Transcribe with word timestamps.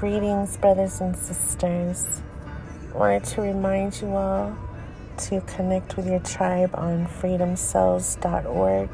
Greetings, 0.00 0.56
brothers 0.56 1.02
and 1.02 1.14
sisters. 1.14 2.22
I 2.94 2.96
Wanted 2.96 3.24
to 3.24 3.42
remind 3.42 4.00
you 4.00 4.08
all 4.16 4.56
to 5.18 5.42
connect 5.42 5.98
with 5.98 6.06
your 6.06 6.20
tribe 6.20 6.70
on 6.72 7.06
freedomcells.org 7.06 8.88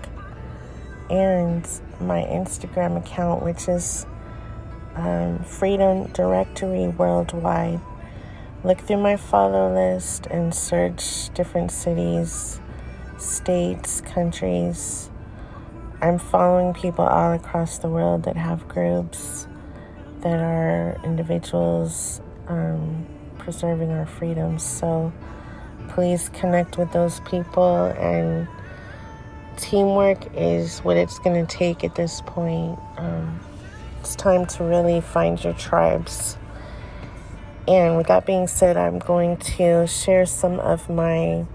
and 1.08 1.68
my 2.00 2.22
Instagram 2.22 2.96
account, 2.98 3.44
which 3.44 3.68
is 3.68 4.04
um, 4.96 5.38
Freedom 5.44 6.08
Directory 6.08 6.88
Worldwide. 6.88 7.80
Look 8.64 8.80
through 8.80 8.96
my 8.96 9.16
follow 9.16 9.72
list 9.72 10.26
and 10.26 10.52
search 10.52 11.32
different 11.34 11.70
cities, 11.70 12.60
states, 13.16 14.00
countries. 14.00 15.08
I'm 16.02 16.18
following 16.18 16.74
people 16.74 17.06
all 17.06 17.32
across 17.32 17.78
the 17.78 17.88
world 17.88 18.24
that 18.24 18.36
have 18.36 18.66
groups 18.66 19.46
that 20.26 20.40
are 20.40 21.00
individuals 21.04 22.20
um, 22.48 23.06
preserving 23.38 23.92
our 23.92 24.06
freedoms. 24.06 24.64
So 24.64 25.12
please 25.90 26.30
connect 26.30 26.78
with 26.78 26.90
those 26.90 27.20
people, 27.20 27.84
and 27.96 28.48
teamwork 29.56 30.18
is 30.34 30.80
what 30.80 30.96
it's 30.96 31.20
going 31.20 31.46
to 31.46 31.56
take 31.56 31.84
at 31.84 31.94
this 31.94 32.22
point. 32.26 32.76
Um, 32.96 33.38
it's 34.00 34.16
time 34.16 34.46
to 34.46 34.64
really 34.64 35.00
find 35.00 35.42
your 35.44 35.52
tribes. 35.52 36.36
And 37.68 37.96
with 37.96 38.08
that 38.08 38.26
being 38.26 38.48
said, 38.48 38.76
I'm 38.76 38.98
going 38.98 39.36
to 39.36 39.86
share 39.86 40.26
some 40.26 40.58
of 40.58 40.90
my 40.90 41.46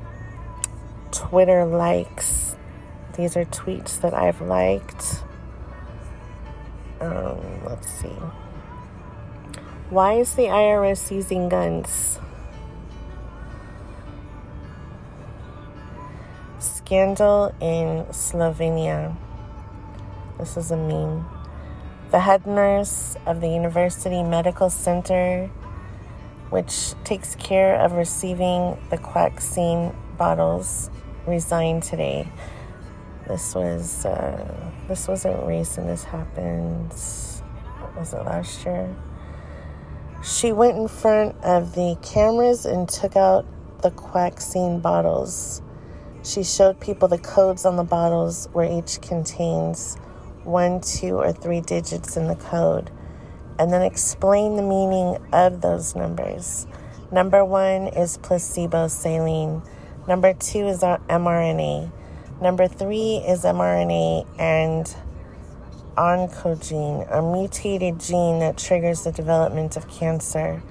Twitter 1.11 1.65
likes. 1.65 2.55
These 3.17 3.35
are 3.35 3.43
tweets 3.43 3.99
that 3.99 4.13
I've 4.13 4.39
liked. 4.39 5.25
Um, 7.01 7.65
let's 7.65 7.89
see. 7.89 8.15
Why 9.91 10.13
is 10.13 10.35
the 10.35 10.43
IRS 10.43 11.11
using 11.11 11.49
guns? 11.49 12.17
Scandal 16.59 17.53
in 17.59 18.05
Slovenia. 18.05 19.17
This 20.39 20.55
is 20.55 20.71
a 20.71 20.77
meme. 20.77 21.27
The 22.11 22.21
head 22.21 22.47
nurse 22.47 23.17
of 23.25 23.41
the 23.41 23.49
University 23.49 24.23
Medical 24.23 24.69
Center, 24.69 25.47
which 26.51 26.93
takes 27.03 27.35
care 27.35 27.75
of 27.75 27.91
receiving 27.91 28.79
the 28.91 28.95
vaccine 28.95 29.93
bottles, 30.17 30.89
resigned 31.27 31.83
today. 31.83 32.31
This 33.27 33.53
was 33.53 34.05
uh, 34.05 34.71
this 34.87 35.09
wasn't 35.09 35.45
recent. 35.45 35.87
This 35.87 36.05
happened. 36.05 36.91
Was 36.91 38.13
it 38.13 38.23
last 38.23 38.63
year? 38.63 38.95
She 40.23 40.51
went 40.51 40.77
in 40.77 40.87
front 40.87 41.35
of 41.43 41.73
the 41.73 41.97
cameras 42.03 42.65
and 42.67 42.87
took 42.87 43.15
out 43.15 43.43
the 43.81 43.89
Quaxine 43.89 44.79
bottles. 44.79 45.63
She 46.23 46.43
showed 46.43 46.79
people 46.79 47.07
the 47.07 47.17
codes 47.17 47.65
on 47.65 47.75
the 47.75 47.83
bottles 47.83 48.47
where 48.53 48.71
each 48.71 49.01
contains 49.01 49.95
one, 50.43 50.79
two, 50.81 51.15
or 51.15 51.33
three 51.33 51.61
digits 51.61 52.17
in 52.17 52.27
the 52.27 52.35
code, 52.35 52.91
and 53.57 53.73
then 53.73 53.81
explained 53.81 54.59
the 54.59 54.63
meaning 54.63 55.17
of 55.33 55.61
those 55.61 55.95
numbers. 55.95 56.67
Number 57.11 57.43
one 57.43 57.87
is 57.87 58.17
placebo 58.17 58.89
saline, 58.89 59.63
number 60.07 60.33
two 60.33 60.67
is 60.67 60.83
our 60.83 60.99
mRNA, 61.09 61.91
number 62.39 62.67
three 62.67 63.17
is 63.17 63.41
mRNA 63.41 64.27
and 64.39 64.95
oncogene, 65.97 67.07
a 67.11 67.21
mutated 67.21 67.99
gene 67.99 68.39
that 68.39 68.57
triggers 68.57 69.03
the 69.03 69.11
development 69.11 69.75
of 69.75 69.89
cancer. 69.89 70.61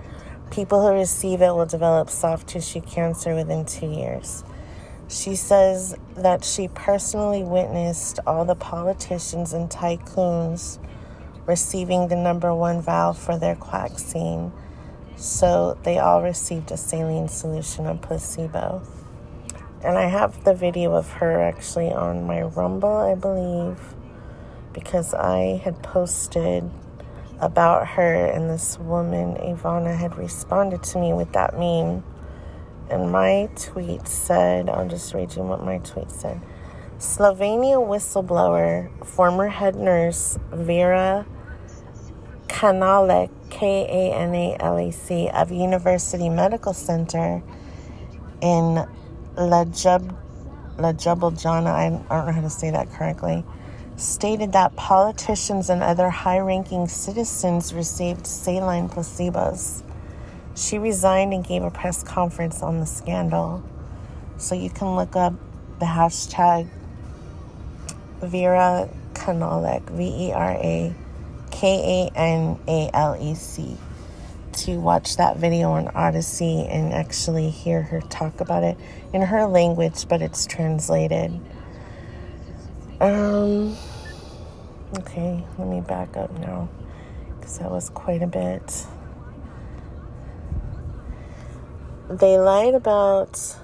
People 0.51 0.87
who 0.87 0.95
receive 0.95 1.43
it 1.43 1.51
will 1.51 1.67
develop 1.67 2.11
soft 2.11 2.49
tissue 2.49 2.81
cancer 2.81 3.35
within 3.35 3.65
two 3.65 3.91
years. 3.91 4.45
She 5.09 5.35
says 5.35 5.97
that 6.15 6.45
she 6.45 6.69
personally 6.69 7.43
witnessed 7.43 8.21
all 8.27 8.45
the 8.45 8.55
politicians 8.55 9.53
and 9.53 9.69
tycoons 9.69 10.79
receiving 11.47 12.09
the 12.09 12.17
number 12.17 12.55
one 12.55 12.81
valve 12.81 13.19
for 13.19 13.37
their 13.39 13.57
vaccine. 13.57 14.53
So 15.17 15.77
they 15.83 15.99
all 15.99 16.23
received 16.23 16.71
a 16.71 16.77
saline 16.77 17.29
solution 17.29 17.87
of 17.87 18.01
placebo. 18.01 18.83
And 19.83 19.99
I 19.99 20.07
have 20.09 20.45
the 20.45 20.55
video 20.55 20.93
of 20.93 21.11
her 21.13 21.41
actually 21.41 21.91
on 21.91 22.27
my 22.27 22.43
Rumble, 22.43 22.97
I 22.97 23.15
believe 23.15 23.79
because 24.73 25.15
I 25.15 25.61
had 25.65 25.83
posted 25.83 26.71
about 27.41 27.89
her, 27.89 28.27
and 28.27 28.51
this 28.51 28.79
woman, 28.79 29.35
Ivana, 29.37 29.97
had 29.97 30.17
responded 30.17 30.83
to 30.85 30.99
me 30.99 31.13
with 31.13 31.33
that 31.33 31.59
meme. 31.59 32.05
And 32.91 33.11
my 33.11 33.49
tweet 33.57 34.07
said, 34.07 34.69
I'll 34.69 34.89
just 34.89 35.15
read 35.15 35.35
you 35.37 35.43
what 35.43 35.65
my 35.65 35.79
tweet 35.79 36.11
said. 36.11 36.41
Slovenia 36.99 37.79
whistleblower, 37.79 38.91
former 39.07 39.49
head 39.49 39.75
nurse 39.75 40.39
Vera 40.53 41.25
Kanalek, 42.49 43.31
K 43.49 43.87
A 43.89 44.15
N 44.15 44.35
A 44.35 44.57
L 44.61 44.77
A 44.77 44.91
C, 44.91 45.29
of 45.29 45.51
University 45.51 46.29
Medical 46.29 46.75
Center 46.75 47.43
in 48.43 48.87
La 49.37 49.65
Jub, 49.65 50.17
I 50.83 50.93
don't 50.93 52.27
know 52.27 52.33
how 52.33 52.41
to 52.41 52.51
say 52.51 52.71
that 52.71 52.91
correctly 52.91 53.45
stated 54.01 54.53
that 54.53 54.75
politicians 54.77 55.69
and 55.69 55.83
other 55.83 56.09
high 56.11 56.39
ranking 56.39 56.89
citizens 56.89 57.75
received 57.75 58.27
saline 58.27 58.89
placebos. 58.89 59.83
She 60.57 60.79
resigned 60.79 61.33
and 61.33 61.47
gave 61.47 61.63
a 61.63 61.71
press 61.71 62.03
conference 62.03 62.63
on 62.63 62.81
the 62.81 62.87
scandal. 62.87 63.63
So 64.39 64.55
you 64.55 64.71
can 64.71 64.97
look 64.97 65.17
up 65.17 65.35
the 65.79 65.87
hashtag 65.87 66.69
Vera 68.21 68.89
Kanalek, 69.15 69.89
V 69.91 70.29
E 70.29 70.33
R 70.33 70.53
A 70.53 70.95
K 71.51 72.11
A 72.15 72.19
N 72.19 72.59
A 72.69 72.91
L 72.93 73.17
E 73.21 73.35
C, 73.35 73.77
to 74.53 74.79
watch 74.79 75.17
that 75.17 75.37
video 75.37 75.71
on 75.73 75.89
Odysee 75.89 76.67
and 76.69 76.93
actually 76.93 77.51
hear 77.51 77.83
her 77.83 78.01
talk 78.01 78.41
about 78.41 78.63
it 78.63 78.77
in 79.13 79.23
her 79.23 79.47
language, 79.47 80.07
but 80.09 80.23
it's 80.23 80.47
translated. 80.47 81.39
Um, 83.01 83.77
okay, 84.99 85.45
let 85.59 85.69
me 85.69 85.81
back 85.81 86.17
up 86.17 86.31
now 86.39 86.69
because 87.39 87.59
that 87.59 87.71
was 87.71 87.91
quite 87.91 88.23
a 88.23 88.27
bit. 88.27 88.87
They 92.09 92.39
lied 92.39 92.75
about 92.75 93.57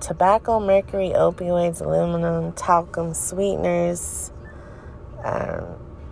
tobacco, 0.00 0.58
mercury, 0.58 1.10
opioids, 1.10 1.80
aluminum, 1.80 2.52
talcum, 2.52 3.14
sweeteners, 3.14 4.32
um, 5.24 5.64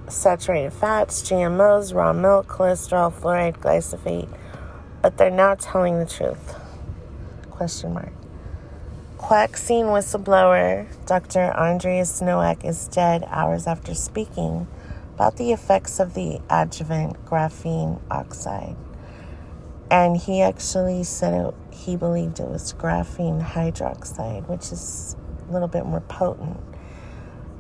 saturated 0.09 0.73
fats, 0.73 1.23
GMOs, 1.23 1.95
raw 1.95 2.13
milk, 2.13 2.47
cholesterol, 2.47 3.13
fluoride, 3.13 3.59
glyphosate, 3.59 4.29
but 5.03 5.17
they're 5.17 5.31
now 5.31 5.57
telling 5.57 5.99
the 5.99 6.07
truth. 6.07 6.55
Question 7.51 7.95
mark. 7.95 8.20
Quaxine 9.21 9.93
whistleblower 9.93 10.87
Dr. 11.05 11.53
Andreas 11.55 12.23
Noack 12.23 12.65
is 12.65 12.89
dead 12.89 13.23
hours 13.29 13.67
after 13.67 13.95
speaking 13.95 14.67
about 15.15 15.37
the 15.37 15.53
effects 15.53 16.01
of 16.01 16.15
the 16.15 16.41
adjuvant 16.49 17.23
graphene 17.27 18.01
oxide. 18.11 18.77
And 19.91 20.17
he 20.17 20.41
actually 20.41 21.05
said 21.05 21.35
it, 21.35 21.55
he 21.71 21.97
believed 21.97 22.41
it 22.41 22.49
was 22.49 22.73
graphene 22.73 23.45
hydroxide, 23.45 24.49
which 24.49 24.73
is 24.73 25.17
a 25.49 25.53
little 25.53 25.69
bit 25.69 25.85
more 25.85 26.01
potent. 26.01 26.59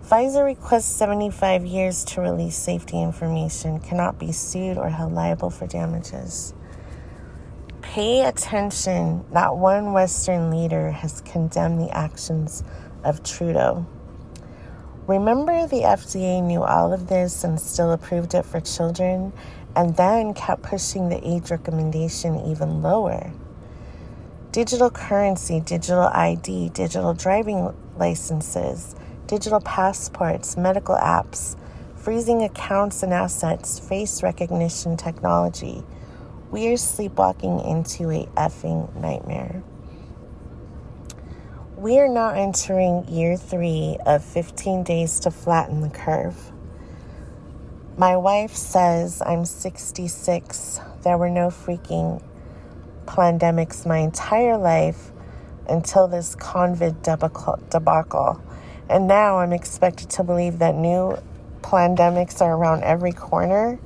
Pfizer 0.02 0.46
requests 0.46 0.96
75 0.96 1.66
years 1.66 2.04
to 2.06 2.22
release 2.22 2.56
safety 2.56 3.00
information, 3.00 3.80
cannot 3.80 4.18
be 4.18 4.32
sued 4.32 4.78
or 4.78 4.88
held 4.88 5.12
liable 5.12 5.50
for 5.50 5.66
damages. 5.66 6.54
Pay 7.90 8.20
attention. 8.20 9.24
Not 9.32 9.58
one 9.58 9.92
Western 9.92 10.52
leader 10.52 10.92
has 10.92 11.22
condemned 11.22 11.80
the 11.80 11.90
actions 11.90 12.62
of 13.02 13.24
Trudeau. 13.24 13.84
Remember, 15.08 15.66
the 15.66 15.82
FDA 15.82 16.40
knew 16.40 16.62
all 16.62 16.92
of 16.92 17.08
this 17.08 17.42
and 17.42 17.60
still 17.60 17.90
approved 17.90 18.32
it 18.34 18.44
for 18.44 18.60
children, 18.60 19.32
and 19.74 19.96
then 19.96 20.34
kept 20.34 20.62
pushing 20.62 21.08
the 21.08 21.20
age 21.28 21.50
recommendation 21.50 22.36
even 22.48 22.80
lower. 22.80 23.32
Digital 24.52 24.90
currency, 24.90 25.58
digital 25.58 26.08
ID, 26.12 26.68
digital 26.68 27.12
driving 27.12 27.74
licenses, 27.96 28.94
digital 29.26 29.60
passports, 29.60 30.56
medical 30.56 30.94
apps, 30.94 31.56
freezing 31.96 32.44
accounts 32.44 33.02
and 33.02 33.12
assets, 33.12 33.80
face 33.80 34.22
recognition 34.22 34.96
technology 34.96 35.82
we 36.50 36.66
are 36.68 36.76
sleepwalking 36.76 37.60
into 37.60 38.10
a 38.10 38.26
effing 38.36 38.92
nightmare. 38.96 39.62
We 41.76 41.98
are 42.00 42.08
now 42.08 42.30
entering 42.30 43.06
year 43.08 43.36
three 43.36 43.96
of 44.04 44.24
15 44.24 44.82
days 44.82 45.20
to 45.20 45.30
flatten 45.30 45.80
the 45.80 45.90
curve. 45.90 46.36
My 47.96 48.16
wife 48.16 48.54
says 48.56 49.22
I'm 49.24 49.44
66. 49.44 50.80
There 51.02 51.16
were 51.16 51.30
no 51.30 51.48
freaking 51.48 52.20
pandemics 53.06 53.86
my 53.86 53.98
entire 53.98 54.58
life 54.58 55.12
until 55.68 56.08
this 56.08 56.34
COVID 56.34 57.02
debacle. 57.70 58.42
And 58.88 59.06
now 59.06 59.38
I'm 59.38 59.52
expected 59.52 60.10
to 60.10 60.24
believe 60.24 60.58
that 60.58 60.74
new 60.74 61.16
pandemics 61.62 62.40
are 62.40 62.56
around 62.56 62.82
every 62.82 63.12
corner. 63.12 63.78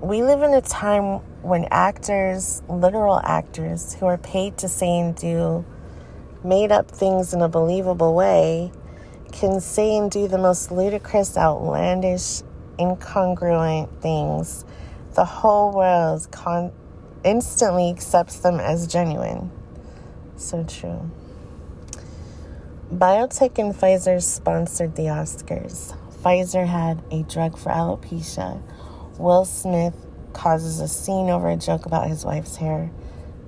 We 0.00 0.22
live 0.22 0.42
in 0.42 0.52
a 0.52 0.60
time 0.60 1.20
when 1.40 1.68
actors, 1.70 2.62
literal 2.68 3.18
actors, 3.24 3.94
who 3.94 4.04
are 4.04 4.18
paid 4.18 4.58
to 4.58 4.68
say 4.68 4.98
and 5.00 5.16
do 5.16 5.64
made 6.44 6.70
up 6.70 6.90
things 6.90 7.32
in 7.32 7.40
a 7.40 7.48
believable 7.48 8.14
way, 8.14 8.70
can 9.32 9.58
say 9.58 9.96
and 9.96 10.10
do 10.10 10.28
the 10.28 10.36
most 10.36 10.70
ludicrous, 10.70 11.38
outlandish, 11.38 12.42
incongruent 12.78 13.88
things. 14.02 14.66
The 15.14 15.24
whole 15.24 15.72
world 15.72 16.28
con- 16.30 16.72
instantly 17.24 17.88
accepts 17.88 18.40
them 18.40 18.60
as 18.60 18.86
genuine. 18.86 19.50
So 20.36 20.62
true. 20.64 21.10
Biotech 22.92 23.58
and 23.58 23.74
Pfizer 23.74 24.22
sponsored 24.22 24.94
the 24.94 25.04
Oscars. 25.04 25.96
Pfizer 26.22 26.66
had 26.66 27.02
a 27.10 27.22
drug 27.22 27.56
for 27.56 27.70
alopecia. 27.70 28.62
Will 29.18 29.44
Smith 29.44 29.94
causes 30.32 30.80
a 30.80 30.88
scene 30.88 31.30
over 31.30 31.48
a 31.48 31.56
joke 31.56 31.86
about 31.86 32.08
his 32.08 32.24
wife's 32.24 32.56
hair. 32.56 32.90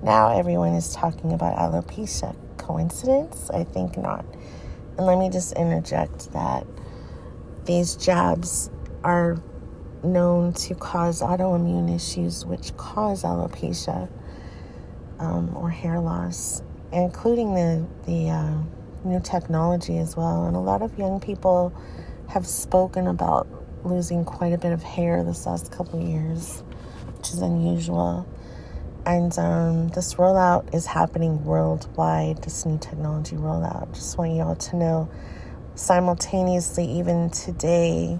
Now 0.01 0.37
everyone 0.37 0.73
is 0.73 0.93
talking 0.93 1.33
about 1.33 1.55
alopecia. 1.57 2.35
Coincidence? 2.57 3.49
I 3.51 3.63
think 3.63 3.97
not. 3.97 4.25
And 4.97 5.05
let 5.05 5.17
me 5.19 5.29
just 5.29 5.53
interject 5.53 6.33
that 6.33 6.65
these 7.65 7.95
jabs 7.95 8.71
are 9.03 9.41
known 10.03 10.53
to 10.53 10.75
cause 10.75 11.21
autoimmune 11.21 11.93
issues, 11.93 12.45
which 12.45 12.75
cause 12.75 13.23
alopecia 13.23 14.09
um, 15.19 15.55
or 15.55 15.69
hair 15.69 15.99
loss, 15.99 16.63
including 16.91 17.53
the 17.53 17.85
the 18.05 18.29
uh, 18.29 18.53
new 19.03 19.19
technology 19.19 19.97
as 19.99 20.17
well. 20.17 20.45
And 20.45 20.55
a 20.55 20.59
lot 20.59 20.81
of 20.81 20.97
young 20.97 21.19
people 21.19 21.73
have 22.29 22.47
spoken 22.47 23.07
about 23.07 23.47
losing 23.83 24.25
quite 24.25 24.53
a 24.53 24.57
bit 24.57 24.71
of 24.71 24.83
hair 24.83 25.23
this 25.23 25.45
last 25.45 25.71
couple 25.71 25.99
years, 25.99 26.63
which 27.17 27.29
is 27.29 27.41
unusual. 27.41 28.27
And 29.05 29.37
um, 29.39 29.87
this 29.89 30.15
rollout 30.15 30.73
is 30.73 30.85
happening 30.85 31.43
worldwide, 31.43 32.43
this 32.43 32.65
new 32.65 32.77
technology 32.77 33.35
rollout. 33.35 33.93
Just 33.93 34.17
want 34.17 34.33
you 34.33 34.41
all 34.41 34.55
to 34.55 34.75
know 34.75 35.09
simultaneously, 35.75 36.85
even 36.85 37.29
today, 37.29 38.19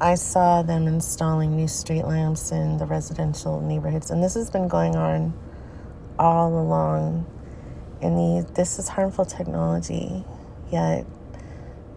I 0.00 0.16
saw 0.16 0.62
them 0.62 0.88
installing 0.88 1.54
new 1.54 1.68
street 1.68 2.02
lamps 2.02 2.50
in 2.50 2.78
the 2.78 2.86
residential 2.86 3.60
neighborhoods. 3.60 4.10
And 4.10 4.22
this 4.22 4.34
has 4.34 4.50
been 4.50 4.66
going 4.66 4.96
on 4.96 5.32
all 6.18 6.58
along. 6.58 7.24
And 8.00 8.16
the, 8.16 8.52
this 8.54 8.80
is 8.80 8.88
harmful 8.88 9.24
technology, 9.24 10.24
yet 10.72 11.06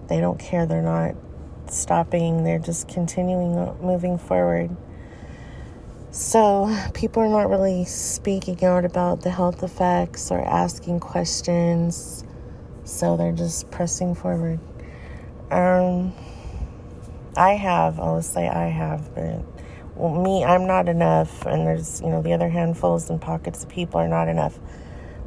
they 0.08 0.20
don't 0.20 0.40
care. 0.40 0.68
They're 0.68 0.84
not 0.84 1.16
stopping, 1.74 2.44
they're 2.44 2.60
just 2.60 2.88
continuing 2.88 3.54
moving 3.82 4.18
forward. 4.18 4.76
So, 6.12 6.74
people 6.94 7.24
are 7.24 7.28
not 7.28 7.50
really 7.50 7.84
speaking 7.84 8.64
out 8.64 8.86
about 8.86 9.22
the 9.22 9.30
health 9.30 9.64
effects 9.64 10.32
or 10.32 10.42
asking 10.42 11.02
questions. 11.02 12.24
So, 12.86 13.18
they're 13.18 13.34
just 13.34 13.70
pressing 13.70 14.16
forward. 14.16 14.60
Um, 15.52 16.14
I 17.38 17.52
have, 17.52 18.00
I'll 18.00 18.22
say 18.22 18.48
I 18.48 18.70
have, 18.70 19.14
but 19.14 19.44
well, 19.96 20.14
me, 20.14 20.44
I'm 20.44 20.68
not 20.68 20.88
enough. 20.88 21.46
And 21.46 21.68
there's, 21.68 22.02
you 22.02 22.08
know, 22.08 22.22
the 22.22 22.34
other 22.34 22.50
handfuls 22.50 23.10
and 23.10 23.20
pockets 23.20 23.64
of 23.64 23.70
people 23.70 24.00
are 24.00 24.08
not 24.08 24.28
enough. 24.28 24.58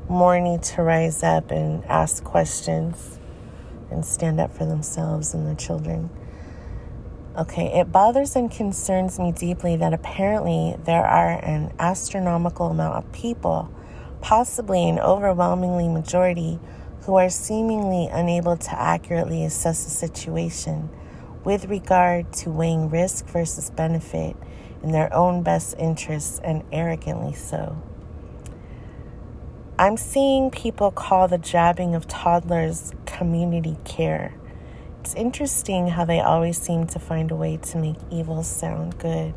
More 0.09 0.41
need 0.41 0.63
to 0.65 0.83
rise 0.83 1.23
up 1.23 1.51
and 1.51 1.85
ask 1.85 2.25
questions 2.25 3.19
and 3.91 4.05
stand 4.05 4.41
up 4.41 4.55
for 4.55 4.65
themselves 4.65 5.35
and 5.35 5.47
their 5.47 5.55
children. 5.55 6.11
Okay, 7.39 7.79
it 7.79 7.93
bothers 7.93 8.35
and 8.35 8.51
concerns 8.51 9.21
me 9.21 9.31
deeply 9.31 9.77
that 9.77 9.95
apparently 9.95 10.75
there 10.83 11.07
are 11.07 11.39
an 11.45 11.73
astronomical 11.79 12.67
amount 12.67 12.97
of 12.97 13.13
people, 13.13 13.73
possibly 14.21 14.89
an 14.89 14.99
overwhelmingly 14.99 15.87
majority, 15.87 16.59
who 17.03 17.15
are 17.15 17.31
seemingly 17.31 18.09
unable 18.09 18.57
to 18.57 18.73
accurately 18.73 19.45
assess 19.45 19.85
the 19.85 19.91
situation 19.91 20.91
with 21.45 21.67
regard 21.67 22.33
to 22.33 22.51
weighing 22.51 22.91
risk 22.91 23.25
versus 23.27 23.71
benefit 23.71 24.37
in 24.83 24.91
their 24.91 25.15
own 25.15 25.45
best 25.45 25.77
interests 25.79 26.41
and 26.43 26.65
arrogantly 26.73 27.35
so. 27.35 27.81
I'm 29.79 29.97
seeing 29.97 30.51
people 30.51 30.91
call 30.91 31.29
the 31.29 31.39
jabbing 31.39 31.95
of 31.95 32.09
toddlers 32.09 32.93
community 33.07 33.77
care. 33.85 34.35
It's 35.01 35.15
interesting 35.15 35.89
how 35.89 36.05
they 36.05 36.21
always 36.21 36.61
seem 36.61 36.87
to 36.89 36.99
find 36.99 37.31
a 37.31 37.37
way 37.37 37.57
to 37.57 37.79
make 37.79 37.97
evil 38.11 38.43
sound 38.43 38.99
good. 38.99 39.35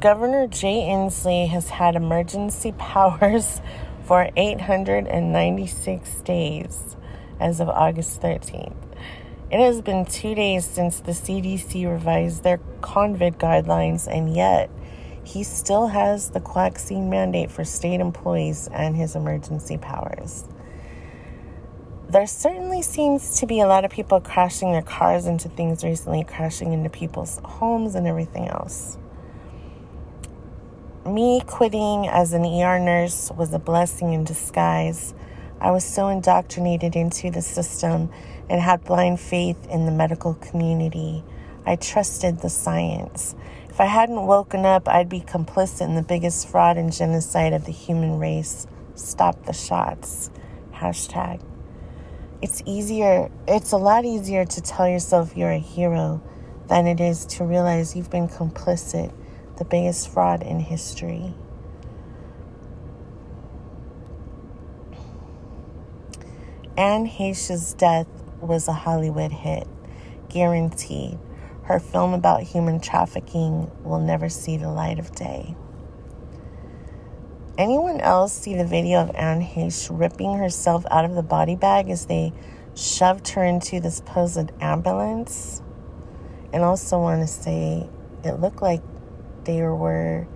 Governor 0.00 0.46
Jay 0.46 0.86
Inslee 0.86 1.48
has 1.48 1.70
had 1.70 1.96
emergency 1.96 2.72
powers 2.78 3.62
for 4.04 4.28
896 4.36 6.20
days 6.20 6.96
as 7.40 7.58
of 7.60 7.70
August 7.70 8.20
13th. 8.20 8.74
It 9.50 9.60
has 9.60 9.80
been 9.80 10.04
two 10.04 10.34
days 10.34 10.64
since 10.64 11.00
the 11.00 11.12
CDC 11.12 11.90
revised 11.90 12.42
their 12.42 12.58
COVID 12.82 13.36
guidelines, 13.36 14.06
and 14.06 14.34
yet 14.34 14.68
he 15.24 15.42
still 15.42 15.88
has 15.88 16.30
the 16.30 16.40
vaccine 16.40 17.10
mandate 17.10 17.50
for 17.50 17.64
state 17.64 18.00
employees 18.00 18.68
and 18.72 18.96
his 18.96 19.16
emergency 19.16 19.78
powers. 19.78 20.44
There 22.08 22.26
certainly 22.26 22.82
seems 22.82 23.40
to 23.40 23.46
be 23.46 23.60
a 23.60 23.66
lot 23.66 23.84
of 23.84 23.90
people 23.90 24.20
crashing 24.20 24.70
their 24.70 24.82
cars 24.82 25.26
into 25.26 25.48
things 25.48 25.82
recently, 25.82 26.22
crashing 26.22 26.72
into 26.72 26.90
people's 26.90 27.40
homes 27.44 27.94
and 27.94 28.06
everything 28.06 28.46
else. 28.46 28.98
Me 31.06 31.42
quitting 31.46 32.06
as 32.06 32.32
an 32.32 32.44
ER 32.44 32.78
nurse 32.78 33.30
was 33.36 33.52
a 33.52 33.58
blessing 33.58 34.12
in 34.12 34.24
disguise. 34.24 35.12
I 35.60 35.70
was 35.70 35.84
so 35.84 36.08
indoctrinated 36.08 36.94
into 36.94 37.30
the 37.30 37.42
system 37.42 38.10
and 38.48 38.60
had 38.60 38.84
blind 38.84 39.18
faith 39.18 39.66
in 39.68 39.86
the 39.86 39.92
medical 39.92 40.34
community. 40.34 41.24
I 41.66 41.76
trusted 41.76 42.40
the 42.40 42.50
science. 42.50 43.34
If 43.74 43.80
I 43.80 43.86
hadn't 43.86 44.28
woken 44.28 44.64
up, 44.64 44.88
I'd 44.88 45.08
be 45.08 45.18
complicit 45.18 45.80
in 45.80 45.96
the 45.96 46.02
biggest 46.02 46.46
fraud 46.46 46.76
and 46.76 46.92
genocide 46.92 47.52
of 47.52 47.64
the 47.64 47.72
human 47.72 48.20
race. 48.20 48.68
Stop 48.94 49.46
the 49.46 49.52
shots. 49.52 50.30
Hashtag. 50.72 51.42
It's 52.40 52.62
easier, 52.66 53.32
it's 53.48 53.72
a 53.72 53.76
lot 53.76 54.04
easier 54.04 54.44
to 54.44 54.60
tell 54.60 54.88
yourself 54.88 55.36
you're 55.36 55.50
a 55.50 55.58
hero 55.58 56.22
than 56.68 56.86
it 56.86 57.00
is 57.00 57.26
to 57.26 57.44
realize 57.44 57.96
you've 57.96 58.12
been 58.12 58.28
complicit, 58.28 59.12
the 59.58 59.64
biggest 59.64 60.08
fraud 60.08 60.44
in 60.44 60.60
history. 60.60 61.34
Anne 66.76 67.06
Heche's 67.06 67.74
death 67.74 68.06
was 68.40 68.68
a 68.68 68.72
Hollywood 68.72 69.32
hit, 69.32 69.66
guaranteed 70.28 71.18
her 71.64 71.80
film 71.80 72.12
about 72.12 72.42
human 72.42 72.78
trafficking 72.78 73.70
will 73.82 74.00
never 74.00 74.28
see 74.28 74.56
the 74.56 74.68
light 74.68 74.98
of 74.98 75.12
day. 75.12 75.56
Anyone 77.56 78.00
else 78.00 78.32
see 78.34 78.54
the 78.54 78.66
video 78.66 78.98
of 78.98 79.10
Anne 79.14 79.40
Heche 79.40 79.88
ripping 79.90 80.34
herself 80.34 80.84
out 80.90 81.04
of 81.04 81.14
the 81.14 81.22
body 81.22 81.56
bag 81.56 81.88
as 81.88 82.06
they 82.06 82.32
shoved 82.74 83.28
her 83.28 83.44
into 83.44 83.80
this 83.80 83.96
supposed 83.96 84.50
ambulance? 84.60 85.62
And 86.52 86.62
also 86.62 86.98
want 86.98 87.22
to 87.22 87.26
say 87.26 87.88
it 88.24 88.40
looked 88.40 88.60
like 88.60 88.82
they 89.44 89.62
were 89.62 90.26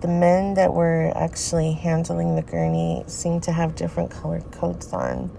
the 0.00 0.08
men 0.08 0.54
that 0.54 0.74
were 0.74 1.10
actually 1.16 1.72
handling 1.72 2.36
the 2.36 2.42
gurney 2.42 3.02
seemed 3.06 3.44
to 3.44 3.52
have 3.52 3.74
different 3.74 4.10
colored 4.10 4.50
coats 4.52 4.92
on 4.92 5.30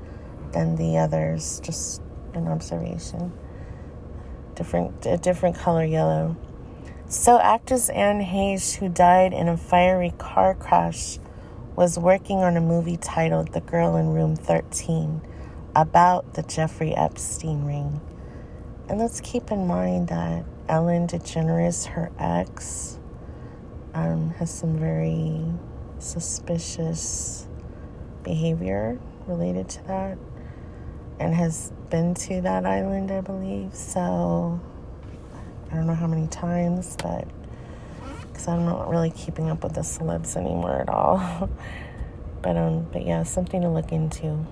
than 0.52 0.76
the 0.78 0.98
others. 0.98 1.60
Just 1.60 2.02
an 2.34 2.48
observation 2.48 3.32
different 4.56 5.06
a 5.06 5.18
different 5.18 5.56
color 5.58 5.84
yellow. 5.84 6.36
So 7.08 7.40
actress 7.40 7.90
Anne 7.90 8.22
Heche, 8.22 8.76
who 8.76 8.90
died 8.90 9.34
in 9.34 9.48
a 9.48 9.58
fiery 9.58 10.14
car 10.18 10.56
crash, 10.56 11.20
was 11.76 12.00
working 12.00 12.40
on 12.40 12.58
a 12.58 12.62
movie 12.62 12.98
titled 12.98 13.54
The 13.54 13.62
Girl 13.62 13.96
in 13.96 14.10
Room 14.10 14.36
13 14.36 15.22
about 15.76 16.34
the 16.34 16.44
Jeffrey 16.44 16.96
Epstein 16.96 17.66
ring. 17.66 18.02
And 18.90 19.00
let's 19.00 19.22
keep 19.22 19.52
in 19.52 19.68
mind 19.68 20.08
that 20.08 20.46
Ellen 20.68 21.08
DeGeneres, 21.08 21.86
her 21.88 22.12
ex, 22.18 23.00
um, 23.94 24.32
has 24.32 24.52
some 24.52 24.78
very 24.78 25.44
suspicious 26.00 27.48
behavior 28.24 29.00
related 29.28 29.70
to 29.70 29.88
that. 29.88 30.18
and 31.20 31.34
has 31.34 31.72
been 31.90 32.14
to 32.14 32.42
that 32.42 32.66
island, 32.66 33.12
I 33.12 33.22
believe. 33.22 33.74
So 33.74 34.60
I 35.72 35.76
don't 35.76 35.88
know 35.88 35.94
how 35.94 36.08
many 36.08 36.28
times, 36.28 36.96
but 37.02 37.28
because 38.22 38.48
I'm 38.48 38.66
not 38.66 38.90
really 38.90 39.12
keeping 39.12 39.50
up 39.50 39.64
with 39.64 39.74
the 39.74 39.82
celebs 39.82 40.36
anymore 40.36 40.82
at 40.82 40.90
all. 40.90 41.50
but 42.42 42.58
um, 42.58 42.88
but 42.92 43.06
yeah, 43.06 43.24
something 43.24 43.62
to 43.62 43.70
look 43.70 43.92
into. 43.92 44.46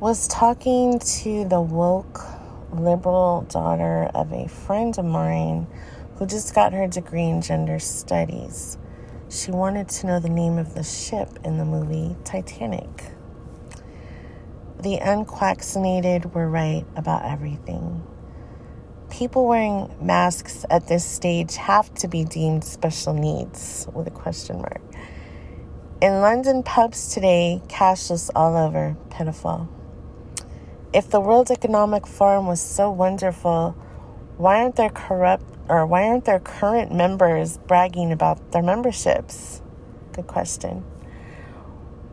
Was 0.00 0.28
talking 0.28 0.98
to 0.98 1.44
the 1.44 1.60
woke 1.60 2.20
liberal 2.72 3.42
daughter 3.48 4.04
of 4.14 4.32
a 4.32 4.48
friend 4.48 4.96
of 4.98 5.04
mine 5.04 5.66
who 6.16 6.26
just 6.26 6.54
got 6.54 6.72
her 6.72 6.86
degree 6.86 7.24
in 7.24 7.40
gender 7.42 7.78
studies. 7.78 8.78
She 9.28 9.50
wanted 9.50 9.88
to 9.90 10.06
know 10.06 10.20
the 10.20 10.28
name 10.28 10.58
of 10.58 10.74
the 10.74 10.82
ship 10.82 11.28
in 11.44 11.58
the 11.58 11.64
movie 11.64 12.16
Titanic. 12.24 13.17
The 14.80 14.98
unquaccinated 14.98 16.34
were 16.34 16.48
right 16.48 16.84
about 16.94 17.24
everything. 17.24 18.06
People 19.10 19.46
wearing 19.46 19.92
masks 20.00 20.64
at 20.70 20.86
this 20.86 21.04
stage 21.04 21.56
have 21.56 21.92
to 21.94 22.06
be 22.06 22.22
deemed 22.22 22.62
special 22.62 23.12
needs 23.12 23.88
with 23.92 24.06
a 24.06 24.12
question 24.12 24.58
mark. 24.58 24.80
In 26.00 26.20
London 26.20 26.62
pubs 26.62 27.12
today, 27.12 27.60
cashless 27.66 28.30
all 28.36 28.56
over, 28.56 28.96
pitiful. 29.10 29.68
If 30.92 31.10
the 31.10 31.20
World 31.20 31.50
Economic 31.50 32.06
Forum 32.06 32.46
was 32.46 32.60
so 32.60 32.88
wonderful, 32.88 33.72
why 34.36 34.62
aren't 34.62 34.76
there 34.76 34.90
corrupt 34.90 35.44
or 35.68 35.86
why 35.86 36.04
aren't 36.04 36.24
there 36.24 36.38
current 36.38 36.94
members 36.94 37.58
bragging 37.58 38.12
about 38.12 38.52
their 38.52 38.62
memberships? 38.62 39.60
Good 40.12 40.28
question. 40.28 40.84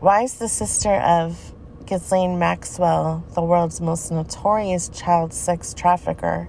Why 0.00 0.22
is 0.22 0.38
the 0.38 0.48
sister 0.48 0.94
of 0.94 1.54
Ghislaine 1.86 2.38
Maxwell, 2.38 3.24
the 3.34 3.42
world's 3.42 3.80
most 3.80 4.10
notorious 4.10 4.88
child 4.88 5.32
sex 5.32 5.72
trafficker, 5.72 6.48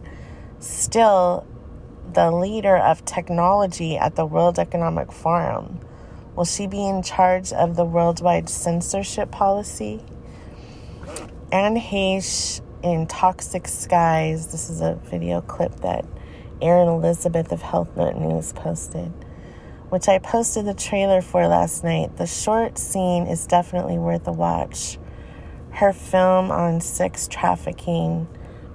still 0.59 1.45
the 2.13 2.31
leader 2.31 2.75
of 2.75 3.05
technology 3.05 3.97
at 3.97 4.15
the 4.15 4.25
World 4.25 4.57
Economic 4.57 5.11
Forum? 5.11 5.79
Will 6.35 6.45
she 6.45 6.65
be 6.65 6.83
in 6.83 7.03
charge 7.03 7.53
of 7.53 7.75
the 7.75 7.85
worldwide 7.85 8.49
censorship 8.49 9.29
policy? 9.29 10.01
Anne 11.51 11.77
Heche 11.77 12.61
in 12.81 13.05
Toxic 13.05 13.67
Skies. 13.67 14.51
This 14.51 14.69
is 14.69 14.81
a 14.81 14.95
video 15.03 15.41
clip 15.41 15.75
that 15.81 16.05
Erin 16.61 16.87
Elizabeth 16.87 17.51
of 17.51 17.61
Health 17.61 17.95
Nut 17.95 18.17
News 18.17 18.53
posted, 18.53 19.11
which 19.89 20.07
I 20.07 20.17
posted 20.17 20.65
the 20.65 20.73
trailer 20.73 21.21
for 21.21 21.47
last 21.47 21.83
night. 21.83 22.17
The 22.17 22.25
short 22.25 22.79
scene 22.79 23.27
is 23.27 23.45
definitely 23.45 23.97
worth 23.99 24.27
a 24.27 24.31
watch. 24.31 24.97
Her 25.77 25.93
film 25.93 26.49
on 26.49 26.81
sex 26.81 27.27
trafficking 27.27 28.27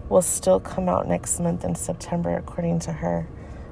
will 0.09 0.23
still 0.23 0.61
come 0.61 0.89
out 0.89 1.09
next 1.09 1.41
month 1.41 1.65
in 1.65 1.75
September, 1.75 2.37
according 2.37 2.79
to 2.79 2.93
her. 2.93 3.27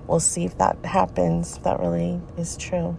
We'll 0.09 0.19
see 0.19 0.45
if 0.45 0.59
that 0.59 0.85
happens, 0.85 1.57
if 1.57 1.63
that 1.63 1.79
really 1.79 2.21
is 2.37 2.57
true. 2.57 2.99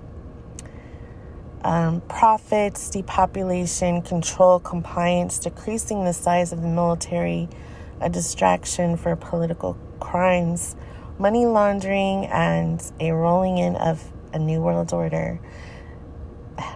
Um, 1.65 1.99
profits, 2.07 2.89
depopulation, 2.89 4.03
control, 4.03 4.61
compliance, 4.61 5.37
decreasing 5.37 6.05
the 6.05 6.13
size 6.13 6.53
of 6.53 6.61
the 6.61 6.69
military, 6.69 7.49
a 7.99 8.09
distraction 8.09 8.95
for 8.95 9.13
political 9.17 9.77
crimes, 9.99 10.77
money 11.19 11.45
laundering, 11.45 12.27
and 12.27 12.81
a 13.01 13.11
rolling 13.11 13.57
in 13.57 13.75
of 13.75 14.09
a 14.31 14.39
new 14.39 14.61
world 14.61 14.93
order 14.93 15.41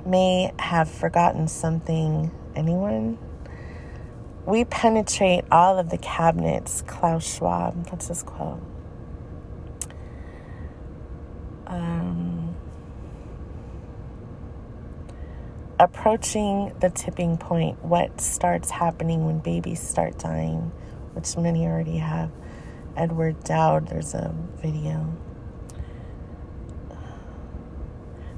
may 0.06 0.52
have 0.60 0.92
forgotten 0.92 1.48
something. 1.48 2.30
Anyone? 2.54 3.18
We 4.46 4.64
penetrate 4.64 5.44
all 5.52 5.80
of 5.80 5.90
the 5.90 5.98
cabinets, 5.98 6.84
Klaus 6.86 7.26
Schwab, 7.26 7.88
that's 7.88 8.10
his 8.10 8.22
quote. 8.22 8.62
Um, 11.66 12.56
approaching 15.80 16.74
the 16.80 16.92
tipping 16.92 17.38
point, 17.38 17.84
what 17.84 18.22
starts 18.22 18.70
happening 18.70 19.26
when 19.26 19.40
babies 19.40 19.80
start 19.80 20.20
dying, 20.20 20.72
which 21.14 21.36
many 21.38 21.66
already 21.66 21.98
have. 21.98 22.30
Edward 22.96 23.44
Dowd, 23.44 23.88
there's 23.88 24.14
a 24.14 24.34
video. 24.62 25.12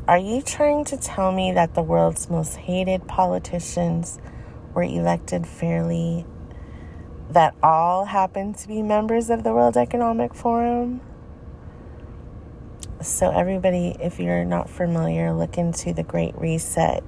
Are 0.08 0.18
you 0.18 0.42
trying 0.42 0.86
to 0.86 0.96
tell 0.96 1.34
me 1.34 1.52
that 1.52 1.74
the 1.74 1.84
world's 1.84 2.30
most 2.30 2.56
hated 2.56 3.08
politicians 3.08 4.20
were 4.78 4.84
elected 4.84 5.48
fairly, 5.48 6.24
that 7.32 7.56
all 7.64 8.06
happen 8.06 8.54
to 8.54 8.68
be 8.68 8.84
members 8.84 9.32
of 9.32 9.44
the 9.44 9.52
World 9.52 9.76
Economic 9.76 10.36
Forum. 10.36 11.02
So, 13.02 13.32
everybody, 13.32 13.96
if 14.00 14.20
you're 14.20 14.46
not 14.46 14.70
familiar, 14.70 15.34
look 15.34 15.58
into 15.58 15.94
the 15.94 16.04
Great 16.04 16.38
Reset 16.38 17.04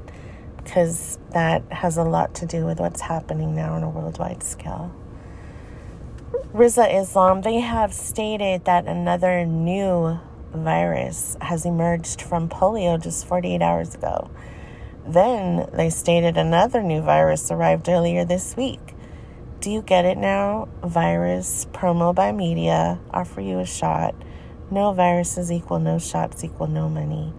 because 0.58 1.20
that 1.30 1.62
has 1.72 1.96
a 1.96 2.04
lot 2.04 2.34
to 2.36 2.48
do 2.48 2.66
with 2.66 2.80
what's 2.80 3.02
happening 3.02 3.56
now 3.56 3.74
on 3.74 3.84
a 3.84 3.90
worldwide 3.90 4.42
scale. 4.42 4.92
Rizza 6.52 6.92
Islam, 6.92 7.44
they 7.44 7.60
have 7.60 7.94
stated 7.94 8.66
that 8.66 8.88
another 8.88 9.46
new 9.46 10.20
virus 10.54 11.38
has 11.42 11.66
emerged 11.66 12.20
from 12.20 12.50
polio 12.50 13.00
just 13.00 13.28
48 13.28 13.62
hours 13.62 13.94
ago. 13.94 14.32
Then 15.10 15.68
they 15.74 15.90
stated 15.90 16.38
another 16.38 16.84
new 16.84 17.02
virus 17.02 17.50
arrived 17.50 17.90
earlier 17.90 18.26
this 18.26 18.56
week. 18.56 18.94
Do 19.60 19.72
you 19.72 19.82
get 19.82 20.06
it 20.06 20.20
now? 20.20 20.68
Virus, 20.84 21.66
promo 21.74 22.14
by 22.14 22.32
media, 22.32 23.00
offer 23.10 23.42
you 23.42 23.58
a 23.58 23.66
shot. 23.66 24.14
No 24.70 24.94
viruses 24.94 25.52
equal 25.52 25.80
no 25.80 25.98
shots 25.98 26.44
equal 26.44 26.68
no 26.68 26.88
money. 26.88 27.34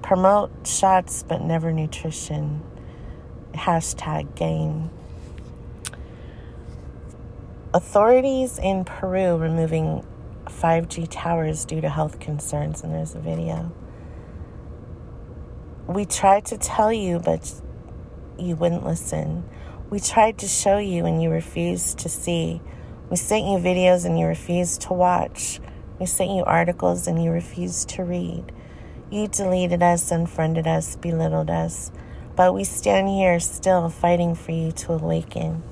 Promote 0.00 0.66
shots 0.66 1.22
but 1.22 1.42
never 1.42 1.72
nutrition. 1.72 2.62
Hashtag 3.52 4.34
gain. 4.34 4.88
Authorities 7.74 8.58
in 8.58 8.86
Peru 8.86 9.36
removing 9.36 10.06
5G 10.46 11.06
towers 11.10 11.66
due 11.66 11.82
to 11.82 11.90
health 11.90 12.18
concerns, 12.18 12.82
and 12.82 12.94
there's 12.94 13.14
a 13.14 13.20
video 13.20 13.70
we 15.94 16.04
tried 16.04 16.44
to 16.46 16.56
tell 16.56 16.92
you, 16.92 17.18
but 17.18 17.52
you 18.38 18.54
wouldn't 18.54 18.86
listen. 18.86 19.42
We 19.90 19.98
tried 19.98 20.38
to 20.38 20.46
show 20.46 20.78
you 20.78 21.04
and 21.04 21.20
you 21.20 21.30
refused 21.30 21.98
to 21.98 22.08
see. 22.08 22.60
We 23.10 23.16
sent 23.16 23.46
you 23.46 23.58
videos 23.58 24.04
and 24.04 24.16
you 24.16 24.26
refused 24.26 24.82
to 24.82 24.92
watch. 24.92 25.58
We 25.98 26.06
sent 26.06 26.30
you 26.30 26.44
articles 26.44 27.08
and 27.08 27.22
you 27.22 27.32
refused 27.32 27.88
to 27.90 28.04
read. 28.04 28.52
You 29.10 29.26
deleted 29.26 29.82
us, 29.82 30.12
unfriended 30.12 30.68
us, 30.68 30.94
belittled 30.94 31.50
us. 31.50 31.90
But 32.36 32.54
we 32.54 32.62
stand 32.62 33.08
here 33.08 33.40
still 33.40 33.88
fighting 33.88 34.36
for 34.36 34.52
you 34.52 34.70
to 34.70 34.92
awaken. 34.92 35.64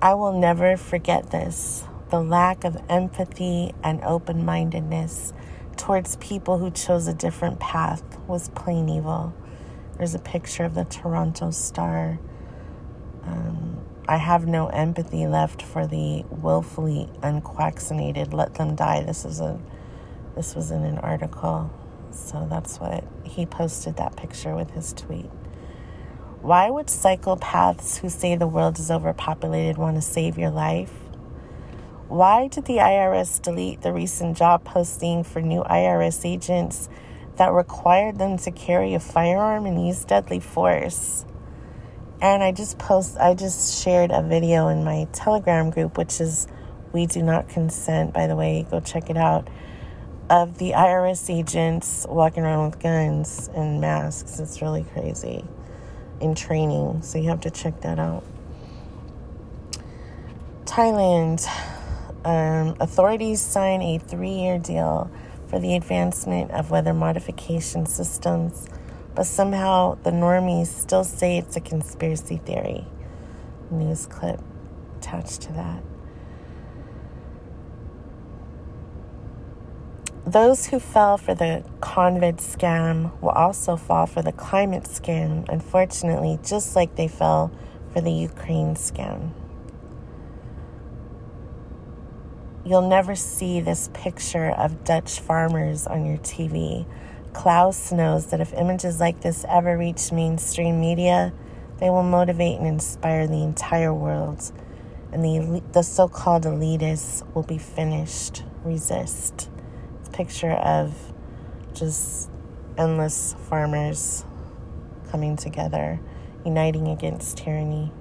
I 0.00 0.14
will 0.14 0.38
never 0.38 0.76
forget 0.76 1.30
this 1.30 1.84
the 2.10 2.22
lack 2.22 2.64
of 2.64 2.80
empathy 2.88 3.74
and 3.82 4.02
open 4.04 4.44
mindedness 4.44 5.32
towards 5.78 6.16
people 6.16 6.58
who 6.58 6.70
chose 6.70 7.06
a 7.06 7.14
different 7.14 7.58
path 7.60 8.02
was 8.26 8.50
plain 8.50 8.88
evil. 8.88 9.34
There's 9.96 10.14
a 10.14 10.18
picture 10.18 10.64
of 10.64 10.74
the 10.74 10.84
Toronto 10.84 11.50
Star. 11.50 12.18
Um, 13.24 13.80
I 14.06 14.16
have 14.16 14.46
no 14.46 14.68
empathy 14.68 15.26
left 15.26 15.62
for 15.62 15.86
the 15.86 16.24
willfully 16.30 17.08
unquaccinated. 17.22 18.32
Let 18.32 18.54
them 18.54 18.74
die. 18.74 19.02
This 19.02 19.24
is 19.24 19.40
a 19.40 19.58
this 20.36 20.54
was 20.54 20.70
in 20.70 20.84
an 20.84 20.98
article. 20.98 21.70
So 22.10 22.46
that's 22.48 22.78
what 22.78 23.04
he 23.24 23.44
posted 23.44 23.96
that 23.96 24.16
picture 24.16 24.54
with 24.54 24.70
his 24.70 24.92
tweet. 24.92 25.30
Why 26.40 26.70
would 26.70 26.86
psychopaths 26.86 27.98
who 27.98 28.08
say 28.08 28.36
the 28.36 28.46
world 28.46 28.78
is 28.78 28.90
overpopulated 28.90 29.76
want 29.76 29.96
to 29.96 30.02
save 30.02 30.38
your 30.38 30.50
life? 30.50 30.92
Why 32.08 32.48
did 32.48 32.64
the 32.64 32.78
IRS 32.78 33.42
delete 33.42 33.82
the 33.82 33.92
recent 33.92 34.38
job 34.38 34.64
posting 34.64 35.24
for 35.24 35.42
new 35.42 35.62
IRS 35.64 36.24
agents 36.24 36.88
that 37.36 37.52
required 37.52 38.18
them 38.18 38.38
to 38.38 38.50
carry 38.50 38.94
a 38.94 39.00
firearm 39.00 39.66
and 39.66 39.86
use 39.86 40.06
deadly 40.06 40.40
force? 40.40 41.26
And 42.22 42.42
I 42.42 42.52
just 42.52 42.78
post 42.78 43.18
I 43.18 43.34
just 43.34 43.84
shared 43.84 44.10
a 44.10 44.22
video 44.22 44.68
in 44.68 44.84
my 44.84 45.06
Telegram 45.12 45.68
group 45.68 45.98
which 45.98 46.18
is 46.18 46.48
we 46.94 47.04
do 47.04 47.22
not 47.22 47.50
consent 47.50 48.14
by 48.14 48.26
the 48.26 48.34
way, 48.34 48.66
go 48.70 48.80
check 48.80 49.10
it 49.10 49.18
out. 49.18 49.46
Of 50.30 50.56
the 50.56 50.72
IRS 50.72 51.28
agents 51.28 52.06
walking 52.08 52.42
around 52.42 52.70
with 52.70 52.80
guns 52.80 53.50
and 53.54 53.82
masks. 53.82 54.40
It's 54.40 54.62
really 54.62 54.84
crazy 54.94 55.44
in 56.22 56.34
training. 56.34 57.02
So 57.02 57.18
you 57.18 57.28
have 57.28 57.42
to 57.42 57.50
check 57.50 57.82
that 57.82 57.98
out. 57.98 58.24
Thailand 60.64 61.46
um, 62.28 62.76
authorities 62.78 63.40
sign 63.40 63.80
a 63.80 63.96
three 63.96 64.34
year 64.34 64.58
deal 64.58 65.10
for 65.46 65.58
the 65.58 65.74
advancement 65.74 66.50
of 66.50 66.70
weather 66.70 66.92
modification 66.92 67.86
systems, 67.86 68.68
but 69.14 69.24
somehow 69.24 69.96
the 70.02 70.10
normies 70.10 70.66
still 70.66 71.04
say 71.04 71.38
it's 71.38 71.56
a 71.56 71.60
conspiracy 71.60 72.36
theory. 72.36 72.84
News 73.70 74.06
clip 74.06 74.40
attached 74.98 75.40
to 75.42 75.52
that. 75.54 75.82
Those 80.26 80.66
who 80.66 80.78
fell 80.78 81.16
for 81.16 81.34
the 81.34 81.64
COVID 81.80 82.36
scam 82.36 83.18
will 83.22 83.30
also 83.30 83.76
fall 83.76 84.04
for 84.04 84.20
the 84.20 84.32
climate 84.32 84.82
scam, 84.82 85.48
unfortunately, 85.48 86.38
just 86.44 86.76
like 86.76 86.94
they 86.96 87.08
fell 87.08 87.50
for 87.94 88.02
the 88.02 88.12
Ukraine 88.12 88.74
scam. 88.74 89.32
You'll 92.68 92.86
never 92.86 93.14
see 93.14 93.60
this 93.62 93.88
picture 93.94 94.50
of 94.50 94.84
Dutch 94.84 95.20
farmers 95.20 95.86
on 95.86 96.04
your 96.04 96.18
TV. 96.18 96.84
Klaus 97.32 97.92
knows 97.92 98.26
that 98.26 98.42
if 98.42 98.52
images 98.52 99.00
like 99.00 99.22
this 99.22 99.46
ever 99.48 99.78
reach 99.78 100.12
mainstream 100.12 100.78
media, 100.78 101.32
they 101.78 101.88
will 101.88 102.02
motivate 102.02 102.58
and 102.58 102.66
inspire 102.66 103.26
the 103.26 103.42
entire 103.42 103.94
world, 103.94 104.52
and 105.12 105.24
the, 105.24 105.62
the 105.72 105.82
so 105.82 106.08
called 106.08 106.42
elitists 106.44 107.24
will 107.34 107.42
be 107.42 107.56
finished. 107.56 108.42
Resist. 108.62 109.48
It's 110.00 110.10
a 110.10 110.12
picture 110.12 110.52
of 110.52 111.14
just 111.72 112.28
endless 112.76 113.34
farmers 113.48 114.26
coming 115.10 115.36
together, 115.36 116.00
uniting 116.44 116.88
against 116.88 117.38
tyranny. 117.38 117.92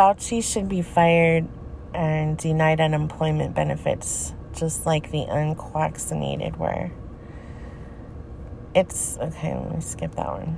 Fauci 0.00 0.42
should 0.42 0.66
be 0.66 0.80
fired 0.80 1.46
and 1.92 2.38
denied 2.38 2.80
unemployment 2.80 3.54
benefits, 3.54 4.32
just 4.54 4.86
like 4.86 5.10
the 5.10 5.24
unvaccinated 5.24 6.56
were. 6.56 6.90
It's 8.74 9.18
okay, 9.18 9.54
let 9.54 9.74
me 9.74 9.80
skip 9.82 10.14
that 10.14 10.26
one. 10.26 10.56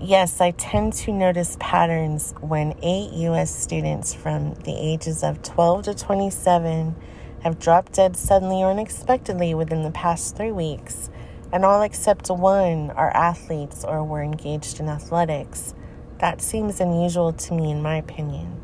Yes, 0.00 0.40
I 0.40 0.52
tend 0.52 0.94
to 0.94 1.12
notice 1.12 1.58
patterns 1.60 2.32
when 2.40 2.78
eight 2.82 3.12
U.S. 3.12 3.54
students 3.54 4.14
from 4.14 4.54
the 4.64 4.72
ages 4.74 5.22
of 5.22 5.42
12 5.42 5.82
to 5.82 5.94
27 5.94 6.96
have 7.42 7.58
dropped 7.58 7.92
dead 7.92 8.16
suddenly 8.16 8.62
or 8.62 8.70
unexpectedly 8.70 9.52
within 9.52 9.82
the 9.82 9.90
past 9.90 10.38
three 10.38 10.52
weeks, 10.52 11.10
and 11.52 11.66
all 11.66 11.82
except 11.82 12.30
one 12.30 12.92
are 12.92 13.14
athletes 13.14 13.84
or 13.84 14.02
were 14.02 14.22
engaged 14.22 14.80
in 14.80 14.88
athletics. 14.88 15.74
That 16.18 16.40
seems 16.40 16.80
unusual 16.80 17.32
to 17.32 17.54
me, 17.54 17.70
in 17.70 17.82
my 17.82 17.96
opinion. 17.96 18.62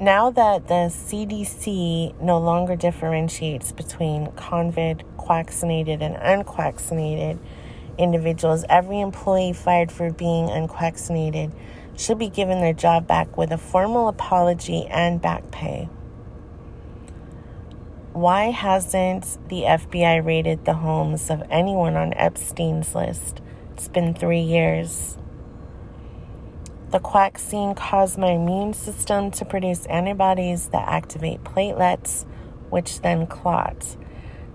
Now 0.00 0.30
that 0.30 0.68
the 0.68 0.92
CDC 0.92 2.20
no 2.20 2.38
longer 2.38 2.76
differentiates 2.76 3.72
between 3.72 4.28
COVID 4.28 5.02
vaccinated 5.26 6.02
and 6.02 6.16
unvaccinated 6.16 7.38
individuals, 7.98 8.64
every 8.68 9.00
employee 9.00 9.52
fired 9.52 9.90
for 9.90 10.10
being 10.10 10.48
unvaccinated 10.48 11.52
should 11.96 12.18
be 12.18 12.28
given 12.28 12.60
their 12.60 12.72
job 12.72 13.06
back 13.06 13.36
with 13.36 13.50
a 13.50 13.58
formal 13.58 14.08
apology 14.08 14.86
and 14.86 15.20
back 15.20 15.50
pay. 15.50 15.88
Why 18.12 18.50
hasn't 18.50 19.38
the 19.48 19.62
FBI 19.62 20.24
raided 20.24 20.64
the 20.64 20.74
homes 20.74 21.28
of 21.28 21.42
anyone 21.50 21.96
on 21.96 22.12
Epstein's 22.14 22.94
list? 22.94 23.40
It's 23.78 23.86
been 23.86 24.12
three 24.12 24.40
years. 24.40 25.16
The 26.90 26.98
quaxine 26.98 27.76
caused 27.76 28.18
my 28.18 28.32
immune 28.32 28.74
system 28.74 29.30
to 29.30 29.44
produce 29.44 29.86
antibodies 29.86 30.70
that 30.70 30.88
activate 30.88 31.44
platelets, 31.44 32.26
which 32.70 33.02
then 33.02 33.28
clot. 33.28 33.96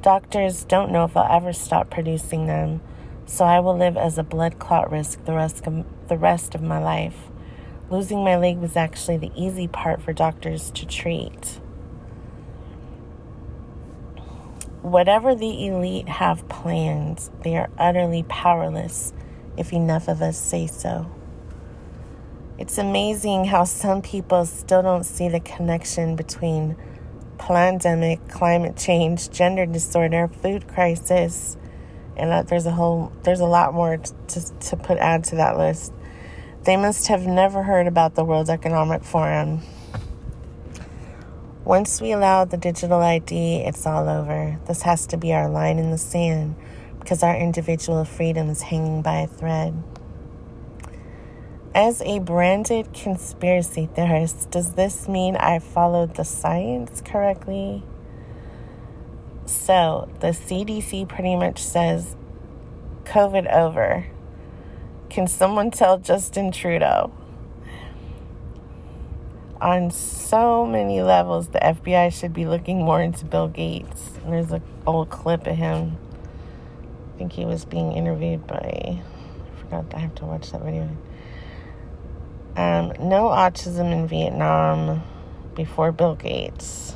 Doctors 0.01 0.65
don't 0.65 0.91
know 0.91 1.05
if 1.05 1.15
I'll 1.15 1.37
ever 1.37 1.53
stop 1.53 1.89
producing 1.89 2.47
them, 2.47 2.81
so 3.25 3.45
I 3.45 3.61
will 3.61 3.77
live 3.77 3.95
as 3.95 4.17
a 4.17 4.23
blood 4.23 4.59
clot 4.59 4.91
risk 4.91 5.23
the 5.23 5.31
rest 5.31 5.65
of, 5.65 5.85
the 6.09 6.17
rest 6.17 6.53
of 6.53 6.61
my 6.61 6.79
life. 6.79 7.31
Losing 7.89 8.25
my 8.25 8.35
leg 8.35 8.57
was 8.57 8.75
actually 8.75 9.15
the 9.15 9.31
easy 9.37 9.69
part 9.69 10.01
for 10.01 10.11
doctors 10.11 10.69
to 10.71 10.85
treat. 10.85 11.61
Whatever 14.83 15.33
the 15.33 15.67
elite 15.67 16.09
have 16.09 16.49
planned, 16.49 17.29
they 17.41 17.55
are 17.55 17.69
utterly 17.77 18.23
powerless 18.23 19.13
if 19.55 19.71
enough 19.71 20.09
of 20.09 20.21
us 20.21 20.37
say 20.37 20.67
so. 20.67 21.09
It's 22.57 22.77
amazing 22.77 23.45
how 23.45 23.63
some 23.63 24.01
people 24.01 24.45
still 24.45 24.81
don't 24.81 25.05
see 25.05 25.29
the 25.29 25.39
connection 25.39 26.17
between 26.17 26.75
pandemic, 27.37 28.27
climate 28.27 28.75
change, 28.75 29.29
gender 29.29 29.65
disorder, 29.65 30.27
food 30.27 30.67
crisis, 30.67 31.55
and 32.17 32.29
that 32.31 32.49
there's 32.49 32.65
a 32.65 32.71
whole 32.71 33.13
there's 33.23 33.39
a 33.39 33.45
lot 33.45 33.73
more 33.73 33.95
to, 33.97 34.59
to 34.59 34.75
put 34.75 34.97
add 34.97 35.23
to 35.23 35.37
that 35.37 35.57
list. 35.57 35.93
They 36.65 36.75
must 36.75 37.07
have 37.07 37.25
never 37.25 37.63
heard 37.63 37.87
about 37.87 38.15
the 38.15 38.25
World 38.25 38.49
Economic 38.49 39.05
Forum 39.05 39.61
once 41.65 42.01
we 42.01 42.11
allow 42.11 42.43
the 42.43 42.57
digital 42.57 43.01
ID, 43.01 43.61
it's 43.61 43.85
all 43.85 44.09
over. 44.09 44.59
This 44.67 44.81
has 44.81 45.07
to 45.07 45.17
be 45.17 45.33
our 45.33 45.49
line 45.49 45.79
in 45.79 45.91
the 45.91 45.97
sand 45.97 46.55
because 46.99 47.23
our 47.23 47.35
individual 47.35 48.03
freedom 48.03 48.49
is 48.49 48.63
hanging 48.63 49.01
by 49.01 49.21
a 49.21 49.27
thread. 49.27 49.81
As 51.73 52.01
a 52.01 52.19
branded 52.19 52.93
conspiracy 52.93 53.87
theorist, 53.95 54.51
does 54.51 54.73
this 54.73 55.07
mean 55.07 55.37
I 55.37 55.59
followed 55.59 56.15
the 56.15 56.25
science 56.25 57.01
correctly? 57.03 57.83
So, 59.45 60.09
the 60.19 60.27
CDC 60.27 61.07
pretty 61.07 61.35
much 61.35 61.59
says 61.63 62.15
COVID 63.05 63.51
over. 63.51 64.05
Can 65.09 65.27
someone 65.27 65.71
tell 65.71 65.97
Justin 65.97 66.51
Trudeau? 66.51 67.11
On 69.63 69.91
so 69.91 70.65
many 70.65 71.01
levels, 71.01 71.47
the 71.47 71.59
FBI 71.59 72.11
should 72.13 72.33
be 72.33 72.45
looking 72.45 72.83
more 72.83 73.01
into 73.01 73.23
Bill 73.23 73.47
Gates. 73.47 74.11
And 74.23 74.33
there's 74.33 74.51
an 74.51 74.61
old 74.85 75.09
clip 75.09 75.47
of 75.47 75.55
him. 75.55 75.97
I 77.13 77.17
think 77.17 77.31
he 77.31 77.45
was 77.45 77.63
being 77.63 77.93
interviewed 77.93 78.45
by. 78.45 78.57
I 78.57 79.01
forgot. 79.61 79.85
I 79.95 79.99
have 79.99 80.15
to 80.15 80.25
watch 80.25 80.51
that 80.51 80.61
video. 80.61 80.89
Um, 82.57 82.93
no 82.99 83.29
autism 83.29 83.93
in 83.93 84.05
Vietnam 84.05 85.01
before 85.55 85.93
Bill 85.93 86.15
Gates. 86.15 86.93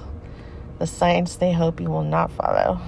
The 0.79 0.87
science 0.87 1.37
they 1.37 1.53
hope 1.53 1.79
you 1.79 1.89
will 1.89 2.03
not 2.03 2.31
follow. 2.31 2.81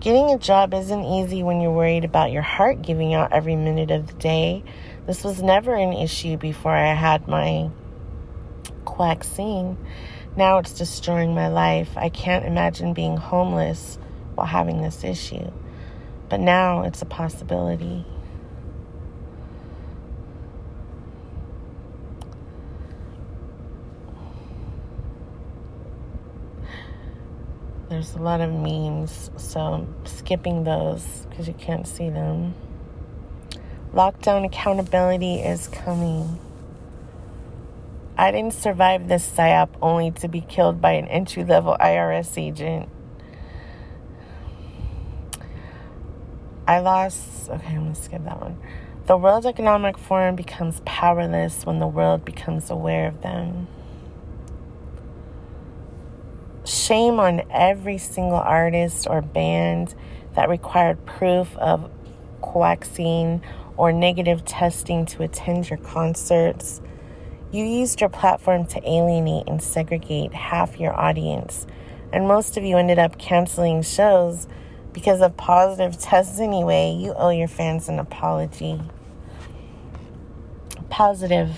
Getting 0.00 0.30
a 0.30 0.38
job 0.38 0.74
isn't 0.74 1.04
easy 1.04 1.44
when 1.44 1.60
you're 1.60 1.72
worried 1.72 2.04
about 2.04 2.32
your 2.32 2.42
heart 2.42 2.82
giving 2.82 3.14
out 3.14 3.32
every 3.32 3.56
minute 3.56 3.92
of 3.92 4.08
the 4.08 4.14
day. 4.14 4.64
This 5.06 5.22
was 5.22 5.40
never 5.40 5.74
an 5.74 5.92
issue 5.92 6.36
before 6.36 6.74
I 6.74 6.94
had 6.94 7.28
my 7.28 7.70
vaccine. 8.96 9.76
Now 10.36 10.58
it's 10.58 10.72
destroying 10.72 11.34
my 11.34 11.48
life. 11.48 11.96
I 11.96 12.08
can't 12.08 12.44
imagine 12.44 12.94
being 12.94 13.16
homeless 13.16 13.98
while 14.34 14.46
having 14.46 14.80
this 14.80 15.04
issue. 15.04 15.50
But 16.28 16.40
now 16.40 16.82
it's 16.82 17.02
a 17.02 17.06
possibility. 17.06 18.04
There's 27.88 28.14
a 28.14 28.18
lot 28.18 28.42
of 28.42 28.52
memes, 28.52 29.30
so 29.38 29.60
I'm 29.60 30.06
skipping 30.06 30.64
those 30.64 31.02
because 31.30 31.48
you 31.48 31.54
can't 31.54 31.88
see 31.88 32.10
them. 32.10 32.54
Lockdown 33.94 34.44
accountability 34.44 35.36
is 35.36 35.68
coming. 35.68 36.38
I 38.20 38.32
didn't 38.32 38.54
survive 38.54 39.06
this 39.06 39.24
psyop 39.30 39.68
only 39.80 40.10
to 40.10 40.26
be 40.26 40.40
killed 40.40 40.80
by 40.80 40.94
an 40.94 41.06
entry 41.06 41.44
level 41.44 41.76
IRS 41.78 42.36
agent. 42.36 42.88
I 46.66 46.80
lost. 46.80 47.48
Okay, 47.48 47.68
I'm 47.68 47.84
gonna 47.84 47.94
skip 47.94 48.24
that 48.24 48.40
one. 48.40 48.58
The 49.06 49.16
World 49.16 49.46
Economic 49.46 49.96
Forum 49.96 50.34
becomes 50.34 50.82
powerless 50.84 51.64
when 51.64 51.78
the 51.78 51.86
world 51.86 52.24
becomes 52.24 52.70
aware 52.70 53.06
of 53.06 53.22
them. 53.22 53.68
Shame 56.64 57.20
on 57.20 57.42
every 57.52 57.98
single 57.98 58.36
artist 58.36 59.06
or 59.08 59.22
band 59.22 59.94
that 60.34 60.48
required 60.48 61.06
proof 61.06 61.56
of 61.56 61.88
coaxing 62.42 63.42
or 63.76 63.92
negative 63.92 64.44
testing 64.44 65.06
to 65.06 65.22
attend 65.22 65.70
your 65.70 65.78
concerts 65.78 66.80
you 67.50 67.64
used 67.64 68.00
your 68.00 68.10
platform 68.10 68.66
to 68.66 68.88
alienate 68.88 69.48
and 69.48 69.62
segregate 69.62 70.34
half 70.34 70.78
your 70.78 70.98
audience, 70.98 71.66
and 72.12 72.28
most 72.28 72.56
of 72.56 72.64
you 72.64 72.76
ended 72.76 72.98
up 72.98 73.18
canceling 73.18 73.82
shows 73.82 74.46
because 74.92 75.20
of 75.20 75.36
positive 75.36 75.98
tests 75.98 76.40
anyway. 76.40 76.92
You 76.92 77.14
owe 77.14 77.30
your 77.30 77.48
fans 77.48 77.88
an 77.88 77.98
apology. 77.98 78.80
Positive, 80.90 81.50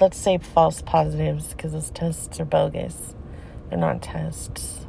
let's 0.00 0.16
say 0.18 0.38
false 0.38 0.82
positives 0.82 1.52
because 1.52 1.72
those 1.72 1.90
tests 1.90 2.40
are 2.40 2.44
bogus. 2.44 3.14
They're 3.68 3.78
not 3.78 4.02
tests. 4.02 4.86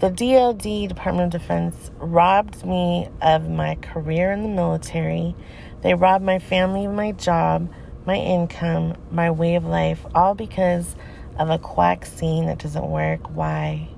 The 0.00 0.08
DoD, 0.08 0.88
Department 0.88 1.34
of 1.34 1.42
Defense, 1.42 1.90
robbed 1.98 2.64
me 2.64 3.08
of 3.20 3.50
my 3.50 3.74
career 3.76 4.32
in 4.32 4.42
the 4.42 4.48
military. 4.48 5.34
They 5.82 5.92
robbed 5.92 6.24
my 6.24 6.38
family 6.38 6.86
of 6.86 6.94
my 6.94 7.12
job, 7.12 7.70
my 8.10 8.16
income, 8.16 8.96
my 9.12 9.30
way 9.30 9.54
of 9.54 9.64
life, 9.64 10.04
all 10.16 10.34
because 10.34 10.96
of 11.38 11.48
a 11.48 11.60
quack 11.60 12.04
scene 12.04 12.46
that 12.46 12.58
doesn't 12.58 12.90
work. 12.90 13.20
Why? 13.36 13.88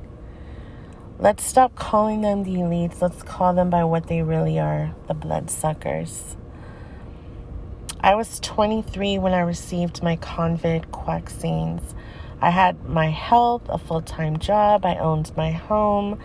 Let's 1.18 1.46
stop 1.46 1.75
calling 1.77 2.20
them 2.20 2.42
the 2.42 2.57
elites. 2.57 3.01
Let's 3.01 3.22
call 3.22 3.55
them 3.55 3.70
by 3.70 3.85
what 3.85 4.09
they 4.09 4.20
really 4.20 4.59
are 4.59 4.94
the 5.09 5.14
bloodsuckers. 5.14 6.37
I 8.01 8.14
was 8.14 8.38
23 8.40 9.16
when 9.16 9.33
I 9.33 9.40
received 9.40 10.03
my 10.03 10.18
COVID 10.18 11.31
scenes. 11.31 11.94
I 12.42 12.51
had 12.51 12.87
my 12.87 13.09
health, 13.09 13.62
a 13.70 13.79
full 13.79 14.03
time 14.03 14.38
job, 14.38 14.85
I 14.85 14.96
owned 14.96 15.35
my 15.38 15.53
home, 15.53 16.18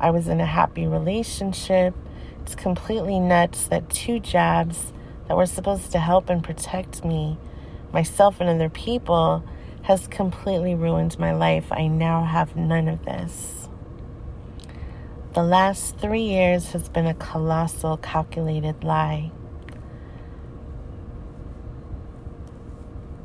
I 0.00 0.12
was 0.12 0.28
in 0.28 0.40
a 0.40 0.46
happy 0.46 0.86
relationship. 0.86 1.94
It's 2.40 2.54
completely 2.54 3.20
nuts 3.20 3.66
that 3.66 3.90
two 3.90 4.18
jabs 4.18 4.93
that 5.28 5.36
were 5.36 5.46
supposed 5.46 5.92
to 5.92 5.98
help 5.98 6.28
and 6.28 6.42
protect 6.42 7.04
me, 7.04 7.38
myself, 7.92 8.40
and 8.40 8.48
other 8.48 8.68
people, 8.68 9.44
has 9.82 10.06
completely 10.06 10.74
ruined 10.74 11.18
my 11.18 11.32
life. 11.32 11.66
I 11.70 11.86
now 11.86 12.24
have 12.24 12.56
none 12.56 12.88
of 12.88 13.04
this. 13.04 13.68
The 15.34 15.42
last 15.42 15.98
three 15.98 16.22
years 16.22 16.72
has 16.72 16.88
been 16.88 17.06
a 17.06 17.14
colossal, 17.14 17.96
calculated 17.96 18.84
lie. 18.84 19.32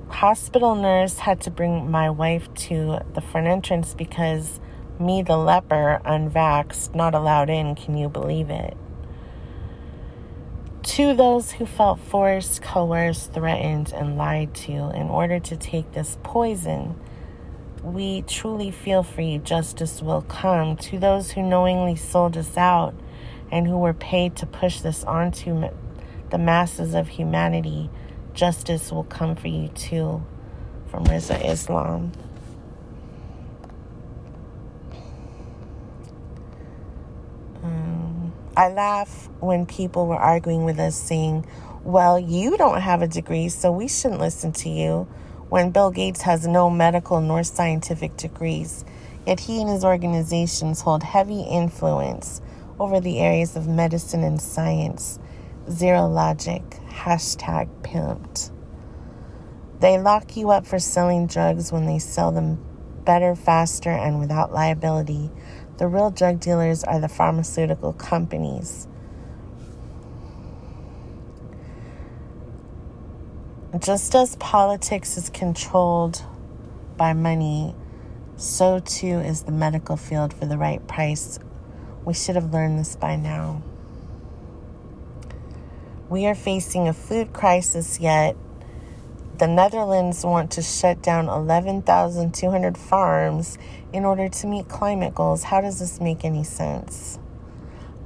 Hospital 0.10 0.76
nurse 0.76 1.20
had 1.20 1.40
to 1.42 1.52
bring 1.52 1.90
my 1.90 2.10
wife 2.10 2.54
to 2.56 3.00
the 3.14 3.22
front 3.22 3.48
entrance 3.48 3.94
because 3.94 4.60
me, 5.00 5.22
the 5.22 5.38
leper, 5.38 6.02
unvaxxed, 6.04 6.94
not 6.94 7.16
allowed 7.16 7.50
in. 7.50 7.76
Can 7.76 7.96
you 7.96 8.10
believe 8.10 8.50
it? 8.50 8.76
To 10.96 11.14
those 11.14 11.52
who 11.52 11.66
felt 11.66 12.00
forced, 12.00 12.62
coerced, 12.62 13.34
threatened, 13.34 13.94
and 13.94 14.18
lied 14.18 14.54
to 14.56 14.72
in 14.72 15.08
order 15.10 15.40
to 15.40 15.56
take 15.56 15.92
this 15.92 16.18
poison 16.24 16.96
we 17.84 18.24
truly 18.24 18.72
feel 18.72 19.04
for 19.04 19.22
you, 19.22 19.40
justice 19.40 20.02
will 20.02 20.22
come. 20.24 20.76
To 20.78 21.00
those 21.00 21.32
who 21.32 21.42
knowingly 21.42 21.96
sold 21.96 22.36
us 22.38 22.58
out 22.58 22.94
and 23.52 23.68
who 23.68 23.78
were 23.78 23.94
paid 23.94 24.36
to 24.38 24.46
push 24.46 24.82
this 24.82 25.04
onto 25.04 25.70
the 26.30 26.38
masses 26.38 26.94
of 26.94 27.08
humanity, 27.08 27.90
justice 28.34 28.92
will 28.92 29.06
come 29.06 29.36
for 29.36 29.48
you 29.48 29.70
too. 29.70 30.24
From 30.88 31.06
Rizza 31.06 31.44
Islam. 31.46 32.12
Um, 37.64 38.34
I 38.58 38.70
laugh 38.70 39.30
when 39.40 39.66
people 39.66 40.08
were 40.08 40.16
arguing 40.16 40.66
with 40.66 40.80
us 40.80 40.96
saying, 40.96 41.46
Well, 41.84 42.20
you 42.20 42.58
don't 42.58 42.82
have 42.82 43.02
a 43.02 43.08
degree, 43.08 43.50
so 43.50 43.72
we 43.72 43.88
shouldn't 43.88 44.20
listen 44.20 44.52
to 44.54 44.70
you 44.70 45.08
when 45.50 45.72
Bill 45.72 45.90
Gates 45.90 46.22
has 46.22 46.46
no 46.46 46.70
medical 46.70 47.22
nor 47.22 47.44
scientific 47.44 48.16
degrees, 48.18 48.86
yet 49.26 49.40
he 49.40 49.62
and 49.62 49.70
his 49.70 49.84
organizations 49.84 50.82
hold 50.82 51.02
heavy 51.02 51.42
influence 51.42 52.42
over 52.80 53.00
the 53.00 53.20
areas 53.20 53.56
of 53.56 53.68
medicine 53.68 54.24
and 54.24 54.40
science. 54.40 55.20
Zero 55.70 56.08
logic, 56.08 56.64
hashtag 56.90 57.68
pimped. 57.82 58.52
They 59.80 60.00
lock 60.00 60.38
you 60.38 60.52
up 60.52 60.68
for 60.68 60.78
selling 60.78 61.26
drugs 61.28 61.72
when 61.72 61.86
they 61.86 62.00
sell 62.00 62.32
them 62.32 62.64
better, 63.06 63.36
faster, 63.36 63.90
and 63.90 64.20
without 64.20 64.54
liability. 64.54 65.32
The 65.80 65.88
real 65.88 66.12
drug 66.12 66.42
dealers 66.42 66.84
are 66.84 67.00
the 67.00 67.08
pharmaceutical 67.08 67.94
companies. 67.94 68.86
Just 73.80 74.14
as 74.14 74.36
politics 74.36 75.16
is 75.16 75.30
controlled 75.30 76.22
by 76.98 77.14
money, 77.14 77.74
so 78.36 78.80
too 78.80 79.20
is 79.20 79.44
the 79.44 79.54
medical 79.54 79.96
field 79.96 80.34
for 80.34 80.46
the 80.46 80.58
right 80.58 80.86
price. 80.86 81.40
We 82.04 82.14
should 82.14 82.36
have 82.36 82.52
learned 82.52 82.78
this 82.78 82.98
by 82.98 83.16
now. 83.16 83.64
We 86.10 86.26
are 86.26 86.36
facing 86.36 86.90
a 86.90 86.94
food 86.94 87.32
crisis, 87.32 88.02
yet 88.02 88.36
the 89.40 89.48
Netherlands 89.48 90.26
want 90.26 90.52
to 90.52 90.62
shut 90.62 91.02
down 91.02 91.30
11,200 91.30 92.78
farms 92.78 93.58
in 93.94 94.04
order 94.04 94.28
to 94.28 94.48
meet 94.48 94.68
climate 94.68 95.16
goals. 95.16 95.44
How 95.44 95.62
does 95.62 95.80
this 95.80 96.02
make 96.02 96.26
any 96.26 96.44
sense? 96.44 97.18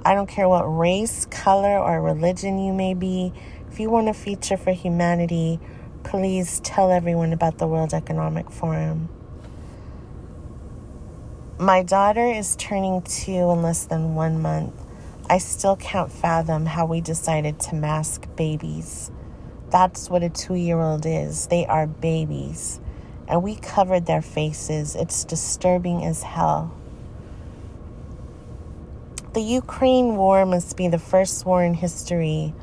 I 0.05 0.13
don't 0.13 0.29
care 0.29 0.47
what 0.47 0.63
race, 0.63 1.25
color, 1.31 1.79
or 1.79 2.01
religion 2.01 2.59
you 2.59 2.71
may 2.71 2.93
be, 2.93 3.33
if 3.71 3.79
you 3.79 3.89
want 3.89 4.09
a 4.09 4.13
feature 4.13 4.57
for 4.57 4.73
humanity, 4.73 5.59
please 6.03 6.59
tell 6.59 6.91
everyone 6.91 7.33
about 7.33 7.57
the 7.57 7.65
World 7.65 7.95
Economic 7.95 8.51
Forum. 8.51 9.09
My 11.57 11.81
daughter 11.81 12.27
is 12.27 12.55
turning 12.57 13.01
two 13.01 13.31
in 13.31 13.63
less 13.63 13.85
than 13.85 14.13
one 14.13 14.39
month. 14.39 14.75
I 15.27 15.39
still 15.39 15.77
can't 15.77 16.11
fathom 16.11 16.67
how 16.67 16.85
we 16.85 17.01
decided 17.01 17.59
to 17.61 17.75
mask 17.75 18.27
babies. 18.35 19.09
That's 19.73 20.07
what 20.07 20.21
a 20.21 20.29
two 20.29 20.53
year 20.53 20.79
old 20.79 21.03
is. 21.07 21.47
They 21.47 21.65
are 21.65 21.87
babies. 21.87 22.79
And 23.27 23.41
we 23.41 23.55
covered 23.55 24.05
their 24.05 24.21
faces. 24.21 24.95
It's 24.95 25.23
disturbing 25.23 26.05
as 26.05 26.21
hell. 26.21 26.71
The 29.33 29.41
Ukraine 29.41 30.15
war 30.15 30.45
must 30.45 30.77
be 30.77 30.89
the 30.89 30.99
first 30.99 31.43
war 31.43 31.63
in 31.63 31.73
history 31.73 32.53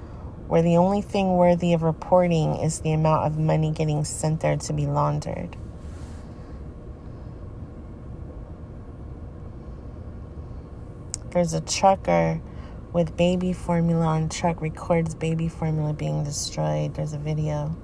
where 0.47 0.63
the 0.63 0.77
only 0.77 1.03
thing 1.03 1.37
worthy 1.37 1.73
of 1.73 1.83
reporting 1.83 2.55
is 2.55 2.79
the 2.79 2.93
amount 2.93 3.27
of 3.27 3.37
money 3.37 3.73
getting 3.73 4.05
sent 4.05 4.41
there 4.41 4.57
to 4.59 4.73
be 4.73 4.87
laundered. 4.87 5.57
There's 11.31 11.55
a 11.55 11.61
trucker 11.61 12.41
with 12.93 13.17
baby 13.17 13.53
formula 13.53 14.05
on 14.05 14.29
truck 14.29 14.61
records 14.61 15.15
baby 15.15 15.49
formula 15.49 15.93
being 15.93 16.25
destroyed. 16.25 16.95
There's 16.95 17.13
a 17.13 17.19
video. 17.19 17.77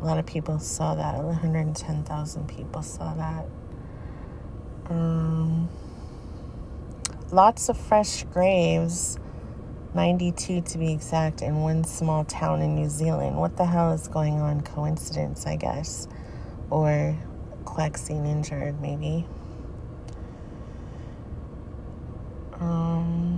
A 0.00 0.04
lot 0.04 0.18
of 0.18 0.26
people 0.26 0.58
saw 0.58 0.94
that. 0.94 1.22
110,000 1.22 2.48
people 2.48 2.82
saw 2.82 3.14
that. 3.14 3.46
Um, 4.90 5.68
lots 7.30 7.68
of 7.68 7.76
fresh 7.78 8.24
graves 8.24 9.18
92 9.94 10.62
to 10.62 10.78
be 10.78 10.92
exact, 10.92 11.42
in 11.42 11.60
one 11.60 11.84
small 11.84 12.24
town 12.24 12.62
in 12.62 12.74
New 12.74 12.88
Zealand. 12.88 13.36
What 13.36 13.56
the 13.56 13.66
hell 13.66 13.92
is 13.92 14.08
going 14.08 14.40
on? 14.40 14.62
Coincidence, 14.62 15.46
I 15.46 15.56
guess. 15.56 16.08
Or 16.70 17.16
Quaxine 17.64 18.26
injured, 18.26 18.80
maybe. 18.80 19.26
Um, 22.58 23.31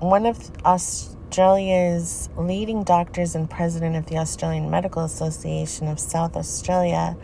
one 0.00 0.24
of 0.24 0.50
Australia's 0.64 2.30
leading 2.36 2.82
doctors 2.84 3.34
and 3.34 3.48
president 3.48 3.96
of 3.96 4.06
the 4.06 4.16
Australian 4.16 4.70
Medical 4.70 5.04
Association 5.04 5.88
of 5.88 6.00
South 6.00 6.36
Australia, 6.36 7.16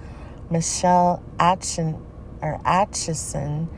Michelle 0.50 1.22
Atchison, 1.40 2.04
or 2.42 2.60
Atchison, 2.66 3.70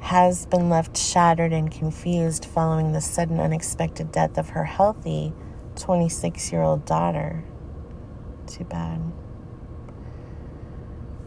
has 0.00 0.46
been 0.46 0.68
left 0.68 0.96
shattered 0.96 1.52
and 1.52 1.70
confused 1.70 2.44
following 2.44 2.92
the 2.92 3.00
sudden 3.00 3.38
unexpected 3.38 4.10
death 4.10 4.38
of 4.38 4.50
her 4.50 4.64
healthy 4.64 5.32
26 5.76 6.50
year 6.50 6.62
old 6.62 6.84
daughter. 6.84 7.44
Too 8.48 8.64
bad. 8.64 9.00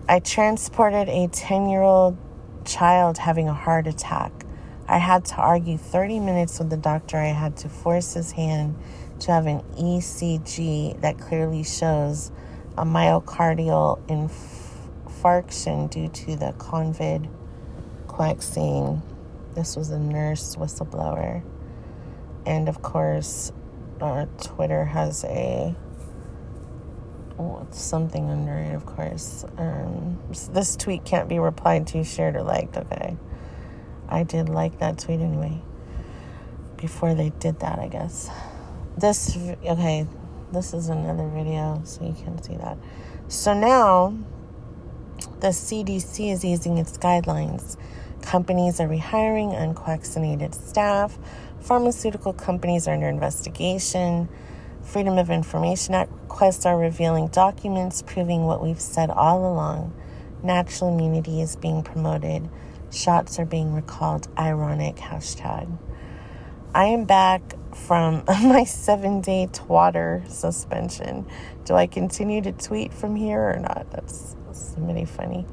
I 0.09 0.19
transported 0.19 1.07
a 1.07 1.27
10 1.27 1.69
year 1.69 1.81
old 1.81 2.17
child 2.65 3.19
having 3.19 3.47
a 3.47 3.53
heart 3.53 3.87
attack. 3.87 4.42
I 4.93 4.97
had 4.97 5.25
to 5.25 5.37
argue 5.37 5.75
30 5.75 6.19
minutes 6.19 6.59
with 6.59 6.69
the 6.69 6.77
doctor. 6.77 7.17
I 7.17 7.29
had 7.29 7.57
to 7.57 7.67
force 7.67 8.13
his 8.13 8.31
hand 8.33 8.75
to 9.21 9.31
have 9.31 9.47
an 9.47 9.63
ECG 9.75 11.01
that 11.01 11.17
clearly 11.17 11.63
shows 11.63 12.31
a 12.77 12.85
myocardial 12.85 13.99
infarction 14.05 15.89
due 15.89 16.09
to 16.09 16.35
the 16.35 16.53
COVID 16.59 17.27
Quaxine. 18.05 19.01
This 19.55 19.75
was 19.75 19.89
a 19.89 19.97
nurse 19.97 20.57
whistleblower. 20.57 21.41
And 22.45 22.69
of 22.69 22.83
course, 22.83 23.51
uh, 23.99 24.27
Twitter 24.43 24.85
has 24.85 25.23
a 25.23 25.75
oh, 27.39 27.65
something 27.71 28.29
under 28.29 28.59
it, 28.59 28.75
of 28.75 28.85
course. 28.85 29.43
Um, 29.57 30.19
this 30.51 30.75
tweet 30.75 31.03
can't 31.03 31.27
be 31.27 31.39
replied 31.39 31.87
to, 31.87 32.03
shared, 32.03 32.35
or 32.35 32.43
liked. 32.43 32.77
Okay. 32.77 33.17
I 34.09 34.23
did 34.23 34.49
like 34.49 34.79
that 34.79 34.99
tweet 34.99 35.19
anyway. 35.19 35.61
Before 36.77 37.13
they 37.13 37.29
did 37.39 37.59
that, 37.61 37.79
I 37.79 37.87
guess. 37.87 38.29
This, 38.97 39.37
okay, 39.65 40.07
this 40.51 40.73
is 40.73 40.89
another 40.89 41.27
video, 41.27 41.81
so 41.85 42.05
you 42.05 42.13
can 42.13 42.41
see 42.41 42.55
that. 42.57 42.77
So 43.27 43.53
now, 43.53 44.15
the 45.39 45.49
CDC 45.49 46.31
is 46.31 46.45
easing 46.45 46.77
its 46.77 46.97
guidelines. 46.97 47.77
Companies 48.21 48.79
are 48.79 48.87
rehiring 48.87 49.59
unvaccinated 49.59 50.55
staff. 50.55 51.17
Pharmaceutical 51.59 52.33
companies 52.33 52.87
are 52.87 52.93
under 52.93 53.09
investigation. 53.09 54.29
Freedom 54.81 55.17
of 55.17 55.29
Information 55.29 55.93
Act 55.93 56.11
requests 56.33 56.65
are 56.65 56.77
revealing 56.77 57.27
documents 57.27 58.01
proving 58.01 58.45
what 58.45 58.61
we've 58.61 58.79
said 58.79 59.09
all 59.09 59.45
along. 59.45 59.93
Natural 60.41 60.93
immunity 60.93 61.41
is 61.41 61.55
being 61.55 61.83
promoted. 61.83 62.49
Shots 62.93 63.39
are 63.39 63.45
being 63.45 63.73
recalled. 63.73 64.27
Ironic 64.37 64.97
hashtag. 64.97 65.79
I 66.75 66.85
am 66.85 67.05
back 67.05 67.55
from 67.75 68.23
my 68.27 68.65
seven 68.65 69.19
day 69.19 69.49
twatter 69.51 70.29
suspension. 70.29 71.25
Do 71.65 71.73
I 71.73 71.87
continue 71.87 72.41
to 72.43 72.51
tweet 72.51 72.93
from 72.93 73.15
here 73.15 73.41
or 73.41 73.57
not? 73.59 73.89
That's, 73.89 74.35
that's 74.45 74.75
really 74.77 75.05
funny. 75.05 75.47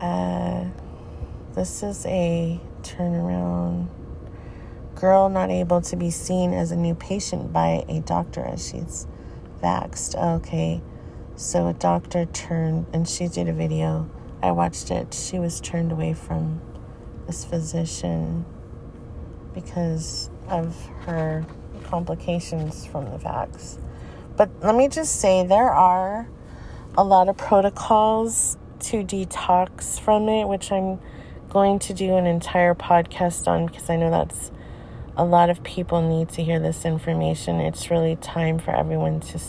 Uh, 0.00 0.64
this 1.54 1.82
is 1.82 2.06
a 2.06 2.58
turnaround. 2.80 3.88
Girl 4.94 5.28
not 5.28 5.50
able 5.50 5.82
to 5.82 5.96
be 5.96 6.10
seen 6.10 6.54
as 6.54 6.70
a 6.70 6.76
new 6.76 6.94
patient 6.94 7.52
by 7.52 7.84
a 7.90 8.00
doctor 8.00 8.42
as 8.42 8.66
she's 8.66 9.06
vaxxed. 9.62 10.14
Okay, 10.36 10.80
so 11.36 11.68
a 11.68 11.74
doctor 11.74 12.24
turned, 12.24 12.86
and 12.94 13.06
she 13.06 13.28
did 13.28 13.48
a 13.48 13.52
video. 13.52 14.08
I 14.42 14.50
watched 14.50 14.90
it. 14.90 15.14
She 15.14 15.38
was 15.38 15.60
turned 15.60 15.92
away 15.92 16.14
from 16.14 16.60
this 17.26 17.44
physician 17.44 18.44
because 19.54 20.30
of 20.48 20.76
her 21.02 21.46
complications 21.84 22.84
from 22.84 23.04
the 23.04 23.18
vax. 23.18 23.78
But 24.36 24.50
let 24.60 24.74
me 24.74 24.88
just 24.88 25.20
say 25.20 25.46
there 25.46 25.70
are 25.70 26.28
a 26.96 27.04
lot 27.04 27.28
of 27.28 27.36
protocols 27.36 28.56
to 28.80 29.04
detox 29.04 30.00
from 30.00 30.28
it, 30.28 30.48
which 30.48 30.72
I'm 30.72 30.98
going 31.48 31.78
to 31.78 31.94
do 31.94 32.16
an 32.16 32.26
entire 32.26 32.74
podcast 32.74 33.46
on 33.46 33.66
because 33.66 33.88
I 33.88 33.96
know 33.96 34.10
that's 34.10 34.50
a 35.16 35.24
lot 35.24 35.50
of 35.50 35.62
people 35.62 36.02
need 36.02 36.30
to 36.30 36.42
hear 36.42 36.58
this 36.58 36.84
information. 36.84 37.60
It's 37.60 37.90
really 37.90 38.16
time 38.16 38.58
for 38.58 38.74
everyone 38.74 39.20
to 39.20 39.40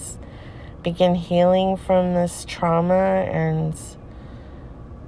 begin 0.83 1.15
healing 1.15 1.77
from 1.77 2.13
this 2.13 2.45
trauma 2.45 2.93
and 2.93 3.73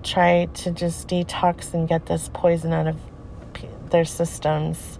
try 0.06 0.46
to 0.46 0.72
just 0.72 1.08
detox 1.08 1.74
and 1.74 1.88
get 1.88 2.06
this 2.06 2.30
poison 2.34 2.72
out 2.72 2.88
of 2.88 2.98
their 3.90 4.06
systems. 4.06 5.00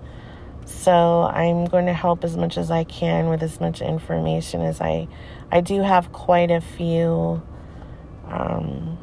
So 0.66 1.24
I'm 1.24 1.66
going 1.66 1.86
to 1.86 1.94
help 1.94 2.24
as 2.24 2.36
much 2.36 2.58
as 2.58 2.72
I 2.72 2.84
can 2.84 3.30
with 3.30 3.44
as 3.44 3.60
much 3.60 3.82
information 3.82 4.62
as 4.62 4.82
I 4.82 5.08
I 5.52 5.62
do 5.62 5.82
have 5.82 6.12
quite 6.12 6.50
a 6.50 6.60
few 6.60 7.42
um, 8.28 8.98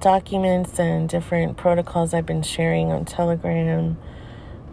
documents 0.00 0.78
and 0.78 1.08
different 1.08 1.56
protocols 1.56 2.12
I've 2.12 2.26
been 2.26 2.42
sharing 2.42 2.90
on 2.90 3.04
Telegram, 3.04 3.96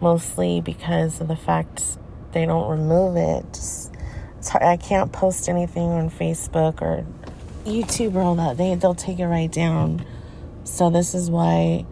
mostly 0.00 0.60
because 0.60 1.20
of 1.20 1.28
the 1.28 1.36
fact 1.36 1.98
they 2.32 2.44
don't 2.44 2.68
remove 2.68 3.16
it. 3.16 3.60
I 4.60 4.76
can't 4.76 5.12
post 5.12 5.48
anything 5.48 5.90
on 5.90 6.10
Facebook 6.10 6.82
or 6.82 7.06
YouTube 7.64 8.14
or 8.14 8.20
all 8.20 8.34
that. 8.36 8.56
They 8.56 8.74
they'll 8.74 8.94
take 8.94 9.18
it 9.18 9.26
right 9.26 9.50
down. 9.50 10.04
So 10.64 10.90
this 10.90 11.14
is 11.14 11.30
why 11.30 11.86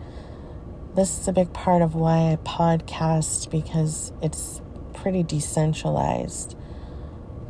this 0.94 1.20
is 1.20 1.28
a 1.28 1.32
big 1.32 1.52
part 1.52 1.82
of 1.82 1.94
why 1.94 2.32
I 2.32 2.36
podcast 2.36 3.50
because 3.50 4.12
it's 4.22 4.60
pretty 4.92 5.22
decentralized. 5.22 6.56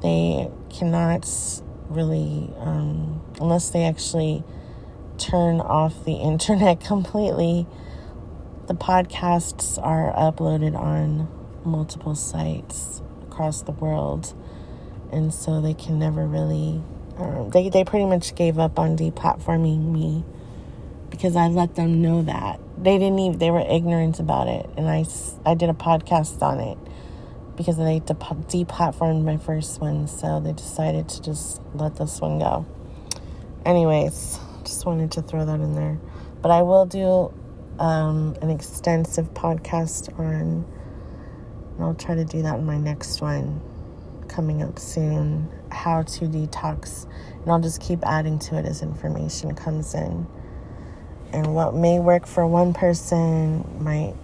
They 0.03 0.51
cannot 0.71 1.27
really, 1.89 2.53
um, 2.59 3.23
unless 3.41 3.71
they 3.71 3.85
actually 3.85 4.45
turn 5.19 5.61
off 5.61 6.05
the 6.05 6.13
internet 6.15 6.81
completely, 6.81 7.67
the 8.67 8.75
podcasts 8.75 9.83
are 9.83 10.13
uploaded 10.15 10.77
on 10.77 11.29
multiple 11.65 12.15
sites 12.15 13.03
across 13.23 13.63
the 13.63 13.73
world. 13.73 14.35
And 15.13 15.35
so 15.35 15.61
they 15.61 15.75
can 15.75 15.99
never 15.99 16.27
really, 16.27 16.83
um, 17.19 17.51
they, 17.51 17.69
they 17.69 17.85
pretty 17.85 18.07
much 18.07 18.35
gave 18.35 18.59
up 18.59 18.79
on 18.79 18.97
deplatforming 18.97 19.93
me 19.93 20.25
because 21.11 21.37
I 21.37 21.49
let 21.49 21.75
them 21.75 22.01
know 22.03 22.23
that. 22.23 22.61
They 22.79 22.99
didn't 22.99 23.19
even 23.19 23.39
they 23.39 23.51
were 23.51 23.65
ignorant 23.69 24.21
about 24.21 24.49
it 24.49 24.69
and 24.79 24.89
i 24.89 25.05
i 25.45 25.55
did 25.55 25.69
a 25.69 25.75
podcast 25.75 26.41
on 26.41 26.61
it 26.61 26.79
because 27.57 27.77
they 27.77 28.01
deplatformed 28.01 29.23
my 29.23 29.37
first 29.37 29.83
one 29.83 30.09
so 30.09 30.41
they 30.41 30.53
decided 30.53 31.11
to 31.11 31.21
just 31.21 31.61
let 31.75 31.97
this 31.97 32.21
one 32.21 32.39
go. 32.39 32.65
Anyways 33.67 34.39
just 34.65 34.87
wanted 34.87 35.11
to 35.13 35.23
throw 35.23 35.45
that 35.45 35.61
in 35.61 35.75
there. 35.75 35.99
But 36.41 36.51
i 36.53 36.63
will 36.63 36.87
do 36.87 37.35
um, 37.79 38.37
an 38.41 38.51
extensive 38.51 39.35
podcast 39.35 40.19
on 40.19 40.65
i'll 41.79 41.95
try 41.95 42.15
to 42.15 42.25
do 42.25 42.43
that 42.43 42.59
in 42.59 42.65
my 42.67 42.77
next 42.79 43.21
one 43.21 43.61
coming 44.29 44.63
up 44.63 44.79
soon 44.79 45.51
how 45.73 46.03
to 46.03 46.27
detox 46.27 47.07
and 47.43 47.51
i'll 47.51 47.61
just 47.61 47.81
keep 47.81 48.01
adding 48.05 48.39
to 48.39 48.57
it 48.57 48.65
as 48.65 48.83
information 48.83 49.55
comes 49.55 49.95
in 49.95 50.27
and 51.33 51.55
what 51.55 51.75
may 51.75 51.99
work 51.99 52.27
for 52.27 52.47
one 52.47 52.73
person 52.73 53.65
might 53.83 54.15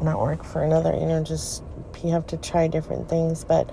not 0.00 0.20
work 0.20 0.44
for 0.44 0.62
another. 0.62 0.94
You 0.94 1.06
know, 1.06 1.22
just 1.22 1.62
you 2.02 2.10
have 2.10 2.26
to 2.28 2.36
try 2.36 2.68
different 2.68 3.08
things. 3.08 3.44
But 3.44 3.70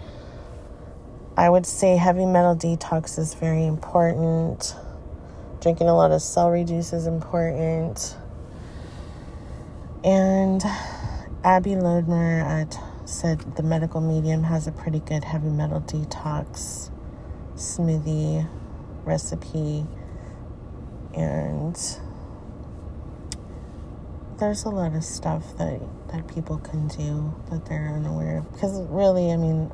I 1.38 1.50
would 1.50 1.66
say 1.66 1.98
heavy 1.98 2.26
metal 2.26 2.56
detox 2.56 3.20
is 3.20 3.34
very 3.34 3.66
important. 3.66 4.76
Drinking 5.62 5.88
a 5.88 5.96
lot 5.96 6.12
of 6.12 6.22
celery 6.22 6.64
juice 6.64 6.94
is 6.94 7.08
important. 7.08 8.16
And 10.04 10.64
Abby 11.44 11.72
Lodmer 11.72 12.42
at, 12.44 12.80
said 13.08 13.40
the 13.56 13.64
medical 13.64 14.02
medium 14.02 14.44
has 14.44 14.66
a 14.66 14.72
pretty 14.72 15.00
good 15.00 15.24
heavy 15.24 15.50
metal 15.50 15.82
detox 15.82 16.90
smoothie 17.62 18.47
recipe. 19.06 19.86
And 21.13 21.78
there's 24.41 24.63
a 24.63 24.69
lot 24.69 24.95
of 24.95 25.04
stuff 25.04 25.56
that 25.58 25.80
that 26.12 26.28
people 26.28 26.58
can 26.58 26.88
do 26.88 27.34
that 27.52 27.63
they're 27.67 27.93
unaware 27.95 28.39
of 28.39 28.52
because 28.52 28.82
really 28.89 29.32
i 29.32 29.38
mean 29.38 29.71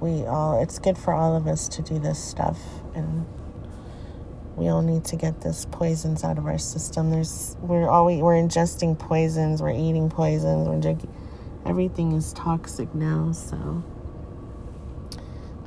we 0.00 0.24
all 0.26 0.62
it's 0.62 0.78
good 0.78 0.96
for 0.96 1.12
all 1.12 1.36
of 1.36 1.48
us 1.48 1.66
to 1.66 1.82
do 1.82 1.98
this 1.98 2.22
stuff 2.22 2.58
and 2.94 3.26
we 4.54 4.68
all 4.68 4.80
need 4.80 5.04
to 5.04 5.16
get 5.16 5.40
this 5.40 5.66
poisons 5.72 6.22
out 6.22 6.38
of 6.38 6.46
our 6.46 6.56
system 6.56 7.10
there's 7.10 7.56
we're 7.60 7.88
always 7.88 8.20
we're 8.20 8.34
ingesting 8.34 8.96
poisons 8.96 9.60
we're 9.60 9.70
eating 9.70 10.08
poisons 10.08 10.68
we're 10.68 10.80
drinking 10.80 11.12
everything 11.66 12.12
is 12.12 12.32
toxic 12.34 12.94
now 12.94 13.32
so 13.32 13.82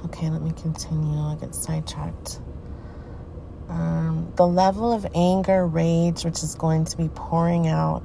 okay 0.06 0.30
let 0.30 0.42
me 0.42 0.52
continue 0.52 1.18
i'll 1.20 1.36
get 1.36 1.54
sidetracked 1.54 2.40
um, 3.72 4.34
the 4.36 4.46
level 4.46 4.92
of 4.92 5.08
anger, 5.16 5.66
rage, 5.66 6.26
which 6.26 6.44
is 6.44 6.56
going 6.56 6.84
to 6.86 6.98
be 6.98 7.08
pouring 7.08 7.70
out 7.70 8.02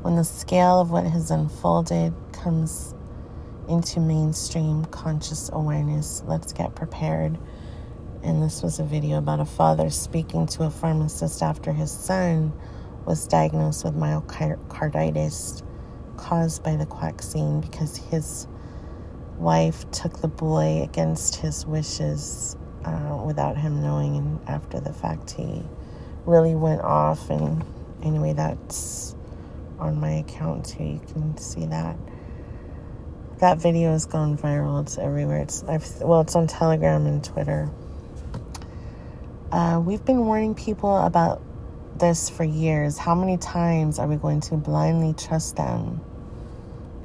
when 0.00 0.16
the 0.16 0.24
scale 0.24 0.80
of 0.80 0.90
what 0.90 1.04
has 1.04 1.30
unfolded 1.30 2.14
comes 2.32 2.94
into 3.68 4.00
mainstream 4.00 4.86
conscious 4.86 5.50
awareness. 5.52 6.22
Let's 6.26 6.54
get 6.54 6.74
prepared. 6.74 7.38
And 8.22 8.42
this 8.42 8.62
was 8.62 8.78
a 8.78 8.84
video 8.84 9.18
about 9.18 9.40
a 9.40 9.44
father 9.44 9.90
speaking 9.90 10.46
to 10.48 10.64
a 10.64 10.70
pharmacist 10.70 11.42
after 11.42 11.70
his 11.70 11.90
son 11.90 12.54
was 13.04 13.26
diagnosed 13.26 13.84
with 13.84 13.94
myocarditis 13.94 15.62
caused 16.16 16.62
by 16.62 16.76
the 16.76 16.86
vaccine 16.86 17.60
because 17.60 17.96
his 17.96 18.46
wife 19.40 19.90
took 19.90 20.20
the 20.20 20.28
boy 20.28 20.82
against 20.82 21.36
his 21.36 21.66
wishes 21.66 22.56
uh, 22.84 23.22
without 23.24 23.56
him 23.56 23.82
knowing. 23.82 24.16
And 24.16 24.48
after 24.48 24.80
the 24.80 24.92
fact, 24.92 25.30
he 25.32 25.62
really 26.26 26.54
went 26.54 26.82
off. 26.82 27.30
And 27.30 27.64
anyway, 28.02 28.34
that's 28.34 29.16
on 29.78 29.98
my 29.98 30.12
account 30.12 30.66
too. 30.66 30.84
You 30.84 31.00
can 31.12 31.36
see 31.38 31.66
that. 31.66 31.96
That 33.38 33.58
video 33.58 33.92
has 33.92 34.04
gone 34.04 34.36
viral. 34.36 34.82
It's 34.82 34.98
everywhere. 34.98 35.38
It's 35.38 35.64
I've, 35.64 35.86
well, 36.02 36.20
it's 36.20 36.36
on 36.36 36.46
Telegram 36.46 37.06
and 37.06 37.24
Twitter. 37.24 37.70
Uh, 39.50 39.82
we've 39.84 40.04
been 40.04 40.26
warning 40.26 40.54
people 40.54 40.96
about 40.98 41.42
this 41.98 42.28
for 42.28 42.44
years. 42.44 42.98
How 42.98 43.14
many 43.14 43.38
times 43.38 43.98
are 43.98 44.06
we 44.06 44.16
going 44.16 44.40
to 44.42 44.56
blindly 44.56 45.14
trust 45.14 45.56
them? 45.56 46.02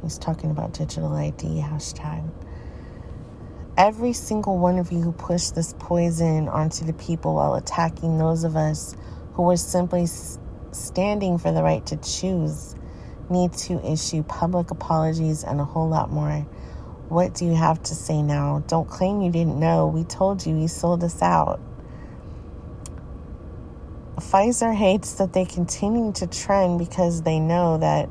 He's 0.05 0.17
talking 0.17 0.51
about 0.51 0.73
digital 0.73 1.13
ID 1.13 1.61
hashtag 1.61 2.31
every 3.77 4.13
single 4.13 4.57
one 4.57 4.79
of 4.79 4.91
you 4.91 5.01
who 5.01 5.11
pushed 5.11 5.55
this 5.55 5.73
poison 5.79 6.47
onto 6.47 6.85
the 6.85 6.93
people 6.93 7.35
while 7.35 7.55
attacking 7.55 8.17
those 8.17 8.43
of 8.43 8.55
us 8.55 8.95
who 9.33 9.43
were 9.43 9.57
simply 9.57 10.07
standing 10.71 11.37
for 11.37 11.51
the 11.51 11.61
right 11.61 11.85
to 11.85 11.97
choose 11.97 12.75
need 13.29 13.51
to 13.51 13.83
issue 13.85 14.23
public 14.23 14.71
apologies 14.71 15.43
and 15.43 15.59
a 15.59 15.65
whole 15.65 15.89
lot 15.89 16.09
more. 16.09 16.41
What 17.09 17.33
do 17.33 17.45
you 17.45 17.55
have 17.55 17.81
to 17.83 17.95
say 17.95 18.21
now? 18.21 18.63
Don't 18.67 18.87
claim 18.87 19.21
you 19.21 19.31
didn't 19.31 19.59
know. 19.59 19.87
We 19.87 20.03
told 20.03 20.45
you, 20.45 20.57
you 20.57 20.67
sold 20.67 21.03
us 21.03 21.21
out. 21.21 21.59
Pfizer 24.15 24.73
hates 24.73 25.13
that 25.15 25.33
they 25.33 25.45
continue 25.45 26.13
to 26.13 26.27
trend 26.27 26.79
because 26.79 27.23
they 27.23 27.39
know 27.39 27.77
that 27.77 28.09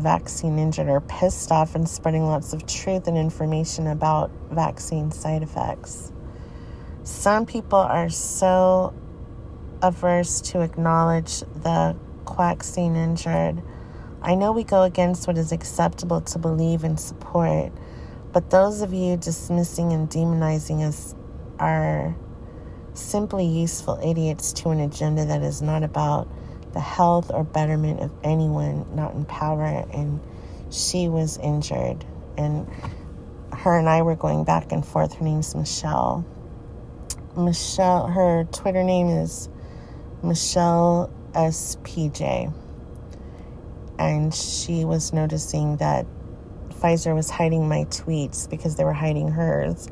vaccine 0.00 0.58
injured 0.58 0.88
are 0.88 1.00
pissed 1.00 1.52
off 1.52 1.74
and 1.74 1.88
spreading 1.88 2.26
lots 2.26 2.52
of 2.52 2.66
truth 2.66 3.06
and 3.06 3.16
information 3.16 3.86
about 3.86 4.30
vaccine 4.50 5.10
side 5.10 5.42
effects. 5.42 6.12
Some 7.04 7.46
people 7.46 7.78
are 7.78 8.08
so 8.08 8.94
averse 9.82 10.40
to 10.40 10.60
acknowledge 10.60 11.40
the 11.40 11.96
quaxine 12.24 12.96
injured. 12.96 13.62
I 14.22 14.34
know 14.34 14.52
we 14.52 14.64
go 14.64 14.82
against 14.82 15.26
what 15.26 15.38
is 15.38 15.52
acceptable 15.52 16.20
to 16.22 16.38
believe 16.38 16.84
and 16.84 16.98
support, 16.98 17.72
but 18.32 18.50
those 18.50 18.82
of 18.82 18.92
you 18.92 19.16
dismissing 19.16 19.92
and 19.92 20.08
demonizing 20.08 20.86
us 20.86 21.14
are 21.58 22.14
simply 22.94 23.46
useful 23.46 23.98
idiots 24.02 24.52
to 24.52 24.70
an 24.70 24.80
agenda 24.80 25.24
that 25.24 25.42
is 25.42 25.62
not 25.62 25.82
about 25.82 26.28
the 26.72 26.80
health 26.80 27.30
or 27.32 27.44
betterment 27.44 28.00
of 28.00 28.12
anyone 28.22 28.94
not 28.94 29.14
in 29.14 29.24
power. 29.24 29.64
And 29.92 30.20
she 30.70 31.08
was 31.08 31.38
injured, 31.38 32.04
and 32.36 32.68
her 33.52 33.78
and 33.78 33.88
I 33.88 34.02
were 34.02 34.16
going 34.16 34.44
back 34.44 34.72
and 34.72 34.84
forth. 34.84 35.14
Her 35.14 35.24
name's 35.24 35.54
Michelle. 35.54 36.24
Michelle, 37.36 38.06
her 38.06 38.44
Twitter 38.52 38.82
name 38.82 39.08
is 39.08 39.48
Michelle 40.22 41.12
SPJ. 41.32 42.52
And 43.98 44.34
she 44.34 44.84
was 44.84 45.12
noticing 45.12 45.76
that 45.76 46.06
Pfizer 46.70 47.14
was 47.14 47.28
hiding 47.28 47.68
my 47.68 47.84
tweets 47.84 48.48
because 48.48 48.76
they 48.76 48.84
were 48.84 48.94
hiding 48.94 49.28
hers. 49.28 49.88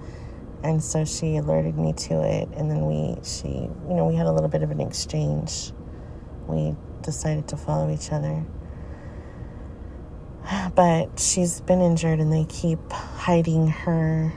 And 0.62 0.82
so 0.82 1.04
she 1.04 1.36
alerted 1.36 1.76
me 1.76 1.92
to 1.92 2.22
it. 2.22 2.48
And 2.56 2.70
then 2.70 2.86
we, 2.86 3.16
she, 3.22 3.48
you 3.48 3.94
know, 3.94 4.06
we 4.06 4.14
had 4.14 4.26
a 4.26 4.32
little 4.32 4.48
bit 4.48 4.62
of 4.62 4.70
an 4.70 4.80
exchange. 4.80 5.72
We 6.48 6.74
decided 7.02 7.46
to 7.48 7.56
follow 7.56 7.90
each 7.90 8.10
other. 8.10 8.44
But 10.74 11.20
she's 11.20 11.60
been 11.60 11.80
injured 11.80 12.20
and 12.20 12.32
they 12.32 12.44
keep 12.44 12.90
hiding 12.90 13.68
her 13.68 14.32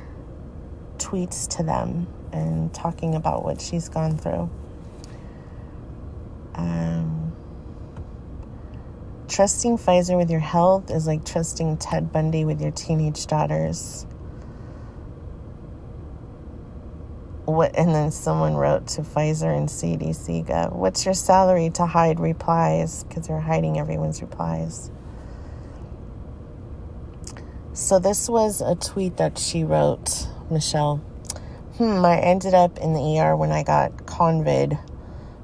tweets 0.97 1.47
to 1.57 1.63
them 1.63 2.07
and 2.31 2.73
talking 2.73 3.15
about 3.15 3.43
what 3.43 3.61
she's 3.61 3.89
gone 3.89 4.17
through. 4.17 4.49
Um, 6.55 7.33
trusting 9.27 9.77
Pfizer 9.77 10.17
with 10.17 10.29
your 10.29 10.39
health 10.39 10.91
is 10.91 11.07
like 11.07 11.25
trusting 11.25 11.77
Ted 11.77 12.11
Bundy 12.11 12.45
with 12.45 12.61
your 12.61 12.71
teenage 12.71 13.25
daughters. 13.27 14.05
What, 17.45 17.75
and 17.75 17.93
then 17.93 18.11
someone 18.11 18.55
wrote 18.55 18.87
to 18.89 19.01
Pfizer 19.01 19.55
and 19.55 19.67
CDC, 19.67 20.45
Gov, 20.45 20.73
what's 20.73 21.05
your 21.05 21.15
salary 21.15 21.71
to 21.71 21.85
hide 21.85 22.19
replies? 22.19 23.03
Because 23.03 23.27
they're 23.27 23.39
hiding 23.39 23.79
everyone's 23.79 24.21
replies. 24.21 24.91
So 27.73 27.99
this 27.99 28.29
was 28.29 28.61
a 28.61 28.75
tweet 28.75 29.17
that 29.17 29.37
she 29.39 29.63
wrote, 29.63 30.27
Michelle. 30.51 30.97
Hmm, 31.77 32.05
I 32.05 32.19
ended 32.19 32.53
up 32.53 32.77
in 32.77 32.93
the 32.93 33.19
ER 33.19 33.35
when 33.35 33.51
I 33.51 33.63
got 33.63 33.95
COVID 34.05 34.77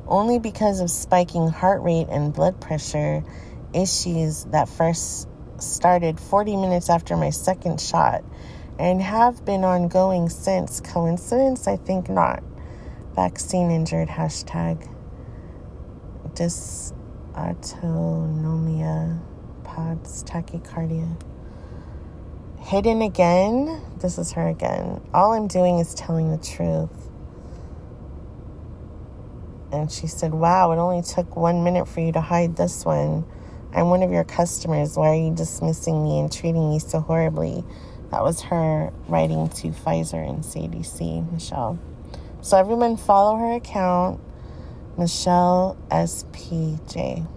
only 0.07 0.37
because 0.37 0.79
of 0.79 0.91
spiking 0.91 1.47
heart 1.47 1.81
rate 1.81 2.07
and 2.09 2.33
blood 2.33 2.61
pressure 2.61 3.23
issues 3.73 4.45
that 4.45 4.69
first 4.69 5.27
started 5.59 6.19
40 6.19 6.57
minutes 6.57 6.89
after 6.89 7.17
my 7.17 7.29
second 7.29 7.81
shot 7.81 8.23
and 8.79 9.01
have 9.01 9.43
been 9.45 9.63
ongoing 9.63 10.27
since. 10.29 10.81
Coincidence? 10.81 11.67
I 11.67 11.77
think 11.77 12.09
not. 12.09 12.43
Vaccine 13.15 13.71
injured 13.71 14.09
hashtag 14.09 14.87
dysautonomia 16.35 19.19
POTS 19.63 20.23
tachycardia. 20.23 21.19
Hidden 22.59 23.01
again. 23.01 23.81
This 23.99 24.19
is 24.19 24.33
her 24.33 24.47
again. 24.47 25.01
All 25.13 25.33
I'm 25.33 25.47
doing 25.47 25.79
is 25.79 25.95
telling 25.95 26.31
the 26.31 26.37
truth. 26.37 27.09
And 29.71 29.91
she 29.91 30.07
said, 30.07 30.33
Wow, 30.33 30.71
it 30.71 30.77
only 30.77 31.01
took 31.01 31.35
one 31.35 31.63
minute 31.63 31.87
for 31.87 32.01
you 32.01 32.11
to 32.11 32.21
hide 32.21 32.55
this 32.55 32.85
one. 32.85 33.25
I'm 33.73 33.89
one 33.89 34.03
of 34.03 34.11
your 34.11 34.23
customers. 34.23 34.95
Why 34.95 35.09
are 35.09 35.15
you 35.15 35.33
dismissing 35.33 36.03
me 36.03 36.19
and 36.19 36.31
treating 36.31 36.69
me 36.69 36.77
so 36.79 36.99
horribly? 36.99 37.63
That 38.11 38.23
was 38.23 38.41
her 38.43 38.91
writing 39.07 39.49
to 39.49 39.67
Pfizer 39.69 40.27
and 40.27 40.43
CDC, 40.43 41.31
Michelle. 41.31 41.77
So 42.41 42.57
everyone 42.57 42.95
follow 42.95 43.35
her 43.37 43.53
account, 43.53 44.21
Michelle 44.97 45.77
SPJ, 45.91 47.27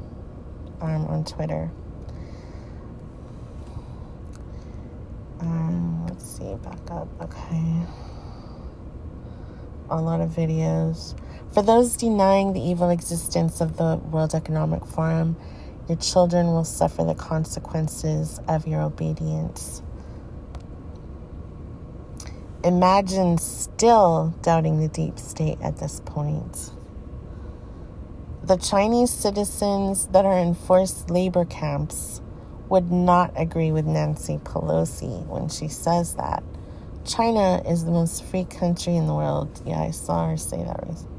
um, 0.81 1.07
on 1.07 1.25
Twitter. 1.25 1.71
Um, 5.41 6.07
let's 6.07 6.25
see, 6.25 6.55
back 6.57 6.91
up. 6.91 7.09
Okay. 7.21 7.83
A 9.91 10.01
lot 10.01 10.21
of 10.21 10.31
videos. 10.31 11.19
For 11.53 11.63
those 11.63 11.97
denying 11.97 12.53
the 12.53 12.61
evil 12.61 12.91
existence 12.91 13.61
of 13.61 13.77
the 13.77 13.97
World 13.97 14.35
Economic 14.35 14.87
Forum, 14.87 15.37
your 15.89 15.99
children 15.99 16.47
will 16.47 16.65
suffer 16.65 17.03
the 17.03 17.17
consequences 17.17 18.39
of 18.47 18.69
your 18.69 18.83
obedience. 18.83 19.83
Imagine 22.63 23.39
still 23.39 24.35
doubting 24.43 24.81
the 24.81 24.89
deep 24.89 25.19
state 25.19 25.59
at 25.63 25.79
this 25.79 26.01
point. 26.05 26.71
The 28.43 28.57
Chinese 28.57 29.11
citizens 29.11 30.09
that 30.09 30.27
are 30.27 30.37
in 30.37 30.55
forced 30.55 31.09
labor 31.09 31.47
camps 31.47 32.21
would 32.69 32.93
not 32.93 33.33
agree 33.35 33.73
with 33.73 33.87
Nancy 33.87 34.37
Pelosi 34.39 35.27
when 35.27 35.49
she 35.49 35.69
says 35.69 36.17
that. 36.17 36.43
China 37.07 37.63
is 37.67 37.87
the 37.87 37.91
most 37.91 38.25
free 38.25 38.45
country 38.45 38.95
in 38.95 39.07
the 39.07 39.15
world. 39.15 39.63
Yeah, 39.65 39.81
I 39.81 39.91
saw 39.91 40.29
her 40.29 40.37
say 40.37 40.63
that 40.63 40.87
recently. 40.87 41.17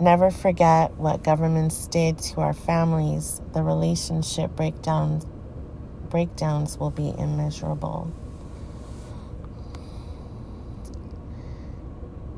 Never 0.00 0.30
forget 0.30 0.94
what 0.94 1.22
governments 1.22 1.86
did 1.88 2.18
to 2.18 2.40
our 2.40 2.54
families. 2.54 3.42
The 3.52 3.62
relationship 3.62 4.56
breakdowns 4.56 5.26
breakdowns 6.08 6.78
will 6.78 6.90
be 6.90 7.14
immeasurable. 7.18 8.12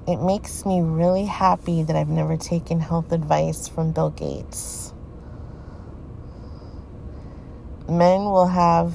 It 0.06 0.18
makes 0.18 0.66
me 0.66 0.82
really 0.82 1.24
happy 1.24 1.82
that 1.82 1.96
I've 1.96 2.10
never 2.10 2.36
taken 2.36 2.78
health 2.78 3.10
advice 3.10 3.68
from 3.68 3.92
Bill 3.92 4.10
Gates. 4.10 4.92
Men 7.88 8.24
will 8.24 8.48
have 8.48 8.94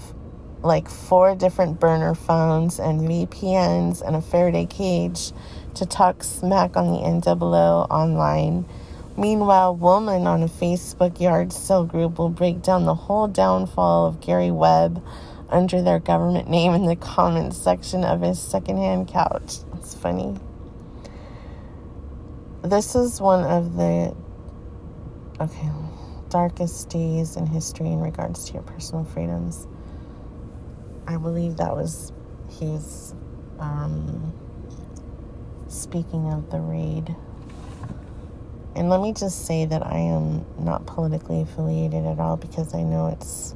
like 0.61 0.87
four 0.87 1.33
different 1.33 1.79
burner 1.79 2.13
phones 2.13 2.79
and 2.79 3.01
VPNs 3.01 4.03
and 4.05 4.15
a 4.15 4.21
Faraday 4.21 4.67
cage 4.67 5.31
to 5.73 5.87
talk 5.87 6.23
smack 6.23 6.77
on 6.77 6.91
the 6.91 6.99
NWO 6.99 7.89
online. 7.89 8.65
Meanwhile, 9.17 9.77
woman 9.77 10.27
on 10.27 10.43
a 10.43 10.47
Facebook 10.47 11.19
yard 11.19 11.51
sale 11.51 11.85
group 11.85 12.19
will 12.19 12.29
break 12.29 12.61
down 12.61 12.85
the 12.85 12.93
whole 12.93 13.27
downfall 13.27 14.05
of 14.05 14.21
Gary 14.21 14.51
Webb 14.51 15.03
under 15.49 15.81
their 15.81 15.99
government 15.99 16.51
name 16.51 16.73
in 16.73 16.85
the 16.85 16.95
comments 16.95 17.57
section 17.57 18.03
of 18.03 18.21
his 18.21 18.39
secondhand 18.39 19.07
couch. 19.07 19.55
It's 19.73 19.95
funny. 19.95 20.35
This 22.63 22.93
is 22.93 23.21
one 23.21 23.45
of 23.45 23.77
the 23.77 24.13
okay 25.39 25.69
darkest 26.27 26.89
days 26.89 27.37
in 27.37 27.45
history 27.45 27.87
in 27.87 28.01
regards 28.01 28.45
to 28.45 28.53
your 28.53 28.63
personal 28.63 29.05
freedoms. 29.05 29.65
I 31.07 31.15
believe 31.15 31.55
that 31.55 31.73
was 31.73 32.11
his 32.59 33.15
um, 33.59 34.33
speaking 35.69 36.31
of 36.33 36.51
the 36.51 36.59
raid. 36.59 37.15
And 38.75 38.89
let 38.89 38.99
me 38.99 39.13
just 39.13 39.45
say 39.45 39.63
that 39.65 39.85
I 39.85 39.97
am 39.97 40.45
not 40.59 40.85
politically 40.85 41.41
affiliated 41.41 42.05
at 42.05 42.19
all 42.19 42.35
because 42.35 42.75
I 42.75 42.83
know 42.83 43.07
it's. 43.07 43.55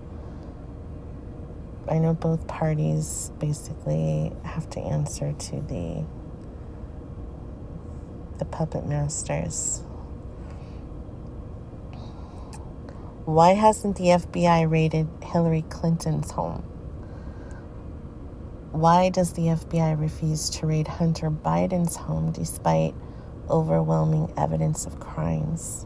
I 1.90 2.00
know 2.00 2.14
both 2.14 2.48
parties 2.48 3.34
basically 3.40 4.32
have 4.44 4.70
to 4.72 4.80
answer 4.80 5.34
to 5.34 5.62
the 5.62 6.06
the 8.40 8.46
puppet 8.46 8.86
masters. 8.86 9.84
Why 13.26 13.54
hasn't 13.54 13.96
the 13.96 14.06
FBI 14.06 14.70
raided 14.70 15.08
Hillary 15.24 15.64
Clinton's 15.70 16.32
home? 16.32 16.64
Why 18.72 19.10
does 19.10 19.34
the 19.34 19.44
FBI 19.44 20.00
refuse 20.00 20.50
to 20.50 20.66
raid 20.66 20.88
Hunter 20.88 21.30
Biden's 21.30 21.96
home 21.96 22.32
despite 22.32 22.94
overwhelming 23.50 24.34
evidence 24.36 24.86
of 24.86 25.00
crimes? 25.00 25.86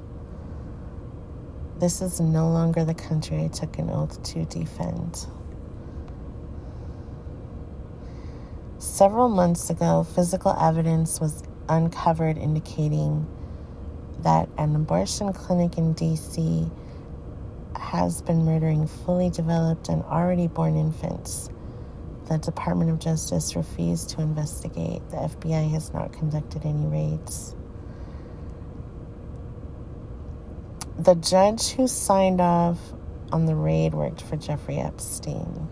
This 1.79 2.01
is 2.01 2.19
no 2.19 2.49
longer 2.49 2.83
the 2.83 2.95
country 2.95 3.43
I 3.43 3.49
took 3.49 3.77
an 3.77 3.91
oath 3.91 4.23
to 4.23 4.45
defend. 4.45 5.27
Several 8.79 9.29
months 9.29 9.69
ago, 9.69 10.03
physical 10.03 10.55
evidence 10.59 11.19
was 11.19 11.43
uncovered 11.69 12.37
indicating 12.37 13.27
that 14.19 14.49
an 14.57 14.75
abortion 14.75 15.31
clinic 15.33 15.77
in 15.77 15.93
DC 15.93 16.71
has 17.75 18.21
been 18.21 18.43
murdering 18.43 18.87
fully 18.87 19.29
developed 19.29 19.89
and 19.89 20.03
already 20.03 20.47
born 20.47 20.75
infants. 20.75 21.49
The 22.27 22.37
Department 22.37 22.91
of 22.91 22.99
Justice 22.99 23.55
refused 23.55 24.09
to 24.09 24.21
investigate. 24.21 25.01
The 25.09 25.17
FBI 25.17 25.71
has 25.71 25.93
not 25.93 26.11
conducted 26.11 26.65
any 26.65 26.85
raids. 26.85 27.55
The 30.99 31.15
judge 31.15 31.69
who 31.69 31.87
signed 31.87 32.41
off 32.41 32.79
on 33.31 33.45
the 33.45 33.55
raid 33.55 33.93
worked 33.93 34.21
for 34.23 34.35
Jeffrey 34.35 34.77
Epstein. 34.77 35.69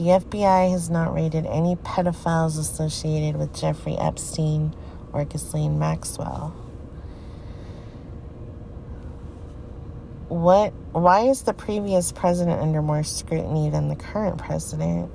The 0.00 0.06
FBI 0.06 0.70
has 0.70 0.88
not 0.88 1.12
raided 1.12 1.44
any 1.44 1.76
pedophiles 1.76 2.58
associated 2.58 3.36
with 3.36 3.54
Jeffrey 3.54 3.98
Epstein 3.98 4.74
or 5.12 5.26
Ghislaine 5.26 5.78
Maxwell. 5.78 6.56
What 10.28 10.72
why 10.92 11.24
is 11.28 11.42
the 11.42 11.52
previous 11.52 12.12
president 12.12 12.62
under 12.62 12.80
more 12.80 13.02
scrutiny 13.02 13.68
than 13.68 13.88
the 13.88 13.94
current 13.94 14.38
president? 14.38 15.10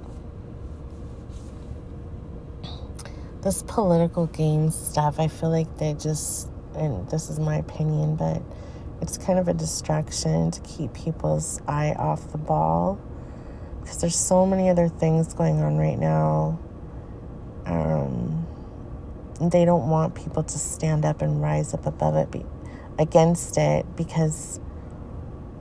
This 3.41 3.63
political 3.63 4.27
game 4.27 4.69
stuff, 4.69 5.19
I 5.19 5.29
feel 5.29 5.49
like 5.49 5.79
they 5.79 5.95
just 5.95 6.47
and 6.75 7.09
this 7.09 7.31
is 7.31 7.39
my 7.39 7.55
opinion, 7.55 8.17
but 8.17 8.39
it's 9.01 9.17
kind 9.17 9.39
of 9.39 9.47
a 9.47 9.53
distraction 9.55 10.51
to 10.51 10.61
keep 10.61 10.93
people's 10.93 11.59
eye 11.67 11.95
off 11.97 12.31
the 12.31 12.37
ball 12.37 12.99
because 13.85 14.01
there's 14.01 14.15
so 14.15 14.47
many 14.47 14.67
other 14.67 14.87
things 14.87 15.35
going 15.35 15.61
on 15.61 15.77
right 15.77 15.99
now. 15.99 16.57
Um, 17.67 18.47
they 19.39 19.63
don't 19.63 19.89
want 19.89 20.15
people 20.15 20.41
to 20.41 20.57
stand 20.57 21.05
up 21.05 21.21
and 21.21 21.39
rise 21.39 21.75
up 21.75 21.85
above 21.85 22.15
it, 22.15 22.31
be, 22.31 22.43
against 22.97 23.59
it, 23.59 23.85
because 23.95 24.59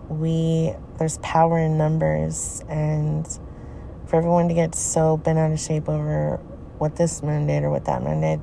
we 0.09 0.73
there's 0.99 1.19
power 1.19 1.59
in 1.59 1.77
numbers, 1.77 2.65
and 2.67 3.27
for 4.07 4.17
everyone 4.17 4.49
to 4.49 4.55
get 4.55 4.75
so 4.75 5.19
bent 5.19 5.39
out 5.39 5.53
of 5.53 5.61
shape 5.61 5.87
over 5.87 6.39
what 6.79 6.97
this 6.97 7.23
man 7.23 7.47
did 7.47 7.63
or 7.63 7.71
what 7.71 7.85
that 7.85 8.03
man 8.03 8.23
did. 8.23 8.41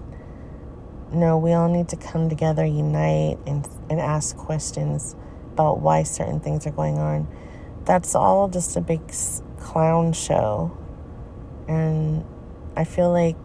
No, 1.11 1.39
we 1.39 1.53
all 1.53 1.69
need 1.69 1.89
to 1.89 1.95
come 1.95 2.29
together, 2.29 2.63
unite, 2.63 3.39
and, 3.47 3.67
and 3.89 3.99
ask 3.99 4.37
questions 4.37 5.15
about 5.53 5.79
why 5.79 6.03
certain 6.03 6.39
things 6.39 6.67
are 6.67 6.71
going 6.71 6.99
on. 6.99 7.27
That's 7.85 8.13
all 8.13 8.47
just 8.47 8.77
a 8.77 8.81
big 8.81 9.01
clown 9.61 10.13
show. 10.13 10.75
And 11.67 12.25
I 12.75 12.83
feel 12.83 13.11
like 13.11 13.37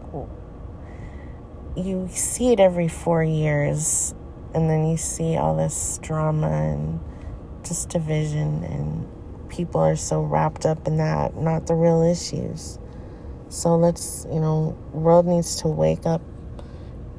you 1.75 2.09
see 2.11 2.51
it 2.51 2.59
every 2.59 2.87
four 2.87 3.23
years, 3.23 4.13
and 4.53 4.69
then 4.69 4.87
you 4.87 4.97
see 4.97 5.37
all 5.37 5.55
this 5.55 5.99
drama 6.01 6.49
and 6.49 6.99
just 7.63 7.89
division, 7.89 8.63
and 8.63 9.49
people 9.49 9.79
are 9.79 9.95
so 9.95 10.21
wrapped 10.21 10.65
up 10.65 10.87
in 10.87 10.97
that, 10.97 11.35
not 11.37 11.67
the 11.67 11.75
real 11.75 12.01
issues. 12.01 12.79
So 13.49 13.75
let's, 13.75 14.25
you 14.31 14.39
know, 14.39 14.77
world 14.91 15.25
needs 15.25 15.57
to 15.61 15.67
wake 15.67 16.05
up 16.05 16.21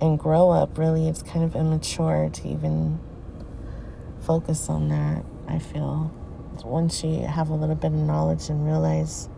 and 0.00 0.18
grow 0.18 0.50
up. 0.50 0.76
Really, 0.76 1.08
it's 1.08 1.22
kind 1.22 1.44
of 1.44 1.54
immature 1.56 2.28
to 2.32 2.48
even 2.48 2.98
focus 4.20 4.68
on 4.68 4.88
that, 4.88 5.24
I 5.46 5.58
feel 5.58 6.12
once 6.64 7.04
you 7.04 7.20
have 7.26 7.50
a 7.50 7.54
little 7.54 7.74
bit 7.74 7.92
of 7.92 7.98
knowledge 7.98 8.48
and 8.48 8.66
realize 8.66 9.28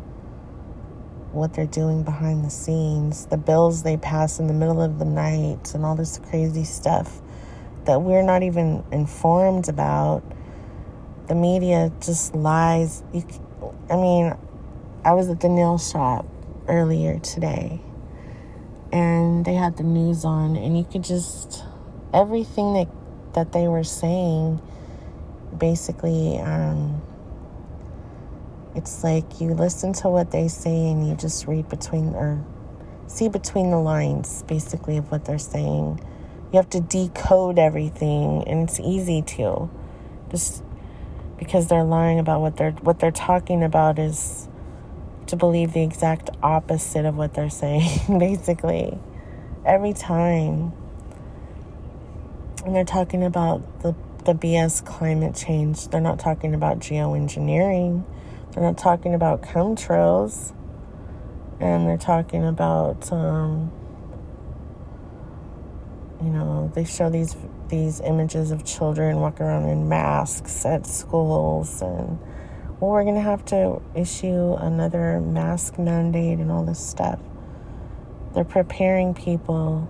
what 1.33 1.55
they're 1.55 1.66
doing 1.66 2.03
behind 2.03 2.45
the 2.45 2.51
scenes, 2.51 3.27
the 3.27 3.37
bills 3.37 3.83
they 3.83 3.97
pass 3.97 4.39
in 4.41 4.47
the 4.47 4.53
middle 4.53 4.83
of 4.83 4.99
the 4.99 5.05
night, 5.05 5.75
and 5.75 5.85
all 5.85 5.95
this 5.95 6.18
crazy 6.31 6.64
stuff 6.64 7.21
that 7.85 8.03
we're 8.03 8.23
not 8.23 8.43
even 8.43 8.85
informed 8.93 9.68
about. 9.68 10.23
The 11.29 11.35
media 11.35 11.93
just 12.01 12.35
lies. 12.35 13.03
You, 13.12 13.25
I 13.89 13.97
mean, 13.97 14.37
I 15.05 15.12
was 15.12 15.29
at 15.29 15.41
the 15.41 15.49
nail 15.49 15.79
shop 15.79 16.27
earlier 16.66 17.18
today, 17.21 17.81
and 18.93 19.45
they 19.45 19.55
had 19.55 19.77
the 19.77 19.85
news 19.85 20.25
on, 20.25 20.57
and 20.57 20.77
you 20.77 20.85
could 20.85 21.05
just 21.05 21.64
everything 22.12 22.75
that 22.75 22.89
that 23.35 23.53
they 23.53 23.68
were 23.68 23.85
saying 23.85 24.61
basically 25.57 26.39
um, 26.39 27.01
it's 28.75 29.03
like 29.03 29.41
you 29.41 29.55
listen 29.55 29.93
to 29.95 30.09
what 30.09 30.31
they 30.31 30.49
say 30.49 30.89
and 30.89 31.09
you 31.09 31.14
just 31.16 31.47
read 31.47 31.68
between 31.68 32.14
or 32.14 32.45
see 33.07 33.29
between 33.29 33.71
the 33.71 33.79
lines, 33.79 34.45
basically, 34.45 34.97
of 34.97 35.11
what 35.11 35.25
they're 35.25 35.39
saying. 35.39 36.01
You 36.53 36.57
have 36.57 36.71
to 36.71 36.81
decode 36.81 37.59
everything, 37.59 38.45
and 38.47 38.68
it's 38.68 38.81
easy 38.81 39.23
to. 39.23 39.68
Just 40.31 40.62
because 41.39 41.68
they're 41.68 41.85
lying 41.85 42.18
about 42.18 42.41
what 42.41 42.57
they're 42.57 42.73
what 42.73 43.01
they're 43.01 43.11
talking 43.11 43.62
about 43.64 43.99
is 43.99 44.49
to 45.27 45.37
believe 45.37 45.73
the 45.73 45.83
exact 45.83 46.31
opposite 46.43 47.05
of 47.05 47.16
what 47.16 47.35
they're 47.35 47.51
saying, 47.64 48.18
basically. 48.18 48.99
Every 49.64 49.93
time. 49.93 50.73
And 52.64 52.75
they're 52.75 52.85
talking 52.85 53.25
about 53.25 53.83
the 53.83 53.95
the 54.25 54.35
BS 54.35 54.85
climate 54.85 55.35
change. 55.35 55.89
They're 55.89 56.01
not 56.01 56.18
talking 56.18 56.55
about 56.55 56.79
geoengineering. 56.79 58.05
They're 58.53 58.64
not 58.64 58.78
talking 58.78 59.14
about 59.14 59.42
chemtrails. 59.42 60.55
And 61.61 61.86
they're 61.86 61.98
talking 61.98 62.46
about, 62.46 63.12
um, 63.12 63.70
you 66.22 66.30
know, 66.30 66.72
they 66.74 66.84
show 66.84 67.11
these 67.11 67.36
these 67.68 68.01
images 68.01 68.51
of 68.51 68.64
children 68.64 69.20
walking 69.20 69.46
around 69.46 69.68
in 69.68 69.88
masks 69.88 70.64
at 70.64 70.86
schools. 70.86 71.82
And 71.82 72.18
well 72.80 72.92
we're 72.92 73.05
to 73.05 73.20
have 73.20 73.44
to 73.46 73.80
issue 73.94 74.55
another 74.55 75.20
mask 75.20 75.78
mandate 75.78 76.38
and 76.38 76.51
all 76.51 76.64
this 76.64 76.84
stuff. 76.84 77.20
They're 78.34 78.44
preparing 78.44 79.14
people. 79.14 79.88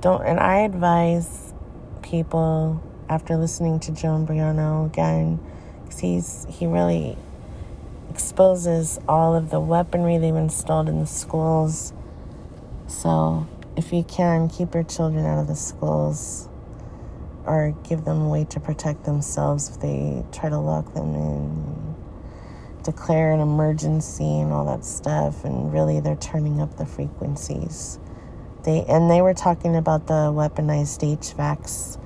Don't 0.00 0.22
and 0.22 0.38
i 0.38 0.58
advise 0.58 1.54
people 2.02 2.82
after 3.08 3.36
listening 3.36 3.80
to 3.80 3.92
Joe 3.92 4.10
Imbriano 4.10 4.86
again 4.86 5.40
because 5.82 5.98
he's 5.98 6.46
he 6.50 6.66
really 6.66 7.16
exposes 8.14 9.00
all 9.08 9.34
of 9.34 9.50
the 9.50 9.58
weaponry 9.58 10.18
they've 10.18 10.36
installed 10.36 10.88
in 10.88 11.00
the 11.00 11.06
schools. 11.06 11.92
So, 12.86 13.48
if 13.76 13.92
you 13.92 14.04
can, 14.04 14.48
keep 14.48 14.72
your 14.72 14.84
children 14.84 15.26
out 15.26 15.40
of 15.40 15.48
the 15.48 15.56
schools 15.56 16.48
or 17.44 17.74
give 17.82 18.04
them 18.04 18.22
a 18.22 18.28
way 18.28 18.44
to 18.44 18.60
protect 18.60 19.04
themselves 19.04 19.68
if 19.68 19.80
they 19.80 20.24
try 20.30 20.48
to 20.48 20.58
lock 20.58 20.94
them 20.94 21.12
in. 21.12 21.96
Declare 22.84 23.32
an 23.32 23.40
emergency 23.40 24.38
and 24.38 24.52
all 24.52 24.64
that 24.66 24.84
stuff, 24.84 25.44
and 25.44 25.72
really 25.72 25.98
they're 25.98 26.14
turning 26.14 26.60
up 26.60 26.76
the 26.76 26.86
frequencies. 26.86 27.98
They 28.62 28.84
and 28.88 29.10
they 29.10 29.22
were 29.22 29.34
talking 29.34 29.74
about 29.74 30.06
the 30.06 30.30
weaponized 30.30 31.02
HVACs 31.18 31.98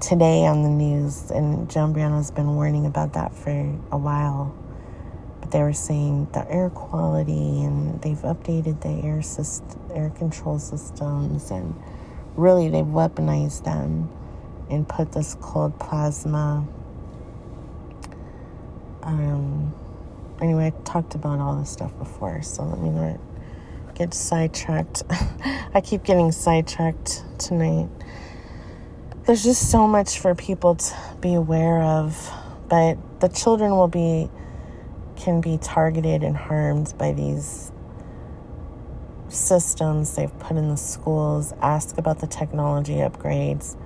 today 0.00 0.46
on 0.46 0.62
the 0.62 0.68
news, 0.68 1.32
and 1.32 1.68
Joe 1.68 1.88
Imbriano's 1.88 2.30
been 2.30 2.54
warning 2.54 2.86
about 2.86 3.14
that 3.14 3.34
for 3.34 3.50
a 3.90 3.98
while 3.98 4.54
they 5.50 5.62
were 5.62 5.72
saying 5.72 6.28
the 6.32 6.50
air 6.50 6.70
quality 6.70 7.62
and 7.62 8.00
they've 8.02 8.18
updated 8.18 8.80
the 8.82 9.06
air 9.06 9.22
system, 9.22 9.80
air 9.94 10.10
control 10.10 10.58
systems 10.58 11.50
and 11.50 11.74
really 12.36 12.68
they've 12.68 12.84
weaponized 12.84 13.64
them 13.64 14.10
and 14.70 14.88
put 14.88 15.12
this 15.12 15.36
cold 15.40 15.78
plasma 15.80 16.66
um 19.02 19.74
anyway 20.40 20.66
i 20.66 20.82
talked 20.82 21.14
about 21.14 21.40
all 21.40 21.58
this 21.58 21.70
stuff 21.70 21.96
before 21.98 22.42
so 22.42 22.62
let 22.62 22.78
me 22.78 22.90
not 22.90 23.18
get 23.98 24.14
sidetracked. 24.14 25.02
I 25.74 25.80
keep 25.80 26.04
getting 26.04 26.30
sidetracked 26.30 27.24
tonight. 27.38 27.88
There's 29.26 29.42
just 29.42 29.70
so 29.70 29.86
much 29.88 30.20
for 30.20 30.34
people 30.34 30.76
to 30.76 30.94
be 31.20 31.34
aware 31.34 31.82
of 31.82 32.32
but 32.68 32.98
the 33.20 33.28
children 33.28 33.72
will 33.72 33.88
be 33.88 34.30
can 35.18 35.40
be 35.40 35.58
targeted 35.58 36.22
and 36.22 36.36
harmed 36.36 36.94
by 36.96 37.12
these 37.12 37.72
systems 39.28 40.16
they've 40.16 40.38
put 40.38 40.56
in 40.56 40.68
the 40.68 40.76
schools 40.76 41.52
ask 41.60 41.98
about 41.98 42.20
the 42.20 42.26
technology 42.26 42.94
upgrades 42.94 43.76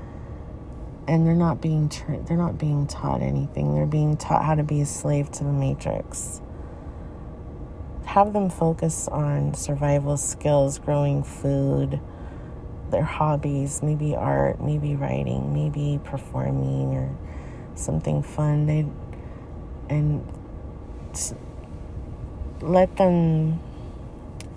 and 1.08 1.26
they're 1.26 1.34
not 1.34 1.60
being 1.60 1.88
tra- 1.88 2.22
they're 2.26 2.36
not 2.36 2.58
being 2.58 2.86
taught 2.86 3.22
anything. 3.22 3.74
They're 3.74 3.86
being 3.86 4.16
taught 4.16 4.44
how 4.44 4.54
to 4.54 4.62
be 4.62 4.80
a 4.80 4.86
slave 4.86 5.30
to 5.32 5.44
the 5.44 5.52
matrix. 5.52 6.40
Have 8.04 8.32
them 8.32 8.50
focus 8.50 9.08
on 9.08 9.54
survival 9.54 10.16
skills 10.16 10.78
growing 10.78 11.22
food 11.24 12.00
their 12.90 13.02
hobbies 13.02 13.82
maybe 13.82 14.14
art 14.14 14.60
maybe 14.60 14.94
writing 14.94 15.54
maybe 15.54 15.98
performing 16.04 16.94
or 16.94 17.16
something 17.74 18.22
fun. 18.22 18.66
They 18.66 18.86
and 19.88 20.24
let 22.60 22.96
them 22.96 23.60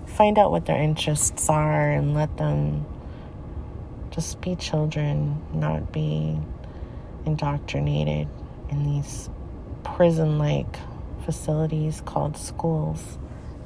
find 0.06 0.38
out 0.38 0.50
what 0.50 0.66
their 0.66 0.80
interests 0.80 1.48
are 1.50 1.90
and 1.90 2.14
let 2.14 2.36
them 2.36 2.86
Just 4.10 4.40
be 4.40 4.56
children, 4.56 5.42
not 5.52 5.92
be 5.92 6.38
indoctrinated 7.26 8.28
in 8.70 8.84
these 8.84 9.28
prison 9.84 10.38
like 10.38 10.78
facilities 11.26 12.00
called 12.00 12.36
schools. 12.38 13.18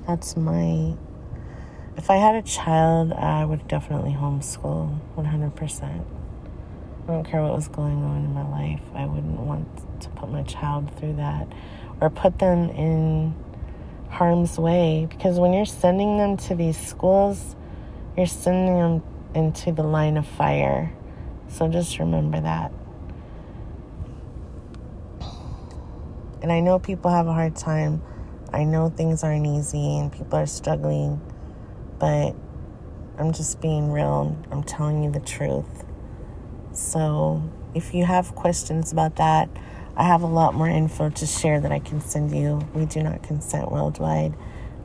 That's 0.09 0.37
my. 0.37 0.97
If 1.97 2.11
I 2.11 2.17
had 2.17 2.35
a 2.35 2.43
child, 2.43 3.13
I 3.13 3.45
would 3.45 3.69
definitely 3.69 4.13
homeschool 4.13 4.99
100%. 5.17 5.83
I 5.85 7.13
don't 7.13 7.25
care 7.25 7.43
what 7.43 7.55
was 7.55 7.69
going 7.69 8.03
on 8.03 8.25
in 8.25 8.35
my 8.35 8.49
life. 8.49 8.83
I 8.95 9.07
wouldn't 9.07 9.39
want 9.39 9.69
to 10.01 10.09
put 10.11 10.31
my 10.31 10.43
child 10.43 10.91
through 10.99 11.15
that 11.17 11.47
or 12.01 12.11
put 12.11 12.39
them 12.39 12.71
in 12.71 13.35
harm's 14.09 14.59
way 14.59 15.07
because 15.09 15.39
when 15.39 15.53
you're 15.53 15.65
sending 15.65 16.19
them 16.19 16.37
to 16.37 16.55
these 16.55 16.79
schools, 16.79 17.55
you're 18.17 18.27
sending 18.27 18.77
them 18.77 19.03
into 19.35 19.73
the 19.73 19.83
line 19.83 20.17
of 20.17 20.27
fire. 20.27 20.93
So 21.49 21.69
just 21.69 21.99
remember 21.99 22.41
that. 22.41 22.73
And 26.43 26.51
I 26.51 26.61
know 26.61 26.79
people 26.79 27.11
have 27.11 27.27
a 27.27 27.33
hard 27.33 27.55
time. 27.55 28.03
I 28.53 28.65
know 28.65 28.89
things 28.89 29.23
aren't 29.23 29.47
easy 29.47 29.99
and 29.99 30.11
people 30.11 30.39
are 30.39 30.47
struggling, 30.47 31.21
but 31.99 32.35
I'm 33.19 33.33
just 33.33 33.61
being 33.61 33.93
real. 33.93 34.37
I'm 34.51 34.63
telling 34.63 35.05
you 35.05 35.11
the 35.11 35.21
truth. 35.21 35.85
So 36.73 37.43
if 37.75 37.95
you 37.95 38.05
have 38.07 38.35
questions 38.35 38.93
about 38.93 39.17
that, 39.17 39.49
I 40.01 40.05
have 40.05 40.23
a 40.23 40.27
lot 40.27 40.55
more 40.55 40.67
info 40.67 41.11
to 41.11 41.27
share 41.27 41.61
that 41.61 41.71
I 41.71 41.79
can 41.79 42.01
send 42.01 42.35
you. 42.35 42.67
We 42.73 42.87
do 42.87 43.03
not 43.03 43.23
consent 43.23 43.71
worldwide 43.71 44.33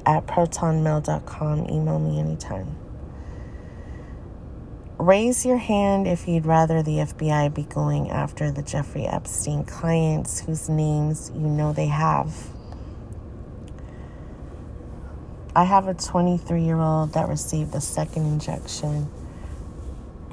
at 0.05 0.27
protonmail.com. 0.27 1.69
Email 1.69 1.99
me 1.99 2.19
anytime. 2.19 2.75
Raise 4.97 5.45
your 5.45 5.55
hand 5.55 6.05
if 6.05 6.27
you'd 6.27 6.45
rather 6.45 6.83
the 6.83 6.97
FBI 6.97 7.53
be 7.53 7.63
going 7.63 8.09
after 8.09 8.51
the 8.51 8.61
Jeffrey 8.61 9.05
Epstein 9.05 9.63
clients 9.63 10.41
whose 10.41 10.67
names 10.67 11.31
you 11.33 11.47
know 11.47 11.71
they 11.71 11.87
have. 11.87 12.49
I 15.55 15.63
have 15.63 15.87
a 15.87 15.93
23 15.93 16.61
year 16.61 16.81
old 16.81 17.13
that 17.13 17.29
received 17.29 17.71
the 17.71 17.79
second 17.79 18.25
injection. 18.25 19.09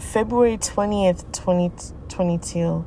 February 0.01 0.59
20th, 0.59 1.31
2022 1.31 2.85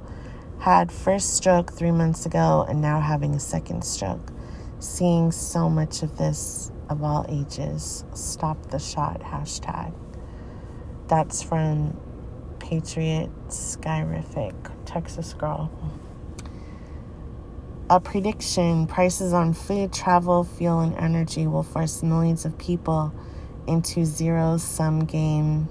had 0.65 0.91
first 0.91 1.35
stroke 1.35 1.71
three 1.71 1.91
months 1.91 2.25
ago 2.25 2.65
and 2.67 2.81
now 2.81 2.99
having 2.99 3.35
a 3.35 3.39
second 3.39 3.83
stroke. 3.83 4.31
Seeing 4.79 5.31
so 5.31 5.69
much 5.69 6.01
of 6.01 6.17
this 6.17 6.71
of 6.89 7.03
all 7.03 7.23
ages. 7.29 8.03
Stop 8.15 8.71
the 8.71 8.79
shot 8.79 9.21
hashtag. 9.21 9.93
That's 11.07 11.43
from 11.43 11.95
Patriot 12.57 13.29
Skyrific, 13.47 14.55
Texas 14.87 15.35
Girl. 15.35 15.69
A 17.87 17.99
prediction 17.99 18.87
prices 18.87 19.33
on 19.33 19.53
food, 19.53 19.93
travel, 19.93 20.43
fuel, 20.43 20.79
and 20.79 20.95
energy 20.95 21.45
will 21.45 21.61
force 21.61 22.01
millions 22.01 22.43
of 22.43 22.57
people 22.57 23.13
into 23.67 24.03
zero 24.03 24.57
sum 24.57 25.05
game 25.05 25.69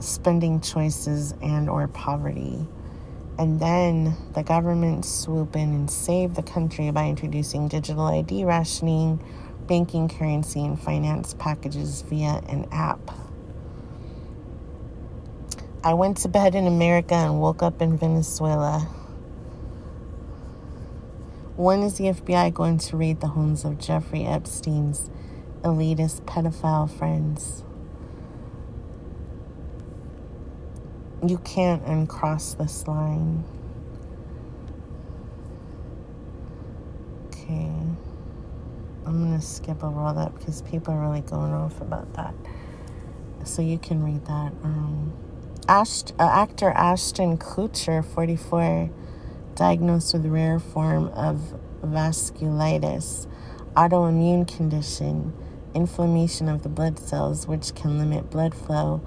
spending 0.00 0.60
choices 0.60 1.34
and 1.40 1.70
or 1.70 1.86
poverty 1.86 2.66
and 3.38 3.58
then 3.58 4.16
the 4.34 4.42
government 4.42 5.04
swoop 5.04 5.56
in 5.56 5.74
and 5.74 5.90
save 5.90 6.34
the 6.34 6.42
country 6.42 6.90
by 6.90 7.08
introducing 7.08 7.68
digital 7.68 8.04
ID 8.06 8.44
rationing, 8.44 9.20
banking 9.66 10.08
currency, 10.08 10.64
and 10.64 10.80
finance 10.80 11.34
packages 11.38 12.02
via 12.02 12.42
an 12.48 12.68
app. 12.70 13.10
I 15.82 15.94
went 15.94 16.16
to 16.18 16.28
bed 16.28 16.54
in 16.54 16.66
America 16.66 17.14
and 17.14 17.40
woke 17.40 17.62
up 17.62 17.82
in 17.82 17.98
Venezuela. 17.98 18.88
When 21.56 21.82
is 21.82 21.98
the 21.98 22.04
FBI 22.04 22.54
going 22.54 22.78
to 22.78 22.96
raid 22.96 23.20
the 23.20 23.28
homes 23.28 23.64
of 23.64 23.78
Jeffrey 23.78 24.24
Epstein's 24.24 25.10
elitist 25.62 26.22
pedophile 26.22 26.90
friends? 26.90 27.64
You 31.26 31.38
can't 31.38 31.82
uncross 31.86 32.52
this 32.54 32.86
line. 32.86 33.44
Okay. 37.28 37.70
I'm 39.06 39.24
going 39.26 39.38
to 39.38 39.44
skip 39.44 39.82
over 39.82 40.00
all 40.00 40.12
that 40.14 40.34
because 40.34 40.60
people 40.62 40.92
are 40.92 41.00
really 41.00 41.22
going 41.22 41.52
off 41.52 41.80
about 41.80 42.12
that. 42.14 42.34
So 43.44 43.62
you 43.62 43.78
can 43.78 44.02
read 44.02 44.26
that. 44.26 44.52
Um, 44.62 45.14
Ash- 45.66 46.12
uh, 46.18 46.28
actor 46.30 46.70
Ashton 46.70 47.38
Kutcher, 47.38 48.04
44, 48.04 48.90
diagnosed 49.54 50.12
with 50.12 50.26
rare 50.26 50.58
form 50.58 51.08
of 51.08 51.54
vasculitis, 51.82 53.26
autoimmune 53.74 54.46
condition, 54.46 55.32
inflammation 55.74 56.50
of 56.50 56.62
the 56.62 56.68
blood 56.68 56.98
cells, 56.98 57.46
which 57.46 57.74
can 57.74 57.98
limit 57.98 58.30
blood 58.30 58.54
flow 58.54 59.00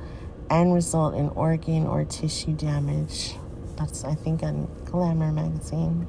and 0.50 0.74
result 0.74 1.16
in 1.16 1.30
organ 1.30 1.86
or 1.86 2.06
tissue 2.06 2.54
damage. 2.54 3.36
That's, 3.78 4.04
I 4.04 4.16
think, 4.16 4.43
on 4.43 4.68
Glamour 4.86 5.32
magazine 5.32 6.08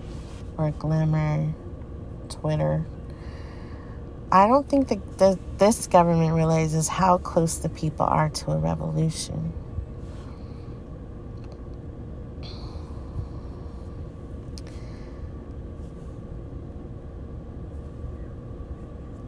or 0.56 0.70
Glamour 0.72 1.52
Twitter. 2.28 2.86
I 4.30 4.46
don't 4.46 4.68
think 4.68 4.88
that 4.88 5.18
the, 5.18 5.38
this 5.56 5.86
government 5.86 6.34
realizes 6.34 6.86
how 6.86 7.18
close 7.18 7.58
the 7.58 7.70
people 7.70 8.04
are 8.04 8.28
to 8.28 8.52
a 8.52 8.58
revolution. 8.58 9.52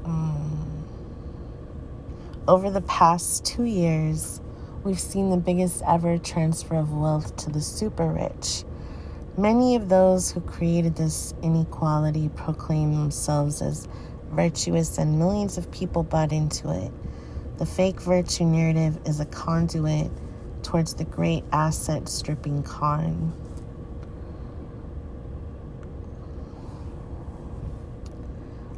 Um, 0.05 0.85
over 2.47 2.71
the 2.71 2.83
past 2.83 3.47
two 3.47 3.65
years, 3.65 4.43
we've 4.83 5.01
seen 5.01 5.28
the 5.28 5.37
biggest 5.37 5.83
ever 5.87 6.16
transfer 6.16 6.76
of 6.76 6.93
wealth 6.93 7.37
to 7.37 7.51
the 7.51 7.61
super 7.61 8.07
rich. 8.07 8.64
Many 9.37 9.76
of 9.76 9.89
those 9.89 10.31
who 10.31 10.41
created 10.41 10.97
this 10.97 11.35
inequality 11.43 12.31
proclaim 12.31 12.95
themselves 12.95 13.61
as 13.62 13.89
virtuous, 14.31 14.97
and 14.99 15.18
millions 15.18 15.59
of 15.59 15.70
people 15.70 16.03
bought 16.03 16.33
into 16.33 16.70
it. 16.70 16.91
The 17.59 17.66
fake 17.66 18.01
virtue 18.01 18.45
narrative 18.45 18.99
is 19.05 19.20
a 19.20 19.26
conduit 19.26 20.11
towards 20.62 20.95
the 20.95 21.05
great 21.05 21.45
asset 21.53 22.09
stripping 22.09 22.62
con. 22.62 23.33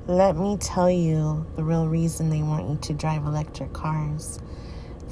Let 0.06 0.36
me 0.36 0.56
tell 0.56 0.90
you 0.90 1.46
the 1.54 1.62
real 1.62 1.86
reason 1.86 2.28
they 2.28 2.42
want 2.42 2.68
you 2.68 2.76
to 2.76 2.92
drive 2.92 3.24
electric 3.24 3.72
cars. 3.72 4.40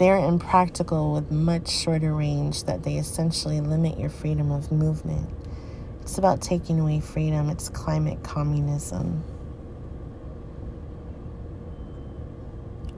They're 0.01 0.17
impractical 0.17 1.13
with 1.13 1.31
much 1.31 1.69
shorter 1.69 2.15
range 2.15 2.65
that 2.65 2.85
they 2.85 2.95
essentially 2.95 3.61
limit 3.61 3.99
your 3.99 4.09
freedom 4.09 4.51
of 4.51 4.73
movement. 4.73 5.29
It's 6.01 6.17
about 6.17 6.41
taking 6.41 6.81
away 6.81 7.01
freedom, 7.01 7.51
it's 7.51 7.69
climate 7.69 8.23
communism. 8.23 9.23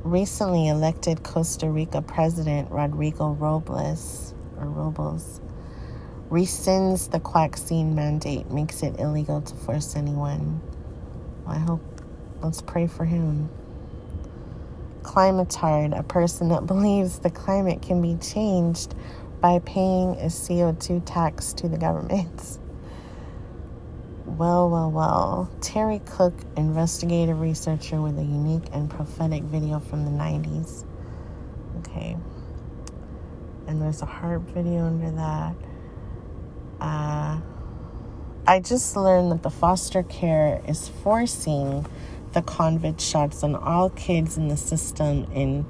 Recently 0.04 0.68
elected 0.68 1.24
Costa 1.24 1.68
Rica 1.68 2.02
President 2.02 2.70
Rodrigo 2.70 3.32
Robles 3.32 4.32
or 4.56 4.66
Robles 4.66 5.40
rescinds 6.30 7.10
the 7.10 7.18
vaccine 7.18 7.96
mandate, 7.96 8.48
makes 8.52 8.84
it 8.84 9.00
illegal 9.00 9.40
to 9.40 9.56
force 9.56 9.96
anyone. 9.96 10.60
I 11.48 11.58
hope 11.58 11.82
let's 12.42 12.62
pray 12.62 12.86
for 12.86 13.04
him 13.04 13.50
climatard, 15.02 15.98
a 15.98 16.02
person 16.02 16.48
that 16.48 16.66
believes 16.66 17.18
the 17.18 17.30
climate 17.30 17.82
can 17.82 18.00
be 18.00 18.16
changed 18.16 18.94
by 19.40 19.58
paying 19.60 20.14
a 20.20 20.26
CO2 20.26 21.02
tax 21.04 21.52
to 21.54 21.68
the 21.68 21.76
government. 21.76 22.58
Well, 24.24 24.70
well, 24.70 24.90
well. 24.90 25.50
Terry 25.60 26.00
Cook, 26.06 26.34
investigative 26.56 27.40
researcher 27.40 28.00
with 28.00 28.18
a 28.18 28.22
unique 28.22 28.64
and 28.72 28.88
prophetic 28.88 29.42
video 29.42 29.80
from 29.80 30.04
the 30.04 30.10
90s. 30.10 30.84
Okay. 31.78 32.16
And 33.66 33.82
there's 33.82 34.00
a 34.00 34.06
heart 34.06 34.42
video 34.42 34.86
under 34.86 35.10
that. 35.10 35.54
Uh, 36.80 37.40
I 38.46 38.60
just 38.60 38.96
learned 38.96 39.32
that 39.32 39.42
the 39.42 39.50
foster 39.50 40.02
care 40.02 40.62
is 40.66 40.88
forcing 40.88 41.86
the 42.32 42.42
COVID 42.42 43.00
shots 43.00 43.42
on 43.42 43.54
all 43.54 43.90
kids 43.90 44.36
in 44.36 44.48
the 44.48 44.56
system 44.56 45.26
in 45.32 45.66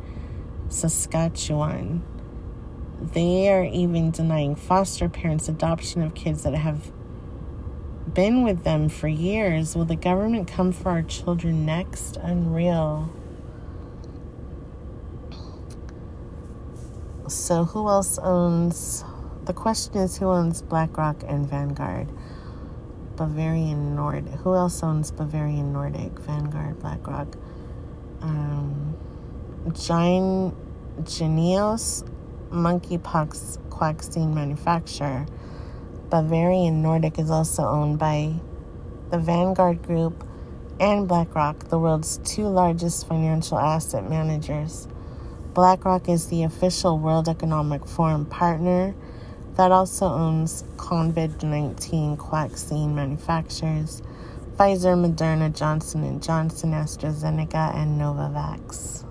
Saskatchewan. 0.69 2.03
They 3.01 3.53
are 3.53 3.65
even 3.65 4.11
denying 4.11 4.55
foster 4.55 5.09
parents 5.09 5.49
adoption 5.49 6.03
of 6.03 6.15
kids 6.15 6.45
that 6.45 6.55
have 6.55 6.93
been 8.13 8.43
with 8.43 8.65
them 8.65 8.89
for 8.89 9.09
years. 9.09 9.75
Will 9.75 9.85
the 9.85 9.97
government 9.97 10.49
come 10.49 10.73
for 10.73 10.91
our 10.91 11.03
children 11.03 11.67
next? 11.67 12.17
Unreal. 12.17 13.11
So, 17.29 17.65
who 17.65 17.89
else 17.89 18.19
owns? 18.19 19.05
The 19.47 19.53
question 19.53 19.97
is 19.97 20.19
who 20.19 20.27
owns 20.27 20.63
BlackRock 20.63 21.23
and 21.27 21.49
Vanguard? 21.49 22.09
Bavarian 23.17 23.95
Nord. 23.95 24.29
Who 24.29 24.55
else 24.55 24.83
owns 24.83 25.11
Bavarian 25.11 25.73
Nordic? 25.73 26.19
Vanguard, 26.21 26.79
BlackRock. 26.81 27.37
Um, 28.21 28.97
Giant 29.73 30.55
Jynneos, 31.05 32.09
monkeypox 32.51 33.59
vaccine 33.83 34.33
manufacturer. 34.33 35.27
Bavarian 36.09 36.83
Nordic 36.83 37.19
is 37.19 37.33
also 37.33 37.65
owned 37.65 37.99
by 37.99 38.33
the 39.11 39.19
Vanguard 39.19 39.83
Group 39.83 40.25
and 40.79 41.09
BlackRock, 41.09 41.69
the 41.69 41.81
world's 41.81 42.19
two 42.19 42.47
largest 42.47 43.09
financial 43.09 43.59
asset 43.59 44.09
managers. 44.09 44.87
BlackRock 45.53 46.09
is 46.09 46.29
the 46.29 46.45
official 46.45 46.97
World 46.97 47.29
Economic 47.29 47.87
Forum 47.87 48.25
partner 48.25 48.95
that 49.57 49.71
also 49.71 50.07
owns 50.07 50.65
COVID 50.77 51.43
19 51.43 52.17
vaccine 52.31 52.95
manufacturers 52.95 54.03
Pfizer, 54.57 54.95
Moderna, 54.95 55.57
Johnson 55.57 56.21
& 56.21 56.23
Johnson, 56.23 56.73
AstraZeneca, 56.73 57.75
and 57.75 57.99
Novavax. 57.99 59.05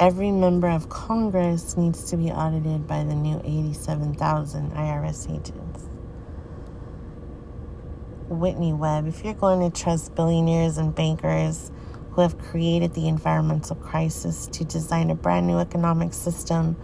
Every 0.00 0.30
member 0.30 0.68
of 0.68 0.88
Congress 0.88 1.76
needs 1.76 2.10
to 2.10 2.16
be 2.16 2.30
audited 2.30 2.86
by 2.88 3.04
the 3.04 3.14
new 3.14 3.40
87,000 3.44 4.72
IRS 4.72 5.30
agents. 5.30 5.84
Whitney 8.28 8.72
Webb, 8.72 9.06
if 9.06 9.22
you're 9.22 9.34
going 9.34 9.70
to 9.70 9.82
trust 9.82 10.14
billionaires 10.14 10.78
and 10.78 10.94
bankers 10.94 11.70
who 12.14 12.20
have 12.20 12.38
created 12.38 12.94
the 12.94 13.08
environmental 13.08 13.76
crisis 13.76 14.46
to 14.46 14.64
design 14.64 15.10
a 15.10 15.14
brand 15.14 15.46
new 15.46 15.58
economic 15.58 16.12
system 16.12 16.76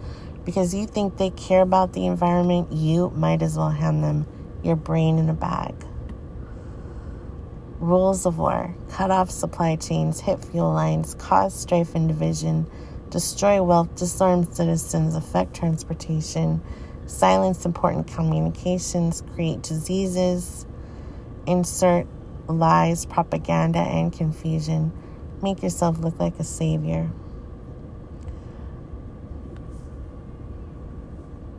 because 0.43 0.73
you 0.73 0.85
think 0.85 1.17
they 1.17 1.29
care 1.29 1.61
about 1.61 1.93
the 1.93 2.05
environment, 2.05 2.71
you 2.71 3.11
might 3.11 3.41
as 3.41 3.57
well 3.57 3.69
hand 3.69 4.03
them 4.03 4.25
your 4.63 4.75
brain 4.75 5.17
in 5.17 5.29
a 5.29 5.33
bag. 5.33 5.73
Rules 7.79 8.25
of 8.25 8.37
war 8.37 8.75
cut 8.89 9.09
off 9.11 9.31
supply 9.31 9.75
chains, 9.75 10.19
hit 10.19 10.43
fuel 10.43 10.73
lines, 10.73 11.15
cause 11.15 11.57
strife 11.57 11.95
and 11.95 12.07
division, 12.07 12.67
destroy 13.09 13.61
wealth, 13.63 13.95
disarm 13.95 14.51
citizens, 14.51 15.15
affect 15.15 15.55
transportation, 15.55 16.61
silence 17.05 17.65
important 17.65 18.07
communications, 18.07 19.23
create 19.33 19.61
diseases, 19.61 20.65
insert 21.47 22.07
lies, 22.47 23.05
propaganda, 23.05 23.79
and 23.79 24.13
confusion. 24.13 24.91
Make 25.41 25.63
yourself 25.63 25.97
look 25.97 26.19
like 26.19 26.39
a 26.39 26.43
savior. 26.43 27.09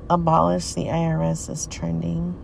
Abolish 0.09 0.75
the 0.75 0.85
IRS 0.85 1.51
is 1.51 1.67
trending. 1.67 2.37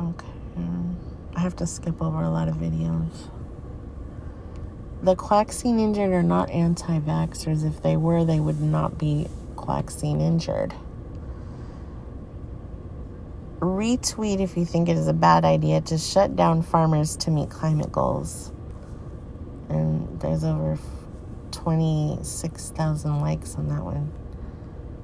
Okay. 0.00 0.26
I 1.34 1.40
have 1.40 1.56
to 1.56 1.66
skip 1.66 2.00
over 2.00 2.22
a 2.22 2.30
lot 2.30 2.48
of 2.48 2.56
videos. 2.56 3.28
The 5.02 5.14
vaccine 5.14 5.78
injured 5.78 6.10
are 6.10 6.22
not 6.22 6.48
anti 6.50 7.00
vaxxers. 7.00 7.66
If 7.66 7.82
they 7.82 7.98
were, 7.98 8.24
they 8.24 8.40
would 8.40 8.62
not 8.62 8.96
be 8.96 9.26
vaccine 9.66 10.20
injured 10.20 10.74
retweet 13.66 14.40
if 14.40 14.56
you 14.56 14.64
think 14.64 14.88
it 14.88 14.96
is 14.96 15.08
a 15.08 15.12
bad 15.12 15.44
idea 15.44 15.80
to 15.82 15.98
shut 15.98 16.36
down 16.36 16.62
farmers 16.62 17.16
to 17.18 17.30
meet 17.30 17.50
climate 17.50 17.92
goals. 17.92 18.52
And 19.68 20.20
there's 20.20 20.44
over 20.44 20.78
26,000 21.52 23.20
likes 23.20 23.56
on 23.56 23.68
that 23.68 23.82
one 23.82 24.12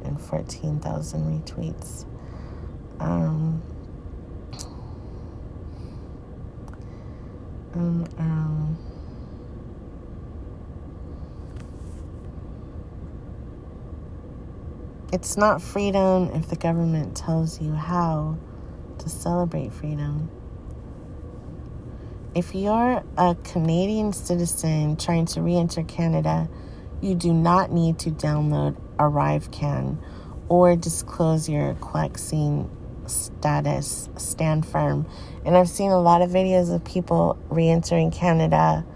and 0.05 0.21
14,000 0.21 1.43
retweets. 1.43 2.05
Um, 3.01 3.63
um, 7.75 8.07
um, 8.19 8.79
It's 15.13 15.37
not 15.37 15.61
freedom 15.61 16.31
if 16.33 16.49
the 16.49 16.57
government 16.57 17.15
tells 17.15 17.61
you 17.61 17.73
how 17.75 18.39
to 19.03 19.09
celebrate 19.09 19.73
freedom. 19.73 20.31
If 22.35 22.55
you're 22.55 23.05
a 23.19 23.37
Canadian 23.45 24.13
citizen 24.13 24.97
trying 24.97 25.27
to 25.27 25.43
re 25.43 25.57
enter 25.57 25.83
Canada, 25.83 26.49
you 27.01 27.15
do 27.15 27.33
not 27.33 27.71
need 27.71 27.99
to 28.01 28.11
download 28.11 28.81
ArriveCan 28.97 29.99
or 30.49 30.77
disclose 30.77 31.49
your 31.49 31.75
vaccine 31.93 32.71
status. 33.07 34.09
Stand 34.17 34.65
firm. 34.67 35.07
And 35.45 35.57
I've 35.57 35.69
seen 35.69 35.91
a 35.91 36.01
lot 36.01 36.23
of 36.23 36.31
videos 36.31 36.75
of 36.75 36.85
people 36.85 37.39
re 37.51 37.69
entering 37.69 38.11
Canada 38.11 38.87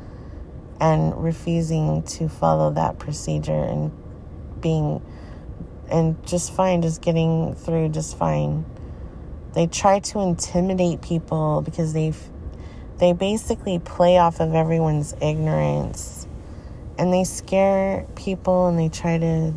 and 0.80 1.22
refusing 1.22 2.02
to 2.04 2.28
follow 2.28 2.70
that 2.70 2.98
procedure 2.98 3.52
and 3.52 3.92
being 4.60 5.02
and 5.90 6.24
just 6.26 6.52
fine, 6.52 6.82
just 6.82 7.02
getting 7.02 7.54
through 7.54 7.90
just 7.90 8.16
fine. 8.16 8.64
They 9.56 9.66
try 9.66 10.00
to 10.00 10.20
intimidate 10.20 11.00
people 11.00 11.62
because 11.62 11.94
they 11.94 12.12
they 12.98 13.14
basically 13.14 13.78
play 13.78 14.18
off 14.18 14.38
of 14.40 14.54
everyone's 14.54 15.14
ignorance 15.22 16.26
and 16.98 17.10
they 17.10 17.24
scare 17.24 18.06
people 18.16 18.68
and 18.68 18.78
they 18.78 18.90
try 18.90 19.16
to 19.16 19.54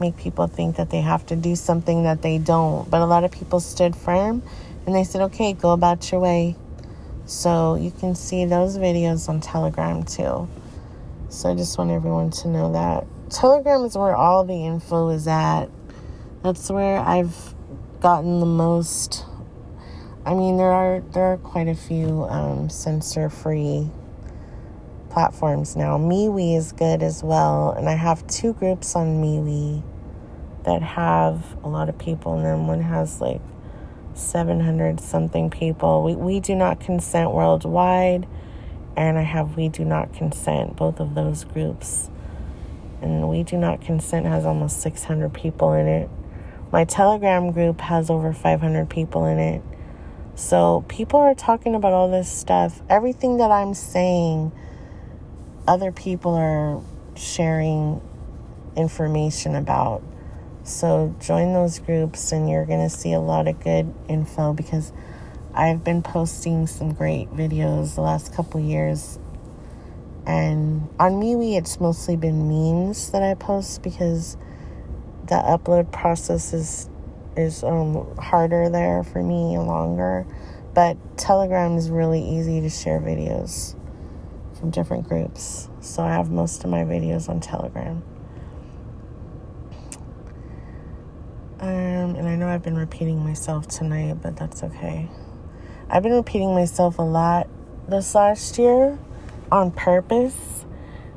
make 0.00 0.16
people 0.16 0.48
think 0.48 0.76
that 0.76 0.90
they 0.90 1.00
have 1.00 1.24
to 1.26 1.36
do 1.36 1.54
something 1.54 2.02
that 2.02 2.22
they 2.22 2.38
don't. 2.38 2.90
But 2.90 3.02
a 3.02 3.06
lot 3.06 3.22
of 3.22 3.30
people 3.30 3.60
stood 3.60 3.94
firm 3.94 4.42
and 4.84 4.92
they 4.92 5.04
said, 5.04 5.20
"Okay, 5.22 5.52
go 5.52 5.70
about 5.70 6.10
your 6.10 6.20
way." 6.20 6.56
So 7.26 7.76
you 7.76 7.92
can 7.92 8.16
see 8.16 8.46
those 8.46 8.78
videos 8.78 9.28
on 9.28 9.40
Telegram 9.40 10.02
too. 10.02 10.48
So 11.28 11.50
I 11.52 11.54
just 11.54 11.78
want 11.78 11.92
everyone 11.92 12.30
to 12.42 12.48
know 12.48 12.72
that 12.72 13.06
Telegram 13.30 13.84
is 13.84 13.96
where 13.96 14.16
all 14.16 14.42
the 14.42 14.66
info 14.66 15.10
is 15.10 15.28
at. 15.28 15.66
That's 16.42 16.68
where 16.68 16.98
I've 16.98 17.54
gotten 18.00 18.40
the 18.40 18.46
most. 18.46 19.24
I 20.26 20.34
mean, 20.34 20.56
there 20.56 20.72
are 20.72 21.00
there 21.12 21.22
are 21.24 21.36
quite 21.38 21.68
a 21.68 21.74
few 21.74 22.24
um, 22.24 22.68
censor 22.68 23.30
free 23.30 23.88
platforms 25.08 25.76
now. 25.76 25.96
MeWe 25.96 26.56
is 26.56 26.72
good 26.72 27.02
as 27.02 27.22
well, 27.22 27.70
and 27.70 27.88
I 27.88 27.94
have 27.94 28.26
two 28.26 28.52
groups 28.52 28.96
on 28.96 29.22
MeWe 29.22 29.82
that 30.64 30.82
have 30.82 31.56
a 31.62 31.68
lot 31.68 31.88
of 31.88 31.96
people 31.96 32.36
in 32.36 32.42
them. 32.42 32.66
One 32.66 32.82
has 32.82 33.20
like 33.20 33.40
700 34.14 35.00
something 35.00 35.48
people. 35.48 36.02
We 36.02 36.16
we 36.16 36.40
do 36.40 36.56
not 36.56 36.80
consent 36.80 37.30
worldwide, 37.30 38.26
and 38.96 39.16
I 39.16 39.22
have 39.22 39.56
we 39.56 39.68
do 39.68 39.84
not 39.84 40.12
consent 40.12 40.76
both 40.76 40.98
of 40.98 41.14
those 41.14 41.44
groups 41.44 42.10
and 43.02 43.28
We 43.28 43.42
Do 43.42 43.56
Not 43.56 43.80
Consent 43.80 44.26
has 44.26 44.44
almost 44.44 44.80
600 44.80 45.32
people 45.32 45.72
in 45.72 45.86
it. 45.86 46.10
My 46.72 46.84
Telegram 46.84 47.52
group 47.52 47.80
has 47.80 48.10
over 48.10 48.32
500 48.32 48.90
people 48.90 49.24
in 49.26 49.38
it. 49.38 49.62
So 50.36 50.84
people 50.86 51.18
are 51.18 51.34
talking 51.34 51.74
about 51.74 51.92
all 51.92 52.08
this 52.08 52.30
stuff. 52.30 52.80
Everything 52.88 53.38
that 53.38 53.50
I'm 53.50 53.74
saying, 53.74 54.52
other 55.66 55.90
people 55.90 56.34
are 56.34 56.80
sharing 57.16 58.00
information 58.76 59.56
about. 59.56 60.04
So 60.62 61.14
join 61.18 61.52
those 61.52 61.80
groups 61.80 62.30
and 62.30 62.48
you're 62.48 62.66
going 62.66 62.88
to 62.88 62.94
see 62.94 63.12
a 63.12 63.20
lot 63.20 63.48
of 63.48 63.58
good 63.58 63.92
info 64.08 64.52
because 64.52 64.92
I've 65.52 65.82
been 65.82 66.02
posting 66.02 66.68
some 66.68 66.92
great 66.92 67.30
videos 67.30 67.96
the 67.96 68.02
last 68.02 68.32
couple 68.32 68.60
years 68.60 69.18
and 70.26 70.88
on 70.98 71.12
MeWe, 71.12 71.56
it's 71.56 71.80
mostly 71.80 72.16
been 72.16 72.48
memes 72.48 73.12
that 73.12 73.22
I 73.22 73.34
post 73.34 73.82
because 73.82 74.36
the 75.28 75.36
upload 75.36 75.92
process 75.92 76.52
is 76.52 76.90
is 77.36 77.62
um, 77.62 78.16
harder 78.16 78.68
there 78.68 79.04
for 79.04 79.22
me 79.22 79.58
longer. 79.58 80.26
But 80.74 80.96
Telegram 81.16 81.76
is 81.76 81.90
really 81.90 82.22
easy 82.22 82.60
to 82.60 82.68
share 82.68 83.00
videos 83.00 83.74
from 84.58 84.70
different 84.70 85.08
groups. 85.08 85.68
So 85.80 86.02
I 86.02 86.12
have 86.12 86.30
most 86.30 86.64
of 86.64 86.70
my 86.70 86.84
videos 86.84 87.28
on 87.28 87.40
Telegram. 87.40 88.02
Um, 91.60 92.16
and 92.16 92.28
I 92.28 92.36
know 92.36 92.48
I've 92.48 92.62
been 92.62 92.76
repeating 92.76 93.24
myself 93.24 93.66
tonight, 93.66 94.18
but 94.22 94.36
that's 94.36 94.62
okay. 94.62 95.08
I've 95.88 96.02
been 96.02 96.12
repeating 96.12 96.54
myself 96.54 96.98
a 96.98 97.02
lot 97.02 97.48
this 97.88 98.14
last 98.14 98.58
year 98.58 98.98
on 99.50 99.70
purpose 99.70 100.64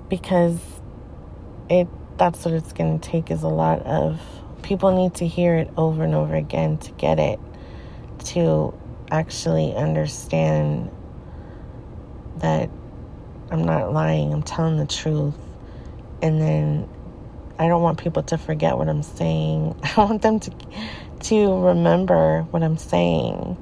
because 0.08 0.60
it 1.70 1.88
that's 2.18 2.46
what 2.46 2.54
it's 2.54 2.74
going 2.74 3.00
to 3.00 3.10
take 3.10 3.32
is 3.32 3.44
a 3.44 3.48
lot 3.48 3.82
of 3.84 4.22
people 4.70 4.92
need 4.92 5.16
to 5.16 5.26
hear 5.26 5.56
it 5.56 5.68
over 5.78 6.04
and 6.04 6.14
over 6.14 6.36
again 6.36 6.78
to 6.78 6.92
get 6.92 7.18
it, 7.18 7.40
to 8.24 8.72
actually 9.10 9.74
understand 9.74 10.92
that 12.38 12.70
I'm 13.50 13.64
not 13.64 13.92
lying, 13.92 14.32
I'm 14.32 14.44
telling 14.44 14.78
the 14.78 14.86
truth. 14.86 15.34
And 16.22 16.40
then 16.40 16.88
I 17.58 17.68
don't 17.68 17.82
want 17.82 17.98
people 17.98 18.22
to 18.22 18.38
forget 18.38 18.78
what 18.78 18.88
I'm 18.88 19.02
saying. 19.02 19.76
I 19.98 20.06
want 20.06 20.22
them 20.22 20.40
to 20.40 20.52
to 21.22 21.58
remember 21.62 22.44
what 22.52 22.62
I'm 22.62 22.78
saying. 22.78 23.58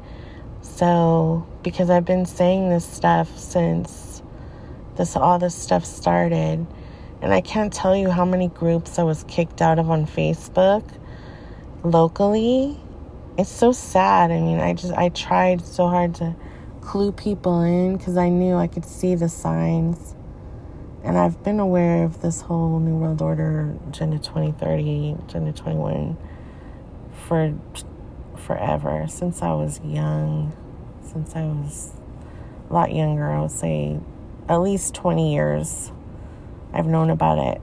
So, 0.61 1.47
because 1.63 1.89
I've 1.89 2.05
been 2.05 2.25
saying 2.25 2.69
this 2.69 2.85
stuff 2.85 3.35
since 3.39 4.21
this 4.97 5.15
all 5.15 5.39
this 5.39 5.55
stuff 5.55 5.85
started, 5.85 6.67
and 7.21 7.33
I 7.33 7.41
can't 7.41 7.73
tell 7.73 7.95
you 7.95 8.09
how 8.09 8.25
many 8.25 8.47
groups 8.49 8.99
I 8.99 9.03
was 9.03 9.23
kicked 9.27 9.61
out 9.61 9.79
of 9.79 9.89
on 9.89 10.05
Facebook 10.05 10.83
locally. 11.83 12.79
It's 13.37 13.49
so 13.51 13.71
sad. 13.71 14.31
I 14.31 14.39
mean, 14.39 14.59
I 14.59 14.73
just 14.73 14.93
I 14.93 15.09
tried 15.09 15.61
so 15.61 15.87
hard 15.87 16.15
to 16.15 16.35
clue 16.81 17.11
people 17.11 17.61
in 17.61 17.97
because 17.97 18.17
I 18.17 18.29
knew 18.29 18.55
I 18.55 18.67
could 18.67 18.85
see 18.85 19.15
the 19.15 19.29
signs. 19.29 20.15
And 21.03 21.17
I've 21.17 21.41
been 21.43 21.59
aware 21.59 22.03
of 22.03 22.21
this 22.21 22.41
whole 22.41 22.79
New 22.79 22.95
World 22.95 23.21
Order, 23.21 23.75
Agenda 23.87 24.17
2030, 24.17 25.17
Agenda 25.27 25.53
21 25.53 26.17
for 27.27 27.53
forever, 28.35 29.05
since 29.07 29.41
I 29.41 29.53
was 29.53 29.79
young, 29.83 30.55
since 31.01 31.35
I 31.35 31.43
was 31.43 31.93
a 32.69 32.73
lot 32.73 32.93
younger, 32.93 33.29
I 33.29 33.41
would 33.41 33.51
say 33.51 33.99
at 34.49 34.57
least 34.57 34.95
20 34.95 35.33
years 35.33 35.91
I've 36.77 36.85
known 36.85 37.09
about 37.09 37.39
it. 37.39 37.61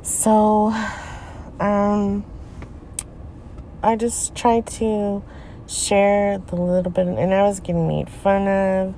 So, 0.00 0.72
um, 1.60 2.24
I 3.82 3.94
just 3.96 4.34
tried 4.34 4.66
to 4.78 5.22
share 5.66 6.38
the 6.38 6.56
little 6.56 6.90
bit, 6.90 7.06
and 7.06 7.34
I 7.34 7.42
was 7.42 7.60
getting 7.60 7.86
made 7.86 8.08
fun 8.08 8.48
of. 8.48 8.94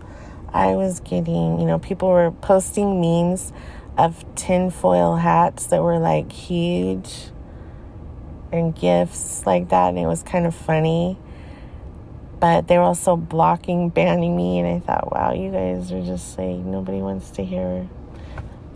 I 0.53 0.75
was 0.75 1.01
getting, 1.01 1.59
you 1.59 1.67
know, 1.67 1.81
people 1.81 2.09
were 2.09 2.31
posting 2.31 3.01
memes 3.01 3.53
of 3.99 4.25
tinfoil 4.37 5.17
hats 5.17 5.67
that 5.67 5.83
were 5.83 5.99
like 5.99 6.31
huge 6.31 7.31
and 8.53 8.75
gifts 8.75 9.45
like 9.47 9.69
that, 9.71 9.89
and 9.89 9.99
it 9.99 10.07
was 10.07 10.23
kind 10.23 10.47
of 10.47 10.55
funny. 10.55 11.19
But 12.39 12.69
they 12.69 12.79
were 12.79 12.85
also 12.85 13.17
blocking, 13.17 13.91
banning 13.91 14.37
me, 14.37 14.61
and 14.61 14.69
I 14.69 14.79
thought, 14.79 15.13
wow, 15.13 15.33
you 15.33 15.51
guys 15.51 15.93
are 15.93 16.03
just 16.03 16.39
like, 16.39 16.57
nobody 16.57 16.99
wants 16.99 17.31
to 17.33 17.45
hear. 17.45 17.89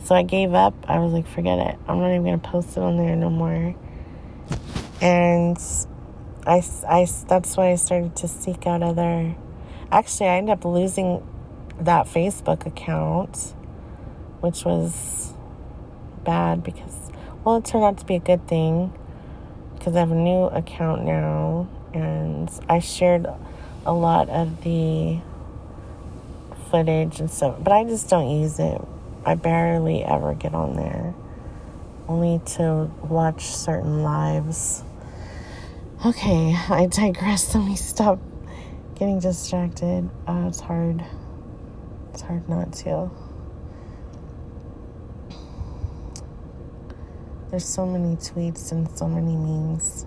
So 0.05 0.15
I 0.15 0.23
gave 0.23 0.53
up. 0.53 0.75
I 0.87 0.99
was 0.99 1.15
like, 1.15 1.27
forget 1.27 1.59
it. 1.59 1.79
I'm 1.89 1.99
not 1.99 2.11
even 2.11 2.25
going 2.25 2.39
to 2.39 2.49
post 2.49 2.77
it 2.77 2.79
on 2.79 2.99
there 2.99 3.17
no 3.17 3.31
more. 3.31 3.75
And 5.01 5.59
I, 6.47 6.63
I, 6.87 7.07
that's 7.27 7.57
why 7.57 7.71
I 7.71 7.77
started 7.77 8.15
to 8.17 8.29
seek 8.29 8.67
out 8.67 8.83
other. 8.83 9.35
Actually, 9.91 10.29
I 10.29 10.37
ended 10.37 10.53
up 10.53 10.65
losing 10.67 11.27
that 11.81 12.07
Facebook 12.07 12.67
account, 12.67 13.55
which 14.41 14.67
was 14.67 15.33
bad 16.23 16.63
because, 16.63 17.11
well, 17.43 17.57
it 17.57 17.65
turned 17.65 17.85
out 17.85 17.97
to 17.99 18.05
be 18.05 18.17
a 18.17 18.21
good 18.21 18.47
thing 18.47 18.93
because 19.79 19.97
I 19.97 20.01
have 20.01 20.11
a 20.11 20.15
new 20.15 20.45
account 20.45 21.05
now 21.05 21.67
and 21.95 22.51
I 22.69 22.81
shared 22.81 23.27
a 23.87 23.93
lot 23.95 24.29
of 24.29 24.65
the 24.65 25.19
footage 26.71 27.21
and 27.21 27.31
stuff, 27.31 27.57
but 27.63 27.73
I 27.73 27.85
just 27.85 28.11
don't 28.11 28.29
use 28.29 28.59
it. 28.59 28.81
I 29.27 29.35
barely 29.37 30.05
ever 30.05 30.35
get 30.35 30.55
on 30.55 30.77
there, 30.77 31.15
only 32.09 32.41
to 32.57 32.91
watch 33.03 33.47
certain 33.47 34.03
lives. 34.03 34.85
Okay, 36.05 36.55
I 36.69 36.87
digress. 36.87 37.55
Let 37.55 37.65
me 37.65 37.77
stop 37.77 38.19
getting 38.95 39.21
distracted. 39.21 40.11
Uh, 40.27 40.45
it's 40.49 40.61
hard. 40.61 41.05
It's 42.13 42.21
hard 42.21 42.49
not 42.49 42.73
to. 42.75 43.11
There's 47.51 47.65
so 47.65 47.87
many 47.87 48.17
tweets 48.17 48.73
and 48.73 48.91
so 48.99 49.09
many 49.09 49.37
memes. 49.37 50.07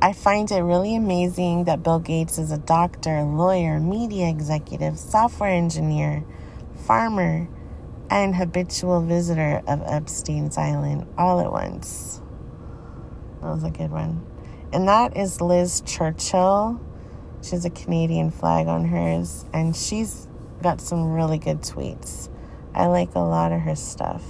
I 0.00 0.12
find 0.12 0.50
it 0.52 0.60
really 0.60 0.94
amazing 0.94 1.64
that 1.64 1.82
Bill 1.82 1.98
Gates 1.98 2.38
is 2.38 2.52
a 2.52 2.58
doctor, 2.58 3.22
lawyer, 3.22 3.80
media 3.80 4.28
executive, 4.28 4.98
software 4.98 5.50
engineer, 5.50 6.22
farmer, 6.86 7.48
and 8.10 8.34
habitual 8.34 9.02
visitor 9.02 9.62
of 9.66 9.82
Epstein's 9.82 10.58
Island 10.58 11.06
all 11.16 11.40
at 11.40 11.50
once. 11.50 12.20
That 13.40 13.48
was 13.48 13.64
a 13.64 13.70
good 13.70 13.90
one. 13.90 14.24
And 14.72 14.88
that 14.88 15.16
is 15.16 15.40
Liz 15.40 15.82
Churchill. 15.86 16.80
She 17.42 17.50
has 17.50 17.64
a 17.64 17.70
Canadian 17.70 18.30
flag 18.30 18.66
on 18.66 18.86
hers, 18.86 19.44
and 19.52 19.76
she's 19.76 20.26
got 20.62 20.80
some 20.80 21.12
really 21.12 21.38
good 21.38 21.60
tweets. 21.60 22.28
I 22.74 22.86
like 22.86 23.14
a 23.14 23.20
lot 23.20 23.52
of 23.52 23.60
her 23.60 23.76
stuff 23.76 24.22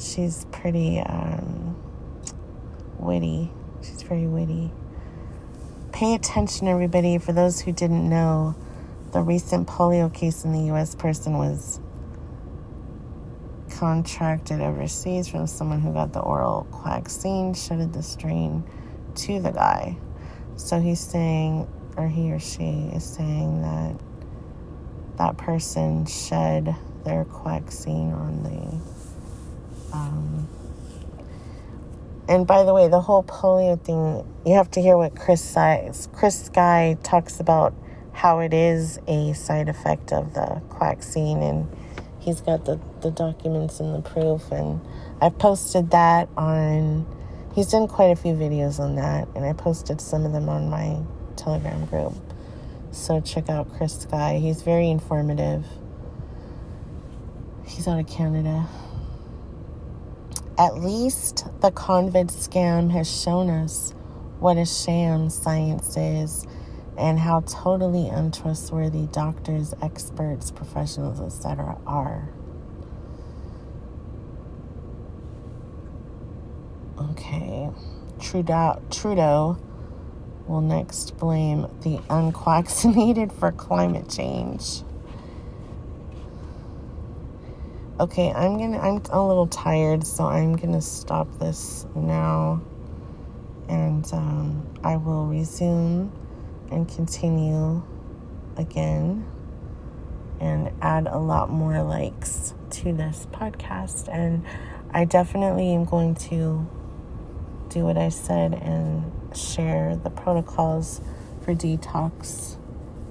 she's 0.00 0.46
pretty 0.50 0.98
um, 1.00 1.76
witty. 2.98 3.50
She's 3.82 4.02
very 4.02 4.26
witty. 4.26 4.72
Pay 5.92 6.14
attention, 6.14 6.68
everybody. 6.68 7.18
For 7.18 7.32
those 7.32 7.60
who 7.60 7.72
didn't 7.72 8.08
know, 8.08 8.54
the 9.12 9.20
recent 9.20 9.68
polio 9.68 10.12
case 10.12 10.44
in 10.44 10.52
the 10.52 10.66
U.S. 10.66 10.94
person 10.94 11.36
was 11.36 11.80
contracted 13.80 14.60
overseas 14.60 15.26
from 15.26 15.46
someone 15.46 15.80
who 15.80 15.90
got 15.94 16.12
the 16.12 16.20
oral 16.20 16.66
vaccine, 16.84 17.54
shedded 17.54 17.94
the 17.94 18.02
strain 18.02 18.62
to 19.14 19.40
the 19.40 19.50
guy. 19.50 19.96
So 20.56 20.78
he's 20.78 21.00
saying, 21.00 21.66
or 21.96 22.06
he 22.06 22.30
or 22.30 22.38
she 22.38 22.90
is 22.94 23.04
saying 23.04 23.62
that 23.62 23.96
that 25.16 25.38
person 25.38 26.04
shed 26.04 26.76
their 27.04 27.24
vaccine 27.24 28.12
on 28.12 28.42
the 28.42 29.96
um, 29.96 30.46
and 32.28 32.46
by 32.46 32.64
the 32.64 32.74
way, 32.74 32.86
the 32.86 33.00
whole 33.00 33.24
polio 33.24 33.82
thing, 33.82 34.24
you 34.44 34.54
have 34.54 34.70
to 34.72 34.82
hear 34.82 34.96
what 34.98 35.16
Chris 35.16 35.42
says. 35.42 36.08
Chris 36.12 36.44
Sky 36.44 36.98
talks 37.02 37.40
about 37.40 37.74
how 38.12 38.40
it 38.40 38.52
is 38.52 39.00
a 39.08 39.32
side 39.32 39.70
effect 39.70 40.12
of 40.12 40.34
the 40.34 40.60
vaccine, 40.78 41.42
and 41.42 41.66
he's 42.20 42.40
got 42.42 42.66
the, 42.66 42.78
the 43.02 43.10
documents 43.10 43.80
and 43.80 43.94
the 43.94 44.08
proof. 44.08 44.50
And 44.52 44.80
I've 45.20 45.38
posted 45.38 45.90
that 45.90 46.28
on, 46.36 47.06
he's 47.54 47.68
done 47.68 47.88
quite 47.88 48.10
a 48.10 48.16
few 48.16 48.34
videos 48.34 48.78
on 48.80 48.96
that, 48.96 49.28
and 49.34 49.44
I 49.44 49.52
posted 49.52 50.00
some 50.00 50.24
of 50.24 50.32
them 50.32 50.48
on 50.48 50.68
my 50.70 50.98
Telegram 51.36 51.86
group. 51.86 52.14
So 52.92 53.20
check 53.20 53.48
out 53.48 53.72
Chris 53.76 54.00
Sky. 54.00 54.38
He's 54.38 54.62
very 54.62 54.90
informative. 54.90 55.64
He's 57.64 57.86
out 57.86 58.00
of 58.00 58.08
Canada. 58.08 58.66
At 60.58 60.74
least 60.74 61.46
the 61.60 61.70
COVID 61.70 62.26
scam 62.26 62.90
has 62.90 63.08
shown 63.08 63.48
us 63.48 63.94
what 64.40 64.56
a 64.56 64.66
sham 64.66 65.30
science 65.30 65.96
is 65.96 66.46
and 66.98 67.18
how 67.18 67.40
totally 67.40 68.08
untrustworthy 68.08 69.06
doctors, 69.06 69.72
experts, 69.80 70.50
professionals, 70.50 71.20
etc. 71.20 71.78
are. 71.86 72.28
Okay. 77.00 77.70
Trudeau, 78.20 78.82
Trudeau 78.90 79.56
will 80.46 80.60
next 80.60 81.16
blame 81.16 81.66
the 81.82 82.00
unvaccinated 82.10 83.32
for 83.32 83.52
climate 83.52 84.08
change. 84.10 84.82
Okay, 87.98 88.32
I'm 88.32 88.58
gonna, 88.58 88.78
I'm 88.78 89.02
a 89.10 89.26
little 89.26 89.46
tired, 89.46 90.06
so 90.06 90.24
I'm 90.26 90.56
gonna 90.56 90.80
stop 90.82 91.28
this 91.38 91.86
now 91.94 92.62
and 93.68 94.10
um, 94.12 94.66
I 94.82 94.96
will 94.96 95.26
resume 95.26 96.12
and 96.70 96.88
continue 96.88 97.82
again 98.56 99.26
and 100.40 100.72
add 100.82 101.06
a 101.06 101.18
lot 101.18 101.50
more 101.50 101.82
likes 101.82 102.54
to 102.70 102.92
this 102.92 103.26
podcast. 103.32 104.08
And 104.12 104.44
I 104.92 105.04
definitely 105.04 105.72
am 105.72 105.84
going 105.84 106.14
to 106.16 106.66
do 107.70 107.84
what 107.84 107.96
I 107.96 108.08
said 108.08 108.52
and 108.54 109.10
share 109.36 109.96
the 109.96 110.10
protocols 110.10 111.00
for 111.42 111.54
detox 111.54 112.56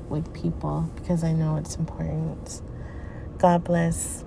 with 0.10 0.34
people 0.34 0.90
because 0.96 1.24
I 1.24 1.32
know 1.32 1.56
it's 1.56 1.76
important. 1.76 2.62
God 3.38 3.64
bless 3.64 4.26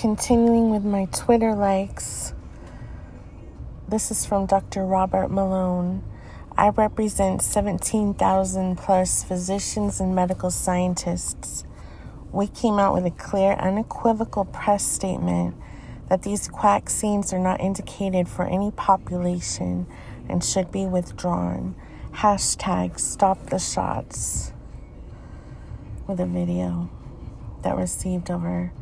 continuing 0.00 0.70
with 0.70 0.84
my 0.84 1.06
Twitter 1.06 1.56
likes. 1.56 2.32
This 3.88 4.12
is 4.12 4.24
from 4.24 4.46
Dr. 4.46 4.86
Robert 4.86 5.28
Malone. 5.28 6.04
I 6.56 6.68
represent 6.68 7.42
17,000 7.42 8.76
plus 8.76 9.24
physicians 9.24 9.98
and 9.98 10.14
medical 10.14 10.52
scientists. 10.52 11.64
We 12.30 12.46
came 12.46 12.78
out 12.78 12.94
with 12.94 13.06
a 13.06 13.10
clear, 13.10 13.54
unequivocal 13.54 14.44
press 14.44 14.86
statement 14.86 15.56
that 16.08 16.22
these 16.22 16.48
quack 16.48 16.88
scenes 16.88 17.32
are 17.32 17.38
not 17.38 17.60
indicated 17.60 18.28
for 18.28 18.46
any 18.46 18.70
population 18.70 19.86
and 20.28 20.42
should 20.42 20.72
be 20.72 20.86
withdrawn. 20.86 21.74
Hashtag 22.12 22.98
stop 22.98 23.50
the 23.50 23.58
shots 23.58 24.52
with 26.06 26.18
a 26.20 26.26
video 26.26 26.90
that 27.62 27.76
received 27.76 28.30
over 28.30 28.72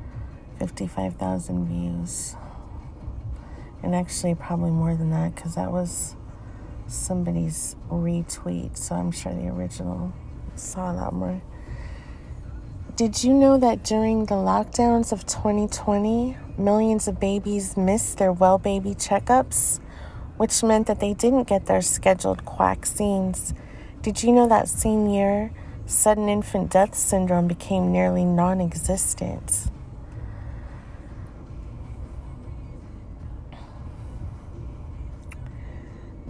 55,000 0.59 1.67
views. 1.67 2.37
And 3.83 3.95
actually, 3.95 4.35
probably 4.35 4.71
more 4.71 4.95
than 4.95 5.11
that 5.11 5.35
because 5.35 5.57
that 5.57 5.71
was 5.71 6.15
somebody's 6.87 7.77
retweet. 7.91 8.77
So 8.77 8.95
I'm 8.95 9.11
sure 9.11 9.35
the 9.35 9.49
original 9.49 10.13
saw 10.55 10.93
lot 10.93 11.13
more. 11.13 11.43
Did 12.95 13.23
you 13.23 13.35
know 13.35 13.59
that 13.59 13.85
during 13.85 14.25
the 14.25 14.37
lockdowns 14.37 15.13
of 15.13 15.27
2020, 15.27 16.37
millions 16.59 17.09
of 17.09 17.21
babies 17.21 17.77
missed 17.77 18.19
their 18.19 18.33
well 18.33 18.59
baby 18.59 18.95
checkups, 18.95 19.81
which 20.37 20.63
meant 20.63 20.87
that 20.87 21.01
they 21.01 21.15
didn't 21.15 21.49
get 21.49 21.67
their 21.67 21.83
scheduled 21.83 22.43
vaccines? 22.59 23.55
Did 24.03 24.23
you 24.23 24.33
know 24.33 24.49
that 24.49 24.69
same 24.69 25.09
year, 25.09 25.51
sudden 25.87 26.29
infant 26.29 26.71
death 26.71 26.95
syndrome 26.95 27.49
became 27.49 27.93
nearly 27.93 28.25
non 28.25 28.61
existent? 28.61 29.71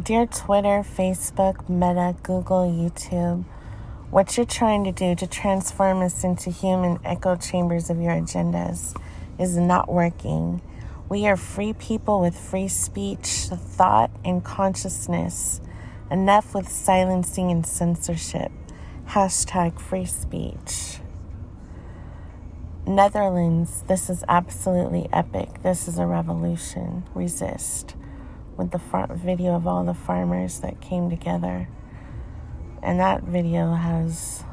Dear 0.03 0.27
Twitter, 0.27 0.85
Facebook, 0.85 1.69
Meta, 1.69 2.15
Google, 2.23 2.71
YouTube, 2.71 3.45
what 4.11 4.37
you're 4.37 4.47
trying 4.47 4.85
to 4.85 4.93
do 4.93 5.17
to 5.17 5.27
transform 5.27 6.01
us 6.01 6.23
into 6.23 6.51
human 6.51 7.01
echo 7.05 7.35
chambers 7.35 7.91
of 7.91 8.01
your 8.01 8.13
agendas 8.13 8.95
is 9.39 9.57
not 9.57 9.93
working. 9.93 10.61
We 11.09 11.27
are 11.27 11.37
free 11.37 11.73
people 11.73 12.21
with 12.21 12.37
free 12.37 12.69
speech, 12.69 13.49
thought, 13.51 14.11
and 14.25 14.45
consciousness. 14.45 15.61
Enough 16.11 16.55
with 16.55 16.69
silencing 16.69 17.51
and 17.51 17.67
censorship. 17.67 18.51
Hashtag 19.09 19.81
free 19.81 20.05
speech. 20.05 20.99
Netherlands, 22.87 23.83
this 23.89 24.09
is 24.09 24.25
absolutely 24.29 25.09
epic. 25.13 25.63
This 25.63 25.89
is 25.89 25.99
a 25.99 26.07
revolution. 26.07 27.05
Resist 27.15 27.97
with 28.57 28.71
the 28.71 28.79
front 28.79 29.13
video 29.13 29.55
of 29.55 29.67
all 29.67 29.85
the 29.85 29.95
farmers 29.95 30.61
that 30.61 30.81
came 30.81 31.11
together. 31.11 31.69
And 32.83 33.01
that 33.01 33.25
video 33.25 33.75
has 33.75 34.45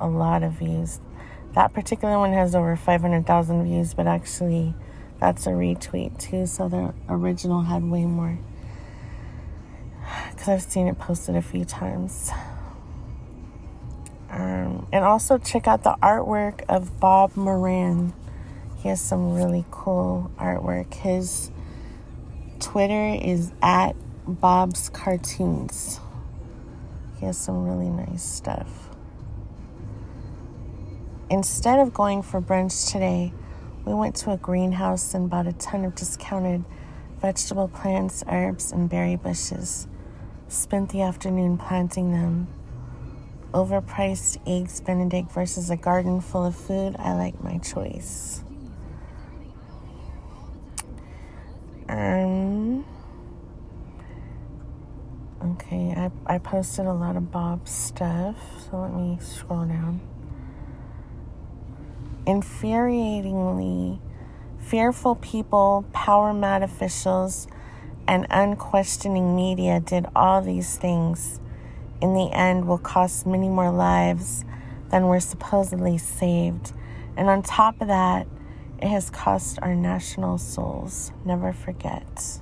a 0.00 0.08
lot 0.08 0.42
of 0.42 0.54
views. 0.54 1.00
That 1.56 1.72
particular 1.72 2.18
one 2.18 2.34
has 2.34 2.54
over 2.54 2.76
500,000 2.76 3.64
views, 3.64 3.94
but 3.94 4.06
actually, 4.06 4.74
that's 5.18 5.46
a 5.46 5.50
retweet 5.50 6.18
too. 6.18 6.44
So 6.44 6.68
the 6.68 6.92
original 7.08 7.62
had 7.62 7.82
way 7.82 8.04
more. 8.04 8.38
Because 10.30 10.48
I've 10.48 10.62
seen 10.62 10.86
it 10.86 10.98
posted 10.98 11.34
a 11.34 11.40
few 11.40 11.64
times. 11.64 12.30
Um, 14.28 14.86
and 14.92 15.02
also 15.02 15.38
check 15.38 15.66
out 15.66 15.82
the 15.82 15.96
artwork 16.02 16.60
of 16.68 17.00
Bob 17.00 17.36
Moran. 17.36 18.12
He 18.82 18.90
has 18.90 19.00
some 19.00 19.32
really 19.32 19.64
cool 19.70 20.30
artwork. 20.38 20.92
His 20.92 21.50
Twitter 22.60 23.16
is 23.18 23.50
at 23.62 23.96
Bob's 24.26 24.90
Cartoons. 24.90 26.00
He 27.18 27.24
has 27.24 27.38
some 27.38 27.66
really 27.66 27.88
nice 27.88 28.22
stuff. 28.22 28.85
Instead 31.28 31.80
of 31.80 31.92
going 31.92 32.22
for 32.22 32.40
brunch 32.40 32.92
today, 32.92 33.32
we 33.84 33.92
went 33.92 34.14
to 34.14 34.30
a 34.30 34.36
greenhouse 34.36 35.12
and 35.12 35.28
bought 35.28 35.48
a 35.48 35.52
ton 35.52 35.84
of 35.84 35.94
discounted 35.96 36.64
vegetable 37.20 37.66
plants, 37.66 38.22
herbs, 38.30 38.70
and 38.70 38.88
berry 38.88 39.16
bushes. 39.16 39.88
Spent 40.46 40.90
the 40.90 41.02
afternoon 41.02 41.58
planting 41.58 42.12
them. 42.12 42.46
Overpriced 43.52 44.38
eggs 44.46 44.80
Benedict 44.80 45.32
versus 45.32 45.68
a 45.68 45.76
garden 45.76 46.20
full 46.20 46.44
of 46.44 46.54
food. 46.54 46.94
I 46.96 47.14
like 47.14 47.42
my 47.42 47.58
choice. 47.58 48.44
Um, 51.88 52.84
okay, 55.44 55.92
I, 55.96 56.10
I 56.34 56.38
posted 56.38 56.86
a 56.86 56.92
lot 56.92 57.16
of 57.16 57.32
Bob's 57.32 57.72
stuff, 57.72 58.36
so 58.70 58.80
let 58.82 58.92
me 58.92 59.18
scroll 59.20 59.64
down. 59.64 60.00
Infuriatingly, 62.26 64.00
fearful 64.58 65.14
people, 65.14 65.84
power 65.92 66.34
mad 66.34 66.60
officials, 66.60 67.46
and 68.08 68.26
unquestioning 68.30 69.36
media 69.36 69.78
did 69.78 70.06
all 70.16 70.42
these 70.42 70.76
things. 70.76 71.38
In 72.00 72.14
the 72.14 72.32
end, 72.32 72.66
will 72.66 72.78
cost 72.78 73.26
many 73.26 73.48
more 73.48 73.70
lives 73.70 74.44
than 74.90 75.06
were 75.06 75.20
supposedly 75.20 75.98
saved. 75.98 76.72
And 77.16 77.28
on 77.28 77.42
top 77.42 77.80
of 77.80 77.86
that, 77.86 78.26
it 78.82 78.88
has 78.88 79.08
cost 79.08 79.60
our 79.62 79.76
national 79.76 80.38
souls. 80.38 81.12
Never 81.24 81.52
forget. 81.52 82.40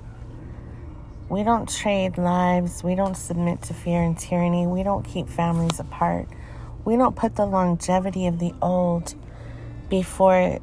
We 1.29 1.43
don't 1.43 1.69
trade 1.69 2.17
lives. 2.17 2.83
We 2.83 2.95
don't 2.95 3.15
submit 3.15 3.61
to 3.63 3.75
fear 3.75 4.01
and 4.01 4.17
tyranny. 4.17 4.65
We 4.65 4.81
don't 4.81 5.03
keep 5.03 5.29
families 5.29 5.79
apart. 5.79 6.27
We 6.83 6.97
don't 6.97 7.15
put 7.15 7.35
the 7.35 7.45
longevity 7.45 8.25
of 8.25 8.39
the 8.39 8.53
old 8.61 9.13
before 9.89 10.59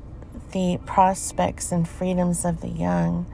the 0.52 0.78
prospects 0.86 1.72
and 1.72 1.88
freedoms 1.88 2.44
of 2.44 2.60
the 2.60 2.68
young. 2.68 3.26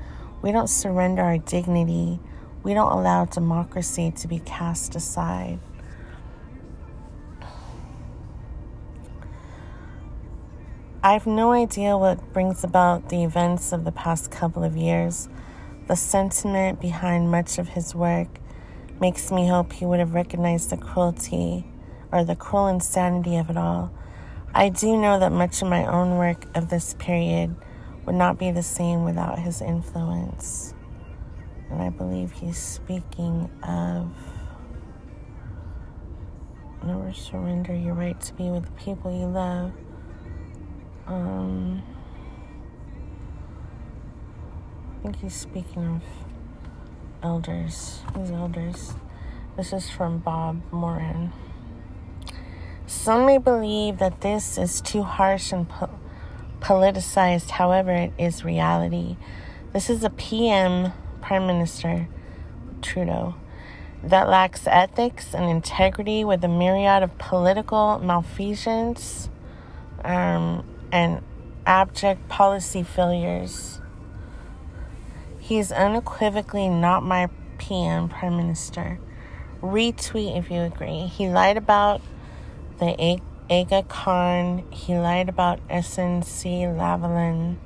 We 0.42 0.52
don't 0.52 0.68
surrender 0.68 1.22
our 1.22 1.38
dignity. 1.38 2.20
We 2.62 2.74
don't 2.74 2.92
allow 2.92 3.24
democracy 3.24 4.10
to 4.12 4.28
be 4.28 4.38
cast 4.40 4.94
aside. 4.94 5.58
I 11.02 11.12
have 11.12 11.26
no 11.26 11.52
idea 11.52 11.96
what 11.96 12.32
brings 12.32 12.64
about 12.64 13.08
the 13.08 13.22
events 13.22 13.72
of 13.72 13.84
the 13.84 13.92
past 13.92 14.30
couple 14.30 14.64
of 14.64 14.76
years. 14.76 15.28
The 15.86 15.96
sentiment 15.96 16.80
behind 16.80 17.30
much 17.30 17.58
of 17.58 17.68
his 17.68 17.94
work 17.94 18.28
makes 19.00 19.30
me 19.30 19.48
hope 19.48 19.72
he 19.72 19.86
would 19.86 20.00
have 20.00 20.12
recognized 20.12 20.70
the 20.70 20.76
cruelty 20.76 21.64
or 22.10 22.24
the 22.24 22.36
cruel 22.36 22.66
insanity 22.66 23.36
of 23.36 23.48
it 23.48 23.56
all. 23.56 23.92
I 24.54 24.70
do 24.70 24.96
know 24.96 25.18
that 25.20 25.30
much 25.30 25.62
of 25.62 25.68
my 25.68 25.84
own 25.86 26.16
work 26.16 26.44
of 26.56 26.68
this 26.68 26.94
period 26.98 27.54
would 28.06 28.14
not 28.14 28.38
be 28.38 28.50
the 28.50 28.62
same 28.62 29.04
without 29.04 29.38
his 29.38 29.60
influence. 29.60 30.74
And 31.70 31.82
I 31.82 31.90
believe 31.90 32.32
he's 32.32 32.56
speaking 32.56 33.50
of 33.62 34.10
never 36.82 37.12
surrender 37.12 37.74
your 37.74 37.94
right 37.94 38.18
to 38.20 38.32
be 38.34 38.44
with 38.44 38.64
the 38.64 38.72
people 38.72 39.12
you 39.12 39.26
love. 39.26 39.72
Um, 41.06 41.82
I 44.98 45.02
think 45.02 45.16
he's 45.16 45.34
speaking 45.34 45.86
of 45.86 46.02
elders. 47.22 48.00
These 48.16 48.30
elders. 48.30 48.94
This 49.56 49.72
is 49.72 49.90
from 49.90 50.18
Bob 50.18 50.62
Moran. 50.70 51.32
Some 52.88 53.26
may 53.26 53.36
believe 53.36 53.98
that 53.98 54.22
this 54.22 54.56
is 54.56 54.80
too 54.80 55.02
harsh 55.02 55.52
and 55.52 55.68
po- 55.68 55.90
politicized, 56.60 57.50
however, 57.50 57.92
it 57.92 58.12
is 58.16 58.46
reality. 58.46 59.18
This 59.74 59.90
is 59.90 60.02
a 60.04 60.10
PM, 60.10 60.92
Prime 61.20 61.46
Minister 61.46 62.08
Trudeau, 62.80 63.34
that 64.02 64.26
lacks 64.26 64.66
ethics 64.66 65.34
and 65.34 65.50
integrity 65.50 66.24
with 66.24 66.42
a 66.42 66.48
myriad 66.48 67.02
of 67.02 67.18
political 67.18 67.98
malfeasance. 67.98 69.28
Um, 70.02 70.64
and 70.90 71.22
abject 71.66 72.26
policy 72.30 72.82
failures. 72.82 73.82
He 75.38 75.58
is 75.58 75.70
unequivocally 75.70 76.70
not 76.70 77.02
my 77.02 77.28
PM, 77.58 78.08
Prime 78.08 78.38
Minister. 78.38 78.98
Retweet 79.60 80.38
if 80.38 80.50
you 80.50 80.62
agree. 80.62 81.06
He 81.06 81.28
lied 81.28 81.58
about 81.58 82.00
the 82.78 83.20
Aga 83.50 83.82
Khan. 83.84 84.64
He 84.70 84.94
lied 84.96 85.28
about 85.28 85.66
SNC 85.68 86.76
Lavalin. 86.76 87.56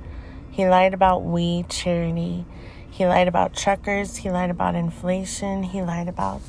He 0.51 0.67
lied 0.67 0.93
about 0.93 1.23
We 1.23 1.65
Charity. 1.69 2.45
He 2.89 3.05
lied 3.05 3.27
about 3.27 3.55
truckers. 3.55 4.17
He 4.17 4.29
lied 4.29 4.49
about 4.49 4.75
inflation. 4.75 5.63
He 5.63 5.81
lied 5.81 6.07
about 6.07 6.41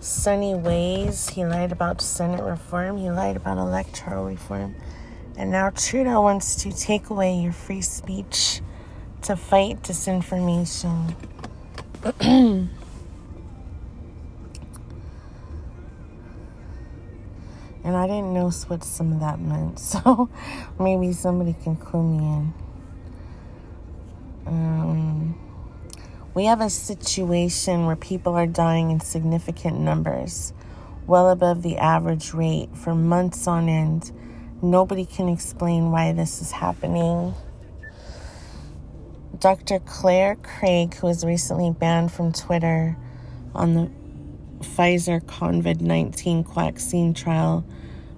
sunny 0.00 0.54
ways. 0.54 1.30
He 1.30 1.44
lied 1.44 1.72
about 1.72 2.00
Senate 2.00 2.42
reform. 2.42 2.98
He 2.98 3.10
lied 3.10 3.36
about 3.36 3.58
electoral 3.58 4.24
reform. 4.24 4.74
And 5.36 5.50
now 5.50 5.70
Trudeau 5.70 6.20
wants 6.22 6.56
to 6.62 6.72
take 6.72 7.10
away 7.10 7.34
your 7.36 7.52
free 7.52 7.82
speech 7.82 8.60
to 9.22 9.36
fight 9.36 9.82
disinformation. 9.82 11.14
and 17.84 17.94
I 17.94 18.06
didn't 18.06 18.32
know 18.32 18.50
what 18.50 18.82
some 18.82 19.12
of 19.12 19.20
that 19.20 19.38
meant, 19.38 19.78
so 19.90 20.30
maybe 20.80 21.12
somebody 21.12 21.54
can 21.62 21.76
clue 21.76 22.02
me 22.02 22.18
in. 22.18 22.54
Um, 24.46 25.38
we 26.34 26.46
have 26.46 26.60
a 26.60 26.70
situation 26.70 27.86
where 27.86 27.96
people 27.96 28.34
are 28.34 28.46
dying 28.46 28.90
in 28.90 29.00
significant 29.00 29.78
numbers, 29.78 30.52
well 31.06 31.30
above 31.30 31.62
the 31.62 31.76
average 31.76 32.32
rate 32.32 32.74
for 32.74 32.94
months 32.94 33.46
on 33.46 33.68
end. 33.68 34.10
Nobody 34.62 35.04
can 35.04 35.28
explain 35.28 35.90
why 35.90 36.12
this 36.12 36.40
is 36.40 36.50
happening. 36.50 37.34
Dr. 39.38 39.78
Clare 39.80 40.36
Craig, 40.36 40.94
who 40.94 41.06
was 41.06 41.22
recently 41.22 41.70
banned 41.70 42.10
from 42.12 42.32
Twitter 42.32 42.96
on 43.54 43.74
the 43.74 43.90
Pfizer 44.60 45.20
COVID 45.20 45.80
19 45.80 46.44
vaccine 46.44 47.14
trial 47.14 47.64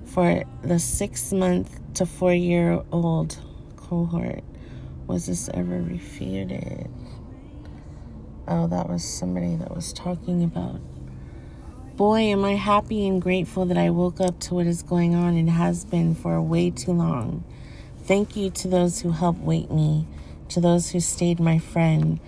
for 0.04 0.44
the 0.62 0.78
six 0.78 1.32
month 1.32 1.80
to 1.94 2.06
four 2.06 2.34
year 2.34 2.82
old 2.92 3.38
cohort. 3.76 4.44
Was 5.06 5.26
this 5.26 5.48
ever 5.52 5.80
refuted? 5.80 6.88
Oh, 8.48 8.66
that 8.68 8.88
was 8.88 9.04
somebody 9.04 9.56
that 9.56 9.74
was 9.74 9.92
talking 9.92 10.42
about. 10.44 10.80
Boy, 11.96 12.20
am 12.20 12.44
I 12.44 12.56
happy 12.56 13.06
and 13.08 13.22
grateful 13.22 13.66
that 13.66 13.78
I 13.78 13.90
woke 13.90 14.20
up 14.20 14.38
to 14.40 14.54
what 14.54 14.66
is 14.66 14.82
going 14.82 15.14
on 15.14 15.36
and 15.36 15.48
has 15.48 15.84
been 15.84 16.14
for 16.14 16.40
way 16.42 16.70
too 16.70 16.92
long. 16.92 17.42
Thank 18.04 18.36
you 18.36 18.50
to 18.50 18.68
those 18.68 19.00
who 19.00 19.12
helped 19.12 19.40
wake 19.40 19.70
me, 19.70 20.06
to 20.50 20.60
those 20.60 20.90
who 20.90 21.00
stayed 21.00 21.40
my 21.40 21.58
friend, 21.58 22.20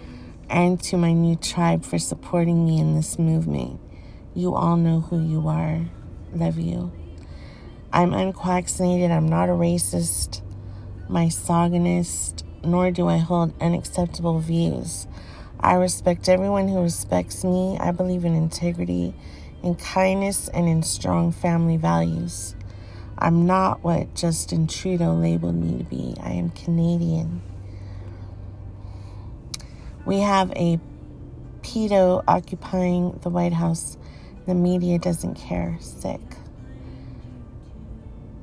and 0.49 0.81
to 0.85 0.97
my 0.97 1.13
new 1.13 1.37
tribe 1.37 1.85
for 1.85 1.99
supporting 1.99 2.67
me 2.67 2.81
in 2.81 2.95
this 2.95 3.19
movement. 3.19 3.79
You 4.39 4.55
all 4.55 4.76
know 4.76 5.01
who 5.01 5.20
you 5.20 5.49
are. 5.49 5.80
Love 6.32 6.61
you. 6.61 6.93
I'm 7.93 8.14
unvaccinated. 8.14 9.11
I'm 9.11 9.28
not 9.28 9.49
a 9.49 9.53
racist, 9.53 10.43
misogynist, 11.09 12.45
nor 12.62 12.93
do 12.93 13.09
I 13.09 13.16
hold 13.16 13.53
unacceptable 13.61 14.39
views. 14.39 15.09
I 15.59 15.74
respect 15.74 16.28
everyone 16.28 16.68
who 16.68 16.80
respects 16.80 17.43
me. 17.43 17.78
I 17.80 17.91
believe 17.91 18.24
in 18.24 18.36
integrity, 18.36 19.12
in 19.64 19.74
kindness, 19.74 20.47
and 20.47 20.68
in 20.68 20.84
strong 20.84 21.32
family 21.32 21.76
values. 21.76 22.55
I'm 23.18 23.45
not 23.45 23.82
what 23.82 24.14
Justin 24.14 24.68
Trudeau 24.68 25.14
labeled 25.14 25.57
me 25.57 25.78
to 25.78 25.84
be. 25.84 26.14
I 26.20 26.34
am 26.34 26.51
Canadian. 26.51 27.43
We 30.07 30.20
have 30.20 30.53
a 30.53 30.78
pedo 31.62 32.22
occupying 32.28 33.18
the 33.24 33.30
White 33.30 33.55
House. 33.55 33.97
The 34.49 34.55
media 34.55 34.99
doesn't 34.99 35.34
care. 35.34 35.76
Sick. 35.78 36.22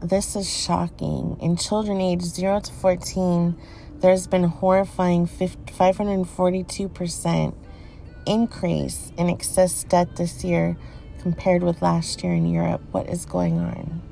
This 0.02 0.36
is 0.36 0.48
shocking. 0.48 1.36
In 1.42 1.58
children 1.58 2.00
aged 2.00 2.26
0 2.26 2.60
to 2.60 2.72
14, 2.72 3.58
there's 4.02 4.28
been 4.28 4.44
a 4.44 4.48
horrifying 4.48 5.26
542% 5.26 7.56
increase 8.28 9.12
in 9.18 9.32
excess 9.32 9.84
death 9.84 10.10
this 10.16 10.44
year 10.44 10.78
compared 11.24 11.64
with 11.64 11.82
last 11.82 12.24
year 12.24 12.36
in 12.36 12.48
Europe. 12.48 12.84
What 12.92 13.10
is 13.10 13.26
going 13.26 13.58
on? 13.58 14.04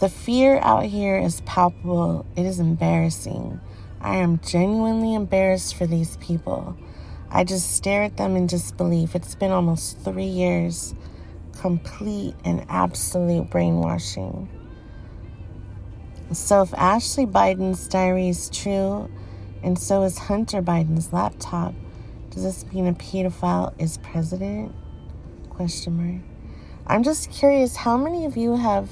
The 0.00 0.08
fear 0.08 0.58
out 0.64 0.86
here 0.86 1.16
is 1.16 1.42
palpable. 1.42 2.26
It 2.34 2.44
is 2.44 2.58
embarrassing. 2.58 3.60
I 4.00 4.16
am 4.16 4.40
genuinely 4.40 5.14
embarrassed 5.14 5.76
for 5.76 5.86
these 5.86 6.16
people. 6.16 6.76
I 7.30 7.44
just 7.44 7.72
stare 7.72 8.02
at 8.02 8.16
them 8.16 8.36
in 8.36 8.46
disbelief. 8.46 9.14
It's 9.14 9.34
been 9.34 9.52
almost 9.52 9.98
three 10.00 10.24
years, 10.24 10.94
complete 11.58 12.34
and 12.44 12.64
absolute 12.68 13.50
brainwashing. 13.50 14.48
So, 16.32 16.62
if 16.62 16.74
Ashley 16.74 17.26
Biden's 17.26 17.86
diary 17.88 18.28
is 18.28 18.48
true, 18.50 19.10
and 19.62 19.78
so 19.78 20.02
is 20.02 20.18
Hunter 20.18 20.62
Biden's 20.62 21.12
laptop, 21.12 21.74
does 22.30 22.44
this 22.44 22.72
mean 22.72 22.86
a 22.86 22.94
pedophile 22.94 23.74
is 23.78 23.98
president? 23.98 24.74
Question 25.50 25.96
mark. 25.96 26.22
I'm 26.86 27.02
just 27.02 27.30
curious, 27.30 27.76
how 27.76 27.96
many 27.96 28.24
of 28.24 28.36
you 28.36 28.56
have 28.56 28.88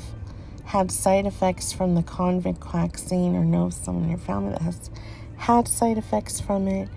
had 0.65 0.91
side 0.91 1.25
effects 1.25 1.73
from 1.73 1.95
the 1.95 2.03
COVID 2.03 2.59
vaccine 2.73 3.35
or 3.35 3.45
know 3.45 3.71
someone 3.71 4.05
in 4.05 4.11
your 4.11 4.19
family 4.19 4.53
that 4.53 4.63
has 4.63 4.91
had 5.37 5.69
side 5.69 5.97
effects 5.97 6.41
from 6.41 6.69
it? 6.69 6.89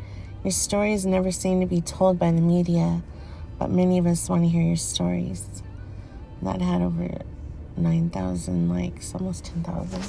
Your 0.44 0.52
stories 0.52 1.06
never 1.06 1.32
seem 1.32 1.60
to 1.60 1.66
be 1.66 1.82
told 1.82 2.18
by 2.18 2.32
the 2.32 2.40
media, 2.40 3.02
but 3.58 3.70
many 3.70 3.98
of 3.98 4.06
us 4.06 4.30
want 4.30 4.44
to 4.44 4.50
hear 4.50 4.62
your 4.62 4.78
stories. 4.78 5.62
That 6.42 6.62
had 6.62 6.82
over 6.82 7.10
9,000 7.76 8.70
likes, 8.70 9.14
almost 9.14 9.46
10,000. 9.46 10.02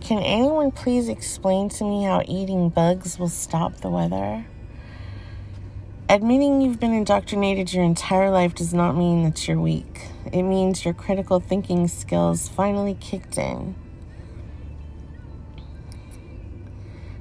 Can 0.00 0.18
anyone 0.18 0.70
please 0.70 1.08
explain 1.08 1.70
to 1.70 1.84
me 1.84 2.04
how 2.04 2.22
eating 2.28 2.68
bugs 2.68 3.18
will 3.18 3.30
stop 3.30 3.76
the 3.76 3.88
weather? 3.88 4.44
Admitting 6.10 6.60
you've 6.60 6.78
been 6.78 6.92
indoctrinated 6.92 7.72
your 7.72 7.84
entire 7.84 8.30
life 8.30 8.54
does 8.54 8.74
not 8.74 8.94
mean 8.94 9.24
that 9.24 9.48
you're 9.48 9.60
weak. 9.60 10.08
It 10.32 10.42
means 10.42 10.84
your 10.84 10.92
critical 10.92 11.40
thinking 11.40 11.88
skills 11.88 12.46
finally 12.46 12.94
kicked 13.00 13.38
in. 13.38 13.74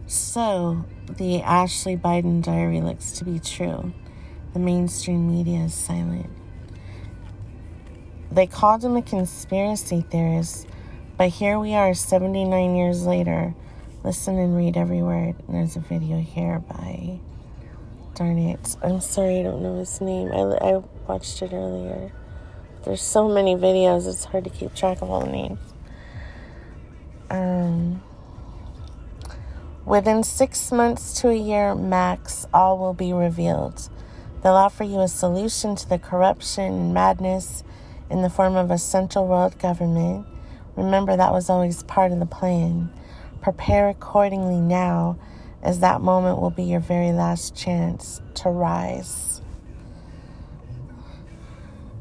So, 0.05 0.85
the 1.17 1.41
Ashley 1.41 1.97
Biden 1.97 2.43
diary 2.43 2.81
looks 2.81 3.11
to 3.13 3.25
be 3.25 3.39
true. 3.39 3.93
The 4.53 4.59
mainstream 4.59 5.31
media 5.31 5.65
is 5.65 5.73
silent. 5.73 6.29
They 8.31 8.47
called 8.47 8.83
him 8.83 8.95
a 8.95 9.01
conspiracy 9.01 10.05
theorist 10.09 10.67
but 11.19 11.31
here 11.31 11.59
we 11.59 11.73
are 11.73 11.93
79 11.93 12.77
years 12.77 13.05
later. 13.05 13.53
Listen 14.05 14.39
and 14.39 14.55
read 14.55 14.77
every 14.77 15.01
word. 15.01 15.35
There's 15.49 15.75
a 15.75 15.81
video 15.81 16.17
here 16.21 16.59
by. 16.59 17.19
Darn 18.15 18.37
it. 18.37 18.77
I'm 18.81 19.01
sorry, 19.01 19.41
I 19.41 19.43
don't 19.43 19.61
know 19.61 19.79
his 19.79 19.99
name. 19.99 20.31
I, 20.31 20.37
I 20.65 20.81
watched 21.09 21.41
it 21.41 21.51
earlier. 21.51 22.13
There's 22.85 23.01
so 23.01 23.27
many 23.27 23.55
videos, 23.55 24.07
it's 24.07 24.23
hard 24.23 24.45
to 24.45 24.49
keep 24.49 24.73
track 24.73 25.01
of 25.01 25.11
all 25.11 25.25
the 25.25 25.29
names. 25.29 25.59
Um, 27.29 28.01
within 29.89 30.23
six 30.23 30.71
months 30.71 31.19
to 31.19 31.27
a 31.27 31.35
year 31.35 31.75
max, 31.75 32.47
all 32.53 32.77
will 32.77 32.93
be 32.93 33.11
revealed. 33.11 33.89
They'll 34.41 34.53
offer 34.53 34.85
you 34.85 35.01
a 35.01 35.09
solution 35.09 35.75
to 35.75 35.89
the 35.89 35.99
corruption 35.99 36.63
and 36.63 36.93
madness 36.93 37.65
in 38.09 38.21
the 38.21 38.29
form 38.29 38.55
of 38.55 38.71
a 38.71 38.77
central 38.77 39.27
world 39.27 39.59
government 39.59 40.25
Remember, 40.79 41.17
that 41.17 41.33
was 41.33 41.49
always 41.49 41.83
part 41.83 42.13
of 42.13 42.19
the 42.19 42.25
plan. 42.25 42.89
Prepare 43.41 43.89
accordingly 43.89 44.61
now, 44.61 45.17
as 45.61 45.81
that 45.81 45.99
moment 45.99 46.39
will 46.39 46.51
be 46.51 46.63
your 46.63 46.79
very 46.79 47.11
last 47.11 47.53
chance 47.53 48.21
to 48.35 48.49
rise. 48.49 49.41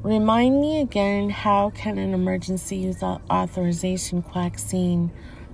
Remind 0.04 0.60
me 0.60 0.80
again 0.80 1.28
how 1.28 1.70
can 1.70 1.98
an 1.98 2.14
emergency 2.14 2.76
use 2.76 3.02
authorization 3.02 4.22
vaccine 4.22 5.10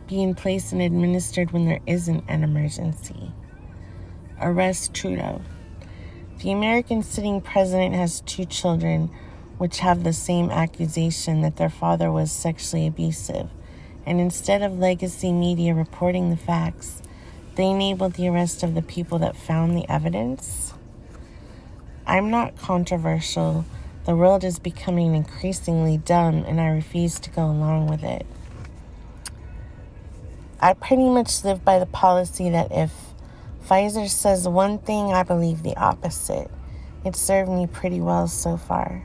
be 0.07 0.23
in 0.23 0.35
place 0.35 0.73
and 0.73 0.83
administered 0.83 1.51
when 1.51 1.67
there 1.67 1.81
isn't 1.87 2.25
an 2.29 2.43
emergency? 2.43 3.33
Arrest 4.41 4.93
Trudeau. 4.93 5.43
The 6.41 6.53
American 6.53 7.03
sitting 7.03 7.41
president 7.41 7.95
has 7.95 8.21
two 8.23 8.45
children 8.45 9.11
which 9.57 9.79
have 9.79 10.05
the 10.05 10.13
same 10.13 10.51
accusation 10.51 11.41
that 11.43 11.57
their 11.57 11.71
father 11.71 12.11
was 12.11 12.33
sexually 12.33 12.87
abusive. 12.87 13.49
And 14.05 14.21
instead 14.21 14.63
of 14.63 14.79
legacy 14.79 15.33
media 15.33 15.75
reporting 15.75 16.31
the 16.31 16.37
facts, 16.37 17.01
they 17.55 17.67
enabled 17.67 18.15
the 18.15 18.29
arrest 18.29 18.63
of 18.63 18.75
the 18.75 18.83
people 18.83 19.19
that 19.21 19.37
found 19.37 19.77
the 19.77 19.89
evidence. 19.89 20.75
I'm 22.07 22.31
not 22.31 22.59
controversial. 22.59 23.65
The 24.05 24.17
world 24.17 24.45
is 24.45 24.59
becoming 24.59 25.15
increasingly 25.15 25.97
dumb, 25.97 26.45
and 26.47 26.61
I 26.61 26.67
refuse 26.67 27.19
to 27.21 27.31
go 27.31 27.45
along 27.45 27.87
with 27.87 28.03
it. 28.03 28.27
I 30.65 30.73
pretty 30.73 31.11
much 31.11 31.45
live 31.45 31.63
by 31.63 31.79
the 31.79 31.85
policy 31.85 32.49
that 32.49 32.73
if 32.73 32.91
Pfizer 33.69 34.09
says 34.09 34.49
one 34.49 34.79
thing, 34.79 35.13
I 35.13 35.23
believe 35.23 35.63
the 35.63 35.77
opposite. 35.77 36.51
It 37.05 37.17
served 37.17 37.51
me 37.51 37.67
pretty 37.67 38.01
well 38.01 38.29
so 38.29 38.57
far. 38.57 39.05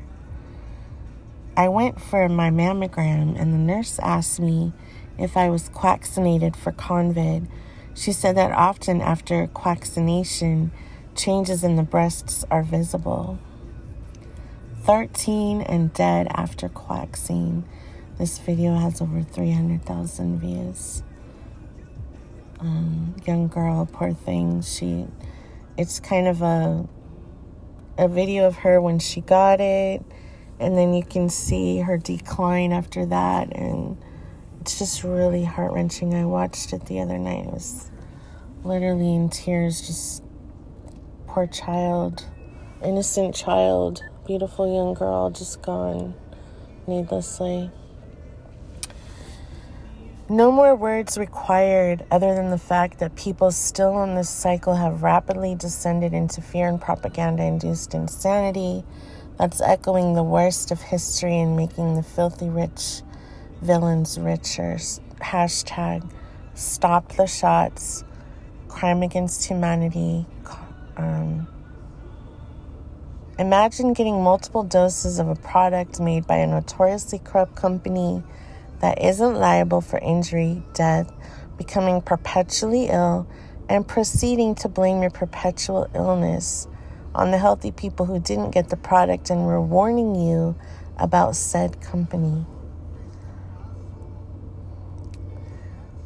I 1.57 1.67
went 1.67 1.99
for 1.99 2.29
my 2.29 2.49
mammogram, 2.49 3.37
and 3.37 3.53
the 3.53 3.57
nurse 3.57 3.99
asked 3.99 4.39
me 4.39 4.71
if 5.17 5.35
I 5.35 5.49
was 5.49 5.67
vaccinated 5.67 6.55
for 6.55 6.71
COVID. 6.71 7.49
She 7.93 8.13
said 8.13 8.37
that 8.37 8.53
often 8.53 9.01
after 9.01 9.49
vaccination, 9.61 10.71
changes 11.13 11.61
in 11.61 11.75
the 11.75 11.83
breasts 11.83 12.45
are 12.49 12.63
visible. 12.63 13.37
13 14.83 15.59
and 15.63 15.91
dead 15.93 16.27
after 16.29 16.69
vaccine. 16.69 17.65
This 18.17 18.39
video 18.39 18.75
has 18.75 19.01
over 19.01 19.23
300,000 19.23 20.39
views. 20.39 21.03
Um, 22.59 23.15
young 23.25 23.47
girl, 23.47 23.87
poor 23.91 24.13
thing. 24.13 24.61
She, 24.61 25.07
it's 25.77 25.99
kind 25.99 26.27
of 26.27 26.41
a, 26.41 26.87
a 27.97 28.07
video 28.07 28.47
of 28.47 28.57
her 28.57 28.81
when 28.81 28.99
she 28.99 29.21
got 29.21 29.61
it 29.61 30.03
and 30.59 30.77
then 30.77 30.93
you 30.93 31.03
can 31.03 31.29
see 31.29 31.79
her 31.79 31.97
decline 31.97 32.73
after 32.73 33.05
that 33.05 33.55
and 33.55 33.97
it's 34.59 34.77
just 34.77 35.05
really 35.05 35.45
heart-wrenching 35.45 36.13
i 36.13 36.25
watched 36.25 36.73
it 36.73 36.85
the 36.87 36.99
other 36.99 37.17
night 37.17 37.45
it 37.45 37.53
was 37.53 37.89
literally 38.63 39.15
in 39.15 39.29
tears, 39.29 39.81
just 39.81 40.23
poor 41.27 41.47
child, 41.47 42.25
innocent 42.83 43.35
child, 43.35 44.03
beautiful 44.25 44.73
young 44.73 44.93
girl 44.93 45.29
just 45.29 45.61
gone 45.61 46.13
needlessly. 46.87 47.71
No 50.31 50.51
more 50.51 50.75
words 50.75 51.17
required 51.17 52.05
other 52.11 52.35
than 52.35 52.51
the 52.51 52.59
fact 52.59 52.99
that 52.99 53.15
people 53.15 53.49
still 53.49 53.95
on 53.95 54.13
this 54.13 54.29
cycle 54.29 54.75
have 54.75 55.01
rapidly 55.01 55.55
descended 55.55 56.13
into 56.13 56.39
fear 56.39 56.67
and 56.67 56.79
propaganda 56.79 57.41
induced 57.41 57.95
insanity 57.95 58.83
that's 59.39 59.59
echoing 59.59 60.13
the 60.13 60.21
worst 60.21 60.69
of 60.69 60.83
history 60.83 61.39
and 61.39 61.57
making 61.57 61.95
the 61.95 62.03
filthy 62.03 62.47
rich 62.47 63.01
villains 63.63 64.19
richer. 64.19 64.77
Hashtag 65.19 66.07
stop 66.53 67.13
the 67.13 67.25
shots, 67.25 68.03
crime 68.67 69.01
against 69.01 69.47
humanity. 69.47 70.27
Um, 70.95 71.47
imagine 73.39 73.93
getting 73.93 74.21
multiple 74.21 74.61
doses 74.61 75.17
of 75.17 75.27
a 75.27 75.35
product 75.35 75.99
made 75.99 76.27
by 76.27 76.35
a 76.35 76.45
notoriously 76.45 77.17
corrupt 77.17 77.55
company 77.55 78.21
that 78.81 79.01
isn't 79.01 79.35
liable 79.35 79.81
for 79.81 79.99
injury, 79.99 80.63
death, 80.73 81.11
becoming 81.57 82.01
perpetually 82.01 82.87
ill, 82.87 83.27
and 83.67 83.87
proceeding 83.87 84.55
to 84.55 84.69
blame 84.69 85.01
your 85.01 85.11
perpetual 85.11 85.89
illness 85.93 86.67
on 87.13 87.31
the 87.31 87.37
healthy 87.37 87.71
people 87.71 88.05
who 88.05 88.19
didn't 88.19 88.51
get 88.51 88.69
the 88.69 88.77
product 88.77 89.29
and 89.29 89.45
were 89.45 89.61
warning 89.61 90.15
you 90.15 90.55
about 90.97 91.35
said 91.35 91.81
company. 91.81 92.45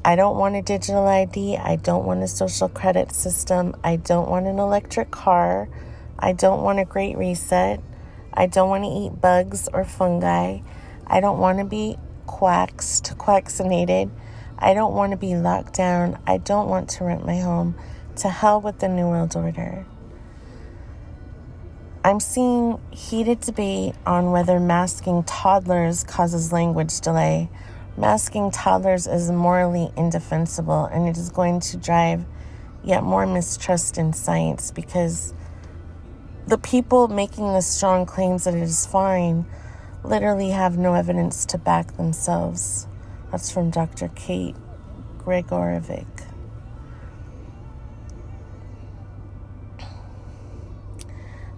I 0.05 0.17
don't 0.17 0.37
want 0.37 0.55
a 0.55 0.61
digital 0.61 1.07
ID. 1.07 1.55
I 1.55 1.77
don't 1.77 2.05
want 2.05 2.23
a 2.23 2.27
social 2.27 2.67
credit 2.67 3.13
system. 3.13 3.73
I 3.83 3.95
don't 3.95 4.29
want 4.29 4.47
an 4.47 4.59
electric 4.59 5.11
car. 5.11 5.69
I 6.19 6.33
don't 6.33 6.61
want 6.61 6.79
a 6.79 6.85
great 6.85 7.17
reset. 7.17 7.79
I 8.33 8.47
don't 8.47 8.67
want 8.67 8.83
to 8.83 8.89
eat 8.89 9.21
bugs 9.21 9.69
or 9.71 9.85
fungi. 9.85 10.59
I 11.07 11.19
don't 11.21 11.39
want 11.39 11.59
to 11.59 11.65
be 11.65 11.97
quaxed, 12.25 13.15
quaxinated. 13.17 14.11
I 14.57 14.73
don't 14.73 14.93
want 14.93 15.11
to 15.11 15.17
be 15.17 15.35
locked 15.35 15.73
down. 15.73 16.19
I 16.25 16.37
don't 16.37 16.69
want 16.69 16.89
to 16.91 17.03
rent 17.03 17.25
my 17.25 17.39
home. 17.39 17.75
To 18.17 18.29
hell 18.29 18.61
with 18.61 18.79
the 18.79 18.87
New 18.87 19.07
World 19.07 19.35
Order. 19.35 19.85
I'm 22.05 22.19
seeing 22.19 22.81
heated 22.91 23.39
debate 23.39 23.95
on 24.05 24.31
whether 24.31 24.59
masking 24.59 25.23
toddlers 25.23 26.03
causes 26.03 26.51
language 26.51 26.99
delay. 26.99 27.49
Masking 27.95 28.51
toddlers 28.51 29.07
is 29.07 29.31
morally 29.31 29.89
indefensible 29.95 30.85
and 30.85 31.07
it 31.07 31.17
is 31.17 31.29
going 31.29 31.61
to 31.61 31.77
drive 31.77 32.25
yet 32.83 33.03
more 33.03 33.25
mistrust 33.25 33.97
in 33.97 34.11
science 34.11 34.69
because 34.69 35.33
the 36.45 36.57
people 36.57 37.07
making 37.07 37.53
the 37.53 37.61
strong 37.61 38.05
claims 38.05 38.43
that 38.43 38.53
it 38.53 38.63
is 38.63 38.85
fine 38.85 39.45
literally 40.03 40.49
have 40.49 40.77
no 40.77 40.93
evidence 40.93 41.45
to 41.45 41.57
back 41.57 41.95
themselves. 41.97 42.87
That's 43.31 43.51
from 43.51 43.69
Dr. 43.69 44.09
Kate 44.09 44.55
Gregorovic. 45.17 46.05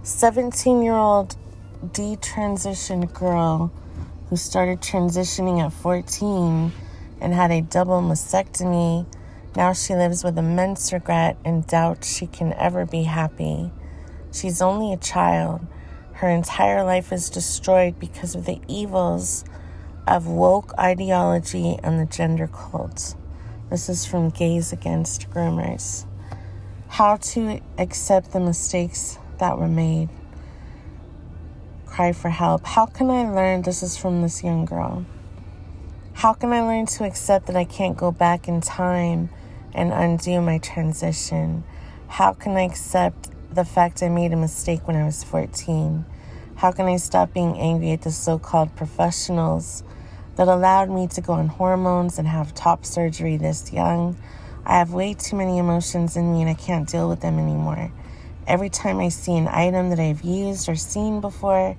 Seventeen-year-old 0.04 1.36
detransitioned 1.84 3.14
girl 3.14 3.72
who 4.30 4.38
started 4.38 4.82
transitioning 4.82 5.64
at 5.64 5.74
14 5.74 6.72
and 7.22 7.34
had 7.34 7.52
a 7.52 7.62
double 7.62 8.02
mastectomy. 8.02 9.06
Now 9.56 9.74
she 9.74 9.96
lives 9.96 10.24
with 10.24 10.38
immense 10.38 10.94
regret 10.94 11.38
and 11.44 11.66
doubt 11.66 12.04
she 12.04 12.28
can 12.28 12.54
ever 12.54 12.86
be 12.86 13.04
happy. 13.04 13.72
She's 14.32 14.62
only 14.62 14.94
a 14.94 14.98
child 14.98 15.66
her 16.16 16.30
entire 16.30 16.82
life 16.82 17.12
is 17.12 17.30
destroyed 17.30 18.00
because 18.00 18.36
of 18.36 18.46
the 18.46 18.62
evils 18.70 19.44
of 20.08 20.28
woke 20.28 20.72
ideology 20.80 21.78
and 21.84 22.00
the 22.00 22.06
gender 22.06 22.48
cult. 22.48 23.16
This 23.70 23.90
is 23.90 24.06
from 24.06 24.30
Gays 24.30 24.72
Against 24.72 25.30
Groomers. 25.30 26.06
How 26.88 27.18
to 27.18 27.60
accept 27.78 28.32
the 28.32 28.40
mistakes 28.40 29.18
that 29.40 29.58
were 29.58 29.68
made. 29.68 30.08
Cry 31.86 32.14
for 32.14 32.30
help. 32.30 32.66
How 32.66 32.86
can 32.86 33.10
I 33.10 33.30
learn? 33.30 33.64
This 33.64 33.84
is 33.84 33.98
from 33.98 34.22
this 34.22 34.42
young 34.42 34.64
girl. 34.64 35.06
How 36.14 36.32
can 36.32 36.54
I 36.54 36.62
learn 36.62 36.86
to 36.86 37.04
accept 37.04 37.48
that 37.48 37.58
I 37.58 37.66
can't 37.66 37.98
go 37.98 38.12
back 38.12 38.48
in 38.48 38.62
time 38.62 39.30
and 39.74 39.92
undo 39.92 40.40
my 40.40 40.60
transition? 40.60 41.66
How 42.08 42.32
can 42.32 42.56
I 42.56 42.62
accept 42.62 43.32
the 43.56 43.64
fact 43.64 44.04
I 44.04 44.10
made 44.10 44.34
a 44.34 44.36
mistake 44.36 44.86
when 44.86 44.98
I 44.98 45.06
was 45.06 45.24
14? 45.24 46.04
How 46.58 46.74
can 46.74 46.88
I 46.88 46.98
stop 46.98 47.34
being 47.34 47.58
angry 47.58 47.92
at 47.92 48.02
the 48.02 48.12
so 48.12 48.38
called 48.38 48.76
professionals 48.76 49.82
that 50.36 50.50
allowed 50.50 50.90
me 50.90 51.08
to 51.08 51.22
go 51.22 51.34
on 51.34 51.48
hormones 51.48 52.20
and 52.20 52.28
have 52.28 52.54
top 52.54 52.86
surgery 52.86 53.38
this 53.38 53.72
young? 53.72 54.18
I 54.66 54.80
have 54.80 54.92
way 54.92 55.14
too 55.14 55.38
many 55.38 55.58
emotions 55.58 56.18
in 56.18 56.34
me 56.34 56.42
and 56.42 56.50
I 56.50 56.54
can't 56.54 56.90
deal 56.90 57.08
with 57.08 57.22
them 57.22 57.40
anymore. 57.40 57.94
Every 58.46 58.70
time 58.70 59.00
I 59.00 59.08
see 59.08 59.38
an 59.38 59.48
item 59.48 59.90
that 59.90 60.02
I've 60.02 60.24
used 60.24 60.68
or 60.68 60.76
seen 60.76 61.22
before 61.22 61.78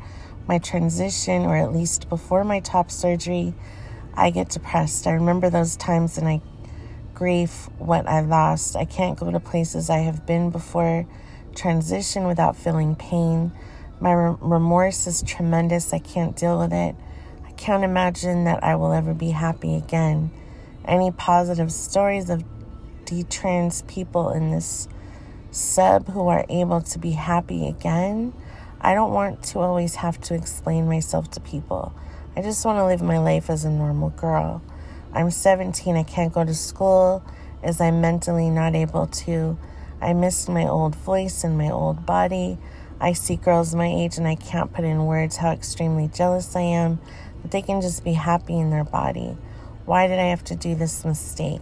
my 0.49 0.59
transition, 0.59 1.43
or 1.43 1.57
at 1.57 1.75
least 1.75 2.09
before 2.09 2.43
my 2.43 2.61
top 2.61 2.91
surgery, 2.91 3.53
I 4.15 4.31
get 4.31 4.49
depressed. 4.49 5.07
I 5.07 5.13
remember 5.13 5.51
those 5.51 5.77
times 5.77 6.17
and 6.17 6.27
I 6.27 6.41
grieve 7.13 7.69
what 7.77 8.09
I 8.09 8.23
lost. 8.23 8.77
I 8.77 8.87
can't 8.87 9.19
go 9.19 9.31
to 9.31 9.41
places 9.41 9.91
I 9.91 9.99
have 9.99 10.25
been 10.25 10.49
before 10.49 11.07
transition 11.57 12.27
without 12.27 12.57
feeling 12.57 12.95
pain. 12.95 13.53
My 13.99 14.13
remorse 14.13 15.07
is 15.07 15.23
tremendous. 15.23 15.93
I 15.93 15.99
can't 15.99 16.37
deal 16.37 16.59
with 16.59 16.73
it. 16.73 16.95
I 17.47 17.51
can't 17.53 17.83
imagine 17.83 18.45
that 18.45 18.63
I 18.63 18.77
will 18.77 18.93
ever 18.93 19.15
be 19.15 19.31
happy 19.31 19.75
again. 19.75 20.31
Any 20.85 21.11
positive 21.11 21.73
stories 21.73 22.31
of 22.31 22.45
detrans 23.05 23.87
people 23.87 24.31
in 24.31 24.51
this 24.51 24.89
sub 25.51 26.09
who 26.09 26.29
are 26.29 26.45
able 26.49 26.83
to 26.83 26.99
be 26.99 27.13
happy 27.13 27.67
again? 27.67 28.35
I 28.81 28.95
don't 28.95 29.13
want 29.13 29.43
to 29.45 29.61
always 29.61 29.97
have 29.97 30.21
to 30.23 30.35
explain 30.35 30.87
myself 30.87 31.31
to 31.33 31.41
people. 31.41 31.95
I 32.37 32.43
just 32.43 32.65
want 32.65 32.79
to 32.79 32.85
live 32.85 33.01
my 33.01 33.19
life 33.19 33.49
as 33.49 33.65
a 33.65 33.71
normal 33.71 34.11
girl. 34.11 34.63
I'm 35.15 35.31
17. 35.31 35.97
I 35.97 36.03
can't 36.03 36.33
go 36.33 36.45
to 36.45 36.55
school 36.55 37.25
as 37.63 37.81
I'm 37.81 38.03
mentally 38.03 38.51
not 38.51 38.75
able 38.75 39.07
to. 39.07 39.57
I 40.07 40.13
miss 40.13 40.49
my 40.49 40.69
old 40.69 40.95
voice 40.95 41.43
and 41.43 41.59
my 41.59 41.69
old 41.69 42.07
body. 42.07 42.59
I 43.01 43.13
see 43.13 43.35
girls 43.35 43.75
my 43.75 43.89
age 43.89 44.19
and 44.19 44.29
I 44.29 44.37
can't 44.37 44.73
put 44.73 44.85
in 44.85 45.05
words 45.05 45.39
how 45.39 45.51
extremely 45.51 46.07
jealous 46.07 46.55
I 46.55 46.61
am 46.61 47.01
that 47.43 47.51
they 47.51 47.61
can 47.61 47.81
just 47.81 48.05
be 48.05 48.13
happy 48.13 48.57
in 48.57 48.71
their 48.71 48.85
body. 48.85 49.37
Why 49.85 50.07
did 50.07 50.21
I 50.21 50.27
have 50.27 50.45
to 50.45 50.55
do 50.55 50.77
this 50.77 51.05
mistake? 51.05 51.61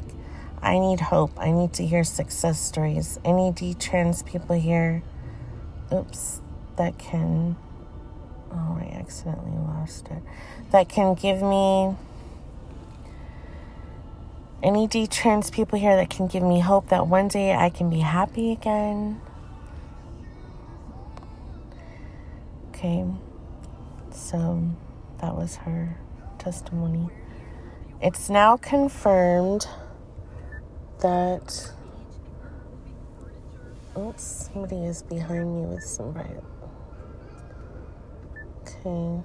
I 0.61 0.79
need 0.79 1.01
hope. 1.01 1.33
I 1.39 1.53
need 1.53 1.73
to 1.75 1.87
hear 1.87 2.05
success 2.05 2.61
stories. 2.61 3.19
Any 3.25 3.51
D 3.51 3.73
trans 3.73 4.23
people 4.23 4.61
here, 4.61 5.03
oops, 5.91 6.43
that 6.77 6.99
can, 6.99 7.57
oh, 8.53 8.79
I 8.79 8.95
accidentally 9.01 9.57
lost 9.57 10.09
it, 10.09 10.23
that 10.71 10.91
can 10.91 11.15
give 11.15 11.41
me 11.41 11.97
any 14.65 14.87
D 14.87 15.07
trans 15.07 15.51
people 15.51 15.79
here 15.79 15.95
that 15.95 16.09
can 16.09 16.27
give 16.27 16.43
me 16.43 16.59
hope 16.59 16.89
that 16.89 17.07
one 17.07 17.29
day 17.29 17.55
I 17.55 17.69
can 17.69 17.91
be 17.91 18.01
happy 18.01 18.51
again. 18.51 19.21
Okay, 22.71 23.05
so 24.11 24.71
that 25.21 25.37
was 25.37 25.57
her 25.57 25.99
testimony. 26.39 27.09
It's 28.01 28.31
now 28.31 28.57
confirmed 28.57 29.69
that. 31.01 31.71
Oops, 33.97 34.51
somebody 34.53 34.85
is 34.85 35.03
behind 35.03 35.55
me 35.55 35.67
with 35.67 35.85
some 35.85 36.13
bright. 36.13 36.43
Okay. 38.63 39.23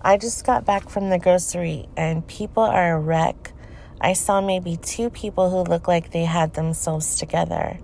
I 0.00 0.16
just 0.16 0.46
got 0.46 0.64
back 0.64 0.88
from 0.88 1.10
the 1.10 1.18
grocery 1.18 1.88
and 1.96 2.26
people 2.26 2.62
are 2.62 2.96
a 2.96 3.00
wreck 3.00 3.52
I 4.00 4.12
saw 4.12 4.40
maybe 4.40 4.76
two 4.76 5.10
people 5.10 5.50
who 5.50 5.70
looked 5.70 5.88
like 5.88 6.10
they 6.10 6.24
had 6.24 6.54
themselves 6.54 7.16
together. 7.16 7.78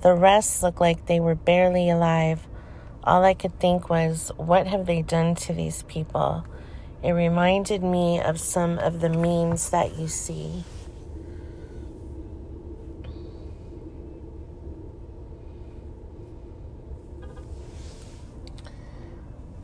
The 0.00 0.14
rest 0.14 0.62
looked 0.62 0.80
like 0.80 1.06
they 1.06 1.20
were 1.20 1.34
barely 1.34 1.90
alive. 1.90 2.46
All 3.04 3.24
I 3.24 3.34
could 3.34 3.58
think 3.60 3.90
was, 3.90 4.32
what 4.36 4.66
have 4.66 4.86
they 4.86 5.02
done 5.02 5.34
to 5.36 5.52
these 5.52 5.82
people? 5.84 6.44
It 7.02 7.12
reminded 7.12 7.82
me 7.82 8.20
of 8.20 8.40
some 8.40 8.78
of 8.78 9.00
the 9.00 9.10
memes 9.10 9.70
that 9.70 9.98
you 9.98 10.08
see. 10.08 10.64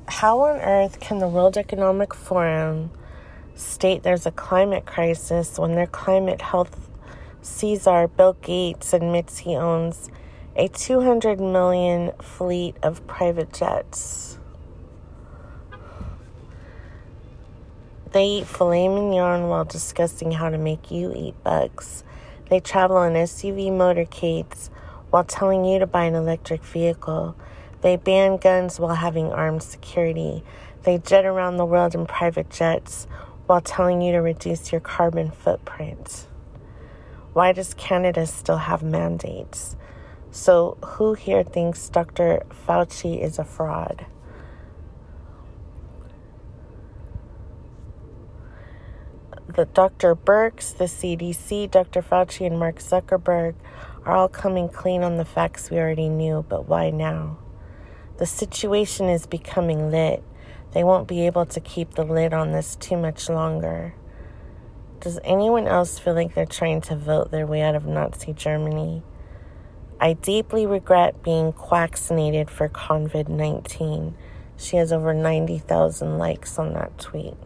How 0.09 0.41
on 0.41 0.61
earth 0.61 0.99
can 0.99 1.19
the 1.19 1.29
World 1.29 1.59
Economic 1.59 2.15
Forum 2.15 2.91
state 3.57 4.03
there's 4.03 4.27
a 4.27 4.31
climate 4.31 4.87
crisis 4.87 5.59
when 5.59 5.75
their 5.75 5.87
climate 5.87 6.41
health 6.41 6.91
Caesar, 7.47 8.09
Bill 8.09 8.35
Gates, 8.43 8.93
admits 8.93 9.39
he 9.39 9.55
owns 9.55 10.11
a 10.57 10.69
200 10.69 11.39
million 11.39 12.13
fleet 12.21 12.77
of 12.83 13.07
private 13.07 13.53
jets. 13.53 14.39
They 18.13 18.25
eat 18.25 18.47
filet 18.47 18.89
mignon 18.89 19.49
while 19.49 19.65
discussing 19.65 20.33
how 20.33 20.49
to 20.49 20.59
make 20.59 20.91
you 20.91 21.13
eat 21.15 21.35
bugs. 21.45 22.03
They 22.49 22.61
travel 22.61 23.03
in 23.03 23.13
SUV 23.13 23.71
motorcades 23.71 24.71
while 25.11 25.25
telling 25.25 25.65
you 25.65 25.79
to 25.79 25.87
buy 25.87 26.05
an 26.05 26.15
electric 26.15 26.65
vehicle. 26.65 27.37
They 27.83 27.97
ban 27.97 28.39
guns 28.39 28.81
while 28.81 28.95
having 28.95 29.33
armed 29.33 29.63
security. 29.63 30.43
They 30.83 30.99
jet 30.99 31.25
around 31.25 31.59
the 31.59 31.65
world 31.65 31.95
in 31.95 32.07
private 32.07 32.51
jets 32.51 33.07
while 33.47 33.61
telling 33.61 34.03
you 34.03 34.13
to 34.13 34.19
reduce 34.19 34.73
your 34.73 34.81
carbon 34.81 35.31
footprint. 35.31 36.27
Why 37.33 37.53
does 37.53 37.75
Canada 37.75 38.27
still 38.27 38.57
have 38.59 38.83
mandates? 38.83 39.77
So, 40.31 40.77
who 40.85 41.15
here 41.15 41.45
thinks 41.45 41.89
Dr. 41.89 42.45
Fauci 42.67 43.23
is 43.23 43.39
a 43.39 43.45
fraud? 43.45 44.07
The 49.49 49.65
Dr. 49.65 50.15
Birx, 50.15 50.77
the 50.77 50.85
CDC, 50.85 51.71
Dr. 51.71 52.03
Fauci, 52.03 52.47
and 52.47 52.59
Mark 52.59 52.81
Zuckerberg 52.81 53.55
are 54.05 54.15
all 54.15 54.29
coming 54.29 54.69
clean 54.69 55.03
on 55.03 55.17
the 55.17 55.25
facts 55.25 55.71
we 55.71 55.79
already 55.79 56.09
knew, 56.09 56.45
but 56.49 56.69
why 56.69 56.91
now? 56.91 57.39
The 58.19 58.27
situation 58.27 59.09
is 59.09 59.27
becoming 59.27 59.91
lit. 59.91 60.23
They 60.77 60.85
won't 60.85 61.09
be 61.09 61.25
able 61.25 61.47
to 61.47 61.61
keep 61.61 61.95
the 61.95 62.05
lid 62.05 62.35
on 62.35 62.53
this 62.53 62.77
too 62.77 62.99
much 62.99 63.31
longer. 63.31 63.95
Does 65.01 65.19
anyone 65.25 65.67
else 65.67 65.99
feel 65.99 66.13
like 66.13 66.35
they're 66.35 66.45
trying 66.45 66.83
to 66.83 66.95
vote 66.95 67.31
their 67.31 67.47
way 67.47 67.63
out 67.63 67.75
of 67.75 67.87
Nazi 67.87 68.35
Germany? 68.35 69.03
I 69.99 70.13
deeply 70.13 70.67
regret 70.67 71.23
being 71.23 71.55
vaccinated 71.71 72.51
for 72.51 72.69
COVID 72.69 73.27
19. 73.27 74.15
She 74.59 74.77
has 74.77 74.93
over 74.93 75.15
90,000 75.15 76.19
likes 76.19 76.59
on 76.59 76.75
that 76.75 76.99
tweet. 76.99 77.39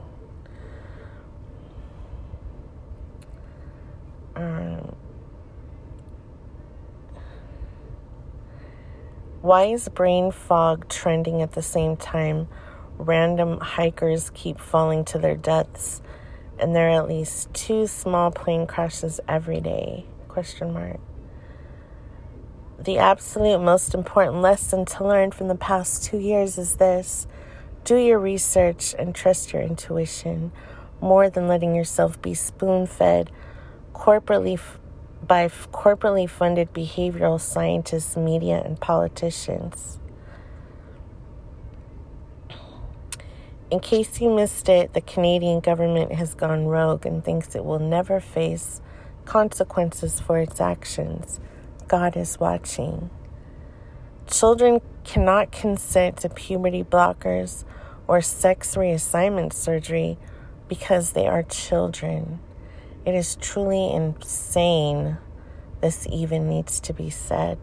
Um, 4.34 4.96
why 9.40 9.66
is 9.66 9.88
brain 9.88 10.32
fog 10.32 10.88
trending 10.88 11.42
at 11.42 11.52
the 11.52 11.62
same 11.62 11.96
time 11.96 12.48
random 13.00 13.58
hikers 13.60 14.30
keep 14.30 14.58
falling 14.58 15.04
to 15.06 15.18
their 15.18 15.36
deaths 15.36 16.02
and 16.60 16.76
there 16.76 16.88
are 16.90 17.02
at 17.02 17.08
least 17.08 17.52
two 17.54 17.86
small 17.86 18.30
plane 18.30 18.66
crashes 18.66 19.18
every 19.26 19.60
day? 19.60 20.04
Question 20.28 20.72
mark. 20.72 21.00
The 22.78 22.98
absolute 22.98 23.60
most 23.60 23.94
important 23.94 24.42
lesson 24.42 24.84
to 24.86 25.06
learn 25.06 25.32
from 25.32 25.48
the 25.48 25.54
past 25.54 26.04
two 26.04 26.18
years 26.18 26.58
is 26.58 26.76
this. 26.76 27.26
Do 27.84 27.96
your 27.96 28.18
research 28.18 28.94
and 28.98 29.14
trust 29.14 29.52
your 29.52 29.62
intuition 29.62 30.52
more 31.00 31.30
than 31.30 31.48
letting 31.48 31.74
yourself 31.74 32.20
be 32.20 32.34
spoon 32.34 32.86
fed 32.86 33.30
corporately 33.94 34.60
by 35.26 35.48
corporately 35.48 36.28
funded 36.28 36.72
behavioral 36.72 37.40
scientists 37.40 38.16
media 38.16 38.62
and 38.64 38.80
politicians 38.80 39.99
In 43.70 43.78
case 43.78 44.20
you 44.20 44.34
missed 44.34 44.68
it, 44.68 44.94
the 44.94 45.00
Canadian 45.00 45.60
government 45.60 46.12
has 46.12 46.34
gone 46.34 46.66
rogue 46.66 47.06
and 47.06 47.24
thinks 47.24 47.54
it 47.54 47.64
will 47.64 47.78
never 47.78 48.18
face 48.18 48.80
consequences 49.24 50.18
for 50.18 50.38
its 50.38 50.60
actions. 50.60 51.38
God 51.86 52.16
is 52.16 52.40
watching. 52.40 53.10
Children 54.26 54.80
cannot 55.04 55.52
consent 55.52 56.16
to 56.18 56.28
puberty 56.28 56.82
blockers 56.82 57.64
or 58.08 58.20
sex 58.20 58.74
reassignment 58.74 59.52
surgery 59.52 60.18
because 60.68 61.12
they 61.12 61.28
are 61.28 61.44
children. 61.44 62.40
It 63.04 63.14
is 63.14 63.36
truly 63.36 63.92
insane 63.92 65.18
this 65.80 66.06
even 66.10 66.48
needs 66.48 66.80
to 66.80 66.92
be 66.92 67.08
said. 67.08 67.58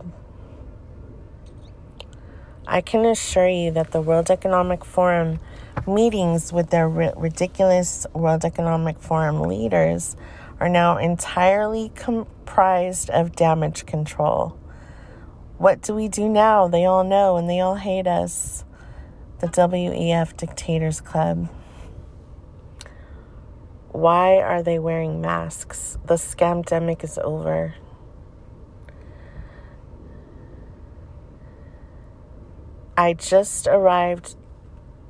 I 2.66 2.82
can 2.82 3.06
assure 3.06 3.48
you 3.48 3.72
that 3.72 3.92
the 3.92 4.02
World 4.02 4.32
Economic 4.32 4.84
Forum 4.84 5.40
meetings 5.86 6.52
with 6.52 6.70
their 6.70 6.88
ridiculous 6.88 8.08
World 8.14 8.46
Economic 8.46 9.00
Forum 9.00 9.42
leaders 9.42 10.16
are 10.60 10.70
now 10.70 10.98
entirely 10.98 11.92
comprised 11.94 13.10
of 13.10 13.36
damage 13.36 13.86
control. 13.86 14.58
What 15.58 15.82
do 15.82 15.94
we 15.94 16.08
do 16.08 16.30
now? 16.30 16.68
They 16.68 16.86
all 16.86 17.04
know 17.04 17.38
and 17.38 17.50
they 17.50 17.60
all 17.60 17.76
hate 17.76 18.08
us. 18.08 18.64
The 19.40 19.48
WEF 19.48 20.36
Dictators 20.38 21.02
Club. 21.02 21.50
Why 23.90 24.38
are 24.38 24.64
they 24.64 24.80
wearing 24.80 25.22
masks? 25.22 25.98
The 26.06 26.16
scamdemic 26.16 27.04
is 27.04 27.20
over. 27.24 27.76
I 32.96 33.14
just 33.14 33.68
arrived 33.68 34.37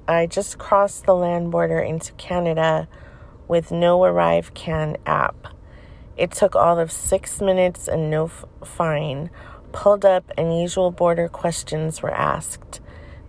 I 0.07 0.25
just 0.25 0.57
crossed 0.57 1.05
the 1.05 1.15
land 1.15 1.51
border 1.51 1.79
into 1.79 2.13
Canada 2.13 2.87
with 3.47 3.71
no 3.71 3.99
ArriveCAN 3.99 4.97
app. 5.05 5.47
It 6.15 6.31
took 6.31 6.55
all 6.55 6.79
of 6.79 6.91
six 6.91 7.41
minutes 7.41 7.89
and 7.89 8.09
no 8.09 8.25
f- 8.25 8.45
fine. 8.63 9.29
Pulled 9.73 10.05
up, 10.05 10.31
and 10.37 10.57
usual 10.57 10.91
border 10.91 11.27
questions 11.27 12.01
were 12.01 12.13
asked. 12.13 12.79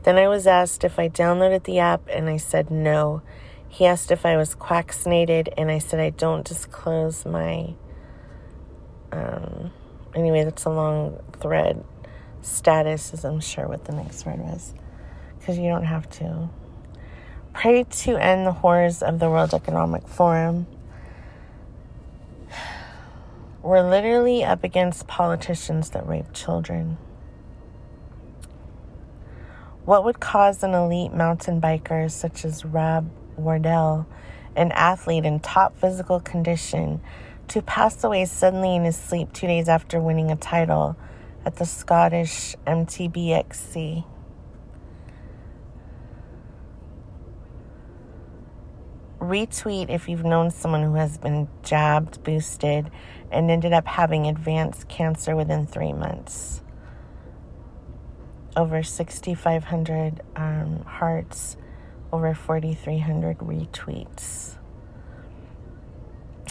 Then 0.05 0.17
I 0.17 0.29
was 0.29 0.47
asked 0.47 0.85
if 0.85 1.01
I 1.01 1.09
downloaded 1.09 1.65
the 1.65 1.81
app, 1.81 2.09
and 2.09 2.29
I 2.29 2.37
said 2.37 2.71
no. 2.71 3.23
He 3.69 3.85
asked 3.85 4.13
if 4.13 4.25
I 4.25 4.37
was 4.37 4.55
vaccinated, 4.55 5.53
and 5.59 5.71
I 5.71 5.79
said 5.79 5.99
I 5.99 6.11
don't 6.11 6.47
disclose 6.47 7.27
my. 7.27 7.75
Um, 9.11 9.73
anyway, 10.15 10.45
that's 10.45 10.65
a 10.65 10.71
long 10.71 11.21
thread. 11.41 11.85
Status 12.41 13.13
is, 13.13 13.25
I'm 13.25 13.41
sure, 13.41 13.67
what 13.67 13.85
the 13.85 13.93
next 13.93 14.25
word 14.25 14.39
was. 14.39 14.73
Because 15.39 15.59
you 15.59 15.69
don't 15.69 15.85
have 15.85 16.09
to. 16.11 16.49
Pray 17.61 17.83
to 17.83 18.17
end 18.17 18.47
the 18.47 18.53
horrors 18.53 19.03
of 19.03 19.19
the 19.19 19.29
World 19.29 19.53
Economic 19.53 20.07
Forum. 20.07 20.69
We're 23.65 23.83
literally 23.83 24.45
up 24.45 24.63
against 24.63 25.09
politicians 25.09 25.91
that 25.91 26.07
rape 26.07 26.33
children. 26.33 26.99
What 29.85 30.05
would 30.05 30.21
cause 30.21 30.63
an 30.63 30.73
elite 30.73 31.13
mountain 31.13 31.61
biker 31.61 32.09
such 32.09 32.45
as 32.45 32.65
Rob 32.65 33.11
Wardell, 33.37 34.07
an 34.55 34.71
athlete 34.71 35.25
in 35.25 35.41
top 35.41 35.77
physical 35.81 36.21
condition, 36.21 37.01
to 37.49 37.61
pass 37.61 38.05
away 38.05 38.27
suddenly 38.27 38.77
in 38.77 38.85
his 38.85 38.97
sleep 38.97 39.33
two 39.33 39.49
days 39.49 39.69
after 39.69 39.99
winning 39.99 40.31
a 40.31 40.37
title 40.37 40.97
at 41.45 41.57
the 41.57 41.65
Scottish 41.65 42.55
MTBXC? 42.69 44.05
Retweet 49.21 49.91
if 49.91 50.09
you've 50.09 50.25
known 50.25 50.51
someone 50.51 50.83
who 50.83 50.95
has 50.95 51.19
been 51.19 51.49
jabbed, 51.63 52.23
boosted, 52.23 52.91
and 53.31 53.51
ended 53.51 53.73
up 53.73 53.87
having 53.87 54.27
advanced 54.27 54.89
cancer 54.89 55.35
within 55.35 55.67
three 55.67 55.93
months. 55.93 56.63
Over 58.57 58.83
6,500 58.83 60.21
um, 60.37 60.85
hearts, 60.85 61.57
over 62.13 62.35
4,300 62.35 63.39
retweets. 63.39 64.57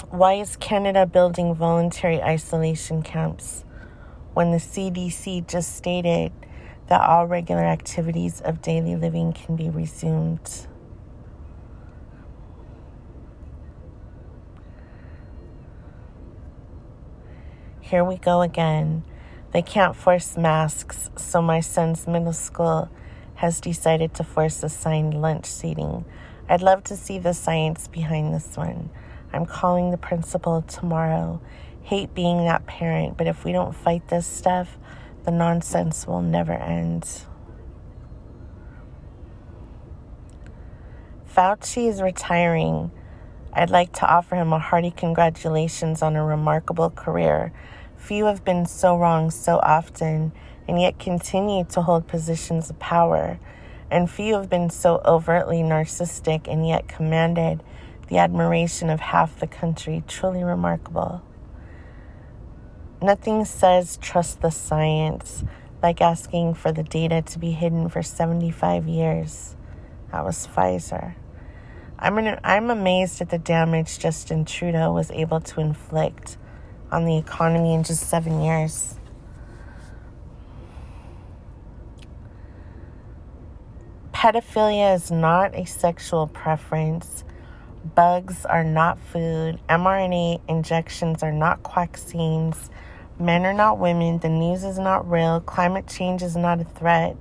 Why 0.09 0.33
is 0.33 0.55
Canada 0.57 1.05
building 1.05 1.53
voluntary 1.55 2.21
isolation 2.21 3.01
camps 3.01 3.65
when 4.33 4.51
the 4.51 4.57
CDC 4.57 5.47
just 5.47 5.75
stated 5.75 6.31
that 6.87 7.01
all 7.01 7.25
regular 7.25 7.63
activities 7.63 8.39
of 8.41 8.61
daily 8.61 8.95
living 8.95 9.33
can 9.33 9.55
be 9.55 9.69
resumed? 9.69 10.66
Here 17.89 18.03
we 18.03 18.17
go 18.17 18.41
again. 18.41 19.03
They 19.53 19.61
can't 19.61 19.95
force 19.95 20.35
masks, 20.35 21.09
so 21.15 21.41
my 21.41 21.61
son's 21.61 22.05
middle 22.05 22.33
school 22.33 22.89
has 23.35 23.61
decided 23.61 24.13
to 24.15 24.25
force 24.25 24.61
assigned 24.61 25.21
lunch 25.21 25.45
seating. 25.45 26.03
I'd 26.49 26.61
love 26.61 26.83
to 26.85 26.97
see 26.97 27.17
the 27.17 27.33
science 27.33 27.87
behind 27.87 28.33
this 28.33 28.57
one. 28.57 28.89
I'm 29.31 29.45
calling 29.45 29.91
the 29.91 29.97
principal 29.97 30.63
tomorrow. 30.63 31.39
Hate 31.81 32.13
being 32.13 32.43
that 32.43 32.65
parent, 32.65 33.15
but 33.15 33.25
if 33.25 33.45
we 33.45 33.53
don't 33.53 33.73
fight 33.73 34.05
this 34.09 34.27
stuff, 34.27 34.77
the 35.23 35.31
nonsense 35.31 36.05
will 36.05 36.21
never 36.21 36.51
end. 36.51 37.21
Fauci 41.33 41.87
is 41.87 42.01
retiring 42.01 42.91
I'd 43.57 43.71
like 43.71 43.91
to 43.93 44.07
offer 44.07 44.35
him 44.35 44.53
a 44.53 44.59
hearty 44.59 44.91
congratulations 44.91 46.03
on 46.03 46.15
a 46.15 46.23
remarkable 46.23 46.91
career. 46.91 47.51
Few 48.07 48.23
have 48.27 48.45
been 48.45 48.65
so 48.65 48.97
wrong 48.97 49.29
so 49.31 49.59
often 49.61 50.31
and 50.65 50.79
yet 50.79 50.97
continue 50.97 51.65
to 51.65 51.81
hold 51.81 52.07
positions 52.07 52.69
of 52.69 52.79
power, 52.79 53.37
and 53.91 54.09
few 54.09 54.35
have 54.35 54.49
been 54.49 54.69
so 54.69 55.01
overtly 55.03 55.57
narcissistic 55.57 56.47
and 56.47 56.65
yet 56.65 56.87
commanded 56.87 57.61
the 58.07 58.17
admiration 58.17 58.89
of 58.89 59.01
half 59.01 59.37
the 59.41 59.45
country. 59.45 60.05
Truly 60.07 60.41
remarkable. 60.41 61.21
Nothing 63.01 63.43
says 63.43 63.97
trust 64.01 64.39
the 64.39 64.51
science 64.51 65.43
like 65.83 65.99
asking 65.99 66.53
for 66.53 66.71
the 66.71 66.83
data 66.83 67.21
to 67.23 67.37
be 67.37 67.51
hidden 67.51 67.89
for 67.89 68.01
75 68.01 68.87
years. 68.87 69.57
That 70.13 70.23
was 70.23 70.47
Pfizer. 70.47 71.15
I'm, 71.99 72.17
an, 72.17 72.39
I'm 72.41 72.69
amazed 72.69 73.19
at 73.19 73.31
the 73.31 73.37
damage 73.37 73.99
Justin 73.99 74.45
Trudeau 74.45 74.93
was 74.93 75.11
able 75.11 75.41
to 75.41 75.59
inflict 75.59 76.37
on 76.91 77.05
the 77.05 77.17
economy 77.17 77.73
in 77.73 77.83
just 77.83 78.09
seven 78.09 78.41
years. 78.41 78.95
Pedophilia 84.13 84.95
is 84.95 85.11
not 85.11 85.55
a 85.55 85.65
sexual 85.65 86.27
preference. 86.27 87.23
Bugs 87.95 88.45
are 88.45 88.63
not 88.63 88.99
food. 88.99 89.59
mRNA 89.69 90.41
injections 90.47 91.23
are 91.23 91.31
not 91.31 91.59
vaccines. 91.73 92.69
Men 93.19 93.45
are 93.45 93.53
not 93.53 93.77
women. 93.77 94.19
The 94.19 94.29
news 94.29 94.63
is 94.63 94.79
not 94.79 95.09
real. 95.09 95.39
Climate 95.41 95.87
change 95.87 96.23
is 96.23 96.35
not 96.35 96.59
a 96.59 96.63
threat. 96.63 97.15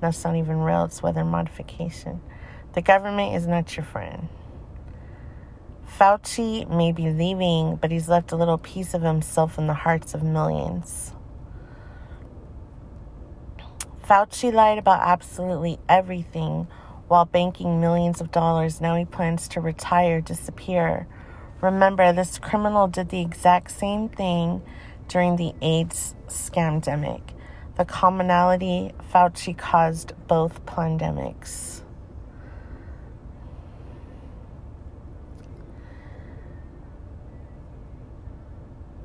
That's 0.00 0.22
not 0.22 0.36
even 0.36 0.58
real, 0.58 0.84
it's 0.84 1.02
weather 1.02 1.24
modification. 1.24 2.20
The 2.74 2.82
government 2.82 3.36
is 3.36 3.46
not 3.46 3.74
your 3.74 3.86
friend. 3.86 4.28
Fauci 5.98 6.68
may 6.68 6.90
be 6.90 7.10
leaving, 7.10 7.76
but 7.76 7.92
he's 7.92 8.08
left 8.08 8.32
a 8.32 8.36
little 8.36 8.58
piece 8.58 8.94
of 8.94 9.02
himself 9.02 9.58
in 9.58 9.68
the 9.68 9.74
hearts 9.74 10.12
of 10.12 10.24
millions. 10.24 11.12
Fauci 14.04 14.52
lied 14.52 14.78
about 14.78 15.00
absolutely 15.00 15.78
everything 15.88 16.66
while 17.06 17.24
banking 17.24 17.80
millions 17.80 18.20
of 18.20 18.32
dollars. 18.32 18.80
Now 18.80 18.96
he 18.96 19.04
plans 19.04 19.46
to 19.48 19.60
retire, 19.60 20.20
disappear. 20.20 21.06
Remember, 21.60 22.12
this 22.12 22.40
criminal 22.40 22.88
did 22.88 23.10
the 23.10 23.20
exact 23.20 23.70
same 23.70 24.08
thing 24.08 24.62
during 25.06 25.36
the 25.36 25.54
AIDS 25.62 26.16
scamdemic. 26.26 27.22
The 27.76 27.84
commonality 27.84 28.92
Fauci 29.12 29.56
caused 29.56 30.12
both 30.26 30.66
pandemics. 30.66 31.83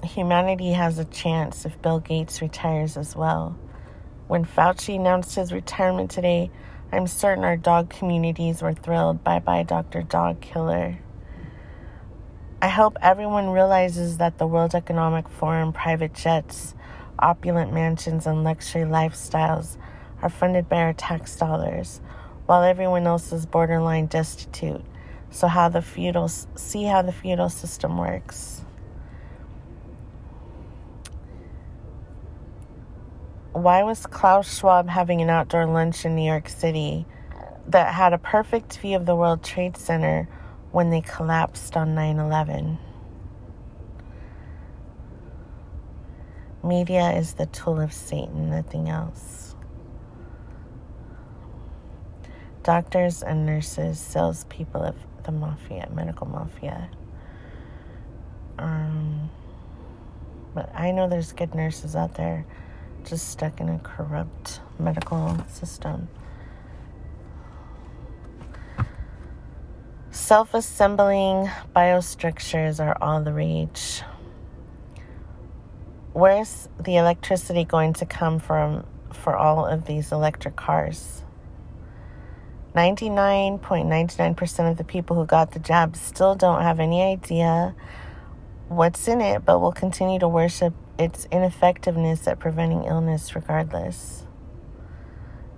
Humanity 0.03 0.71
has 0.71 0.97
a 0.97 1.05
chance 1.05 1.65
if 1.65 1.81
Bill 1.81 1.99
Gates 1.99 2.41
retires 2.41 2.95
as 2.95 3.15
well. 3.15 3.57
When 4.27 4.45
Fauci 4.45 4.95
announced 4.95 5.35
his 5.35 5.51
retirement 5.51 6.09
today, 6.09 6.51
I'm 6.91 7.05
certain 7.05 7.43
our 7.43 7.57
dog 7.57 7.89
communities 7.89 8.61
were 8.61 8.73
thrilled. 8.73 9.23
Bye 9.23 9.39
bye, 9.39 9.63
Dr. 9.63 10.01
Dog 10.01 10.39
Killer. 10.39 10.99
I 12.61 12.69
hope 12.69 12.97
everyone 13.01 13.49
realizes 13.49 14.17
that 14.17 14.37
the 14.37 14.47
World 14.47 14.73
Economic 14.73 15.27
Forum 15.27 15.73
private 15.73 16.13
jets, 16.13 16.75
opulent 17.17 17.73
mansions, 17.73 18.25
and 18.25 18.43
luxury 18.43 18.83
lifestyles 18.83 19.77
are 20.21 20.29
funded 20.29 20.69
by 20.69 20.77
our 20.77 20.93
tax 20.93 21.35
dollars, 21.35 22.01
while 22.45 22.63
everyone 22.63 23.05
else 23.05 23.31
is 23.31 23.45
borderline 23.45 24.07
destitute. 24.07 24.83
So 25.29 25.47
how 25.47 25.69
the 25.69 25.81
feudal 25.81 26.27
see 26.27 26.83
how 26.83 27.01
the 27.01 27.11
feudal 27.11 27.49
system 27.49 27.97
works. 27.97 28.58
Why 33.53 33.83
was 33.83 34.05
Klaus 34.05 34.59
Schwab 34.59 34.89
having 34.89 35.21
an 35.21 35.29
outdoor 35.29 35.65
lunch 35.65 36.05
in 36.05 36.15
New 36.15 36.25
York 36.25 36.49
City 36.49 37.05
that 37.67 37.93
had 37.93 38.13
a 38.13 38.17
perfect 38.17 38.77
view 38.77 38.95
of 38.95 39.05
the 39.05 39.15
World 39.15 39.43
Trade 39.43 39.77
Center? 39.77 40.27
when 40.71 40.89
they 40.89 41.01
collapsed 41.01 41.75
on 41.75 41.95
9 41.95 42.19
11. 42.19 42.77
Media 46.63 47.11
is 47.11 47.33
the 47.33 47.45
tool 47.47 47.79
of 47.79 47.93
Satan, 47.93 48.49
nothing 48.49 48.89
else. 48.89 49.55
Doctors 52.63 53.23
and 53.23 53.45
nurses, 53.45 53.97
salespeople 53.97 54.83
of 54.83 54.95
the 55.23 55.31
mafia, 55.31 55.89
medical 55.93 56.27
mafia. 56.27 56.89
Um, 58.59 59.29
but 60.53 60.69
I 60.75 60.91
know 60.91 61.07
there's 61.07 61.31
good 61.31 61.55
nurses 61.55 61.95
out 61.95 62.15
there 62.15 62.45
just 63.05 63.29
stuck 63.29 63.59
in 63.59 63.69
a 63.69 63.79
corrupt 63.79 64.61
medical 64.77 65.37
system. 65.47 66.09
Self 70.11 70.53
assembling 70.53 71.49
biostructures 71.75 72.79
are 72.79 72.97
all 73.01 73.21
the 73.21 73.33
rage. 73.33 74.01
Where's 76.13 76.67
the 76.79 76.97
electricity 76.97 77.63
going 77.63 77.93
to 77.93 78.05
come 78.05 78.39
from 78.39 78.85
for 79.13 79.35
all 79.35 79.65
of 79.65 79.85
these 79.85 80.11
electric 80.11 80.55
cars? 80.55 81.23
99.99% 82.75 84.71
of 84.71 84.77
the 84.77 84.83
people 84.83 85.15
who 85.15 85.25
got 85.25 85.51
the 85.51 85.59
jab 85.59 85.95
still 85.95 86.35
don't 86.35 86.61
have 86.61 86.79
any 86.79 87.01
idea 87.01 87.75
what's 88.67 89.07
in 89.07 89.21
it, 89.21 89.43
but 89.43 89.59
will 89.59 89.71
continue 89.71 90.19
to 90.19 90.27
worship 90.27 90.73
its 90.99 91.25
ineffectiveness 91.31 92.27
at 92.27 92.39
preventing 92.39 92.83
illness 92.83 93.33
regardless. 93.33 94.25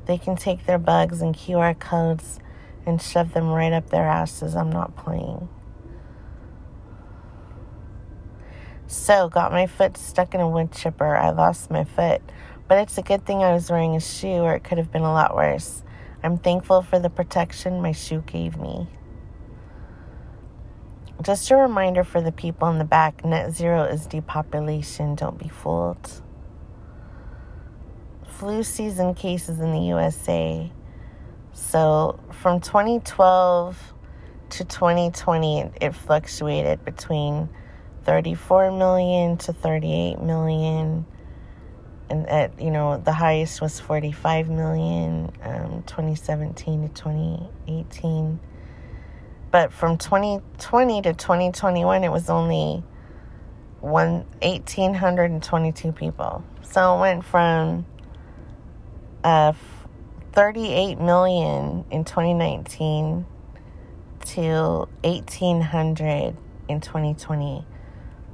They 0.06 0.18
can 0.18 0.36
take 0.36 0.66
their 0.66 0.78
bugs 0.78 1.22
and 1.22 1.36
QR 1.36 1.78
codes 1.78 2.40
and 2.86 3.02
shove 3.02 3.34
them 3.34 3.50
right 3.50 3.74
up 3.74 3.90
their 3.90 4.08
asses. 4.08 4.56
I'm 4.56 4.72
not 4.72 4.96
playing. 4.96 5.50
So, 8.88 9.30
got 9.30 9.52
my 9.52 9.68
foot 9.68 9.98
stuck 9.98 10.34
in 10.34 10.42
a 10.42 10.50
wood 10.50 10.72
chipper. 10.72 11.16
I 11.16 11.30
lost 11.30 11.72
my 11.72 11.86
foot, 11.86 12.22
but 12.68 12.78
it's 12.78 12.98
a 12.98 13.02
good 13.02 13.26
thing 13.26 13.42
I 13.42 13.54
was 13.54 13.70
wearing 13.70 13.96
a 13.96 14.02
shoe, 14.02 14.42
or 14.42 14.54
it 14.54 14.64
could 14.64 14.78
have 14.78 14.92
been 14.92 15.02
a 15.02 15.14
lot 15.14 15.36
worse. 15.36 15.82
I'm 16.24 16.38
thankful 16.38 16.82
for 16.82 17.00
the 17.00 17.10
protection 17.10 17.82
my 17.82 17.94
shoe 17.94 18.22
gave 18.28 18.58
me. 18.58 18.88
Just 21.22 21.52
a 21.52 21.56
reminder 21.56 22.04
for 22.04 22.22
the 22.22 22.32
people 22.32 22.68
in 22.70 22.78
the 22.78 22.86
back 22.86 23.24
net 23.24 23.54
zero 23.54 23.84
is 23.84 24.06
depopulation. 24.06 25.16
Don't 25.16 25.38
be 25.38 25.50
fooled. 25.50 26.22
Flu 28.26 28.64
season 28.64 29.14
cases 29.14 29.60
in 29.60 29.72
the 29.72 29.82
USA 29.82 30.72
so 31.54 32.20
from 32.32 32.60
2012 32.60 33.94
to 34.52 34.66
2020, 34.66 35.72
it 35.82 35.96
fluctuated 35.96 36.84
between 36.86 37.50
34 38.04 38.72
million 38.72 39.38
to 39.38 39.54
38 39.54 40.20
million. 40.20 41.06
And 42.10 42.28
at, 42.28 42.60
you 42.60 42.72
know, 42.72 42.98
the 42.98 43.14
highest 43.14 43.62
was 43.62 43.80
45 43.80 44.50
million, 44.50 45.32
um, 45.44 45.84
2017 45.88 46.90
to 46.90 46.94
2018. 46.94 48.40
But 49.52 49.74
from 49.74 49.98
2020 49.98 51.02
to 51.04 51.14
2021, 51.14 52.04
it 52.04 52.10
was 52.10 52.30
only 52.30 52.84
one 53.82 54.26
1,822 54.42 55.92
people. 55.92 56.44
So 56.62 56.96
it 56.96 57.02
went 57.02 57.26
from 57.26 57.86
uh, 59.24 59.54
38 60.32 61.00
million 61.00 61.84
in 61.92 62.06
2019 62.06 63.26
to 64.26 64.88
1800 65.04 66.38
in 66.70 66.80
2020 66.80 67.66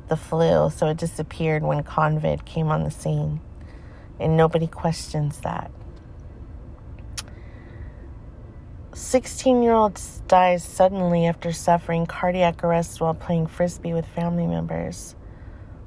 the 0.10 0.18
flu 0.18 0.70
so 0.70 0.88
it 0.88 0.98
disappeared 0.98 1.64
when 1.64 1.84
covid 1.84 2.46
came 2.46 2.68
on 2.68 2.84
the 2.84 2.92
scene. 2.92 3.42
And 4.20 4.36
nobody 4.38 4.68
questions 4.68 5.40
that 5.42 5.72
16 8.98 9.62
year 9.62 9.74
old 9.74 10.02
dies 10.28 10.64
suddenly 10.64 11.28
after 11.28 11.52
suffering 11.52 12.08
cardiac 12.08 12.64
arrest 12.64 13.00
while 13.00 13.14
playing 13.14 13.46
frisbee 13.46 13.94
with 13.94 14.08
family 14.08 14.48
members 14.48 15.16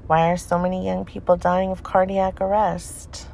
why 0.07 0.31
are 0.31 0.37
so 0.37 0.57
many 0.57 0.87
young 0.87 1.05
people 1.05 1.37
dying 1.37 1.73
of 1.73 1.83
cardiac 1.83 2.41
arrest 2.41 3.27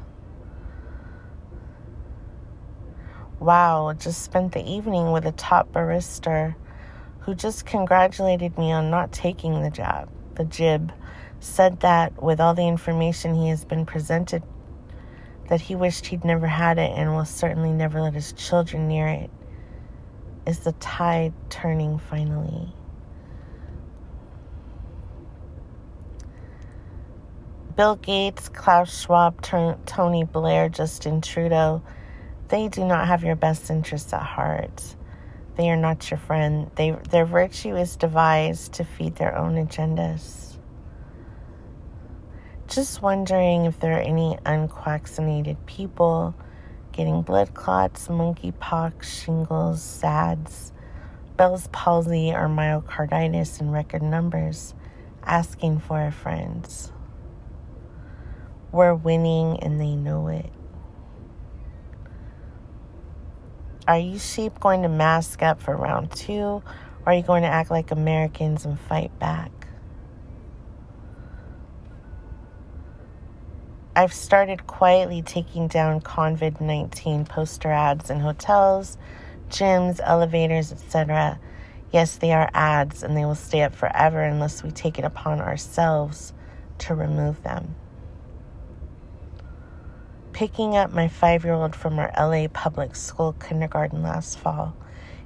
Wow, 3.39 3.93
just 3.93 4.23
spent 4.23 4.53
the 4.53 4.67
evening 4.67 5.11
with 5.11 5.27
a 5.27 5.31
top 5.31 5.71
barista 5.71 6.55
who 7.19 7.35
just 7.35 7.67
congratulated 7.67 8.57
me 8.57 8.71
on 8.71 8.89
not 8.89 9.11
taking 9.11 9.61
the 9.61 9.69
job. 9.69 10.09
The 10.33 10.45
jib 10.45 10.91
said 11.39 11.81
that 11.81 12.21
with 12.21 12.41
all 12.41 12.55
the 12.55 12.67
information 12.67 13.35
he 13.35 13.49
has 13.49 13.63
been 13.63 13.85
presented, 13.85 14.41
that 15.49 15.61
he 15.61 15.75
wished 15.75 16.07
he'd 16.07 16.25
never 16.25 16.47
had 16.47 16.79
it 16.79 16.91
and 16.95 17.13
will 17.13 17.25
certainly 17.25 17.71
never 17.71 18.01
let 18.01 18.15
his 18.15 18.33
children 18.33 18.87
near 18.87 19.07
it 19.07 19.29
is 20.47 20.59
the 20.59 20.71
tide 20.73 21.33
turning 21.49 21.99
finally. 21.99 22.73
Bill 27.75 27.97
Gates, 27.97 28.49
Klaus 28.49 29.01
Schwab, 29.01 29.41
Tony 29.41 30.23
Blair, 30.23 30.69
Justin 30.69 31.21
Trudeau, 31.21 31.83
they 32.47 32.69
do 32.69 32.83
not 32.85 33.07
have 33.07 33.23
your 33.23 33.35
best 33.35 33.69
interests 33.69 34.13
at 34.13 34.23
heart. 34.23 34.95
They 35.57 35.69
are 35.69 35.75
not 35.75 36.09
your 36.09 36.17
friend. 36.17 36.71
They, 36.75 36.91
their 37.11 37.25
virtue 37.25 37.75
is 37.75 37.95
devised 37.95 38.73
to 38.73 38.83
feed 38.85 39.17
their 39.17 39.37
own 39.37 39.55
agendas. 39.55 40.57
Just 42.67 43.01
wondering 43.01 43.65
if 43.65 43.79
there 43.79 43.97
are 43.97 44.01
any 44.01 44.37
unquaccinated 44.45 45.57
people 45.65 46.33
getting 46.97 47.21
blood 47.21 47.53
clots, 47.53 48.07
monkeypox, 48.07 49.03
shingles, 49.03 49.83
SADS, 49.83 50.73
Bell's 51.37 51.67
palsy, 51.67 52.31
or 52.31 52.47
myocarditis 52.47 53.61
in 53.61 53.69
record 53.69 54.01
numbers, 54.01 54.73
asking 55.23 55.79
for 55.79 56.03
a 56.03 56.11
friend. 56.11 56.67
We're 58.71 58.95
winning 58.95 59.59
and 59.61 59.79
they 59.79 59.95
know 59.95 60.27
it. 60.27 60.51
Are 63.87 63.99
you 63.99 64.17
sheep 64.17 64.59
going 64.59 64.81
to 64.81 64.89
mask 64.89 65.43
up 65.43 65.61
for 65.61 65.77
round 65.77 66.11
two, 66.11 66.33
or 66.41 66.63
are 67.05 67.13
you 67.13 67.21
going 67.21 67.43
to 67.43 67.47
act 67.47 67.69
like 67.69 67.91
Americans 67.91 68.65
and 68.65 68.77
fight 68.77 69.17
back? 69.19 69.56
I've 73.97 74.13
started 74.13 74.67
quietly 74.67 75.23
taking 75.23 75.67
down 75.67 76.01
COVID 76.01 76.61
19 76.61 77.25
poster 77.25 77.71
ads 77.71 78.11
in 78.11 78.19
hotels, 78.19 78.97
gyms, 79.49 79.99
elevators, 80.03 80.71
etc. 80.71 81.39
Yes, 81.91 82.17
they 82.17 82.31
are 82.31 82.49
ads 82.53 83.01
and 83.01 83.17
they 83.17 83.25
will 83.25 83.33
stay 83.33 83.63
up 83.63 83.73
forever 83.73 84.21
unless 84.21 84.61
we 84.61 84.69
take 84.69 84.99
it 84.99 85.05
upon 85.05 85.41
ourselves 85.41 86.31
to 86.77 86.93
remove 86.93 87.41
them 87.41 87.75
picking 90.37 90.77
up 90.77 90.93
my 90.93 91.07
five 91.07 91.43
year 91.43 91.55
old 91.55 91.75
from 91.75 91.97
our 91.97 92.11
LA 92.15 92.47
public 92.49 92.95
school 92.95 93.33
kindergarten 93.33 94.03
last 94.03 94.37
fall. 94.37 94.75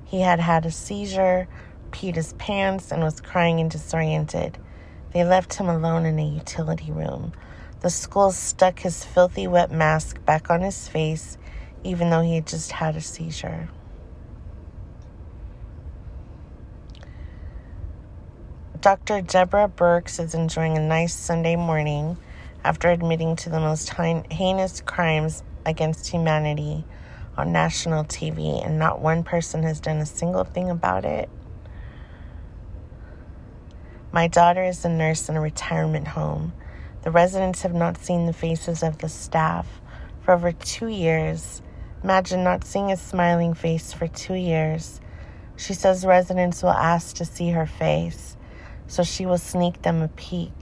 He 0.06 0.22
had 0.22 0.40
had 0.40 0.66
a 0.66 0.72
seizure, 0.72 1.50
peed 1.92 2.16
his 2.16 2.32
pants, 2.34 2.94
and 2.94 3.04
was 3.04 3.20
crying 3.20 3.60
and 3.60 3.70
disoriented. 3.70 4.58
They 5.12 5.26
left 5.26 5.56
him 5.56 5.68
alone 5.68 6.06
in 6.06 6.18
a 6.18 6.26
utility 6.26 6.94
room. 6.94 7.34
The 7.82 7.90
school 7.90 8.32
stuck 8.32 8.80
his 8.80 9.04
filthy 9.04 9.48
wet 9.48 9.72
mask 9.72 10.24
back 10.24 10.52
on 10.52 10.62
his 10.62 10.88
face, 10.88 11.40
even 11.84 12.12
though 12.12 12.22
he 12.22 12.36
had 12.36 12.46
just 12.46 12.72
had 12.72 12.96
a 12.96 13.02
seizure. 13.02 13.70
Dr. 18.80 19.22
Deborah 19.22 19.72
Birx 19.76 20.20
is 20.20 20.36
enjoying 20.36 20.78
a 20.78 20.82
nice 20.82 21.14
Sunday 21.14 21.56
morning 21.56 22.18
after 22.64 22.90
admitting 22.90 23.36
to 23.38 23.50
the 23.50 23.60
most 23.60 23.90
heinous 23.90 24.82
crimes 24.82 25.44
against 25.66 26.08
humanity 26.08 26.84
on 27.38 27.52
national 27.52 28.04
TV, 28.04 28.64
and 28.64 28.78
not 28.78 29.00
one 29.00 29.24
person 29.24 29.64
has 29.64 29.80
done 29.80 29.98
a 29.98 30.06
single 30.06 30.44
thing 30.44 30.70
about 30.70 31.06
it. 31.06 31.30
My 34.12 34.28
daughter 34.28 34.64
is 34.64 34.86
a 34.86 34.90
nurse 34.90 35.30
in 35.30 35.36
a 35.36 35.42
retirement 35.42 36.10
home. 36.10 36.54
The 37.04 37.12
residents 37.12 37.64
have 37.64 37.74
not 37.74 37.98
seen 37.98 38.28
the 38.28 38.34
faces 38.34 38.84
of 38.84 39.00
the 39.00 39.10
staff 39.10 39.82
for 40.22 40.34
over 40.34 40.52
two 40.52 40.88
years. 40.88 41.62
Imagine 42.04 42.44
not 42.44 42.64
seeing 42.64 42.92
a 42.92 42.98
smiling 42.98 43.56
face 43.56 43.92
for 43.92 44.08
two 44.08 44.36
years. 44.36 45.02
She 45.58 45.74
says 45.74 46.06
residents 46.06 46.62
will 46.62 46.70
ask 46.70 47.16
to 47.18 47.26
see 47.26 47.50
her 47.52 47.66
face, 47.66 48.38
so 48.88 49.04
she 49.04 49.26
will 49.26 49.38
sneak 49.38 49.82
them 49.82 50.02
a 50.02 50.08
peek. 50.10 50.54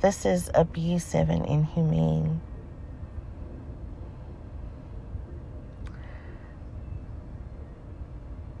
This 0.00 0.24
is 0.24 0.50
abusive 0.54 1.30
and 1.30 1.44
inhumane. 1.46 2.40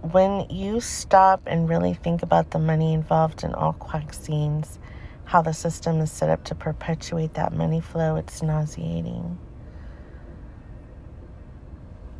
When 0.02 0.48
you 0.50 0.80
stop 0.80 1.42
and 1.46 1.68
really 1.68 1.94
think 1.94 2.22
about 2.22 2.50
the 2.50 2.58
money 2.58 2.94
involved 2.94 3.44
in 3.44 3.54
all 3.54 3.76
vaccines, 3.92 4.78
how 5.26 5.42
the 5.42 5.52
system 5.52 6.00
is 6.00 6.10
set 6.10 6.30
up 6.30 6.44
to 6.44 6.54
perpetuate 6.54 7.34
that 7.34 7.52
money 7.52 7.80
flow, 7.80 8.16
it's 8.16 8.42
nauseating. 8.42 9.38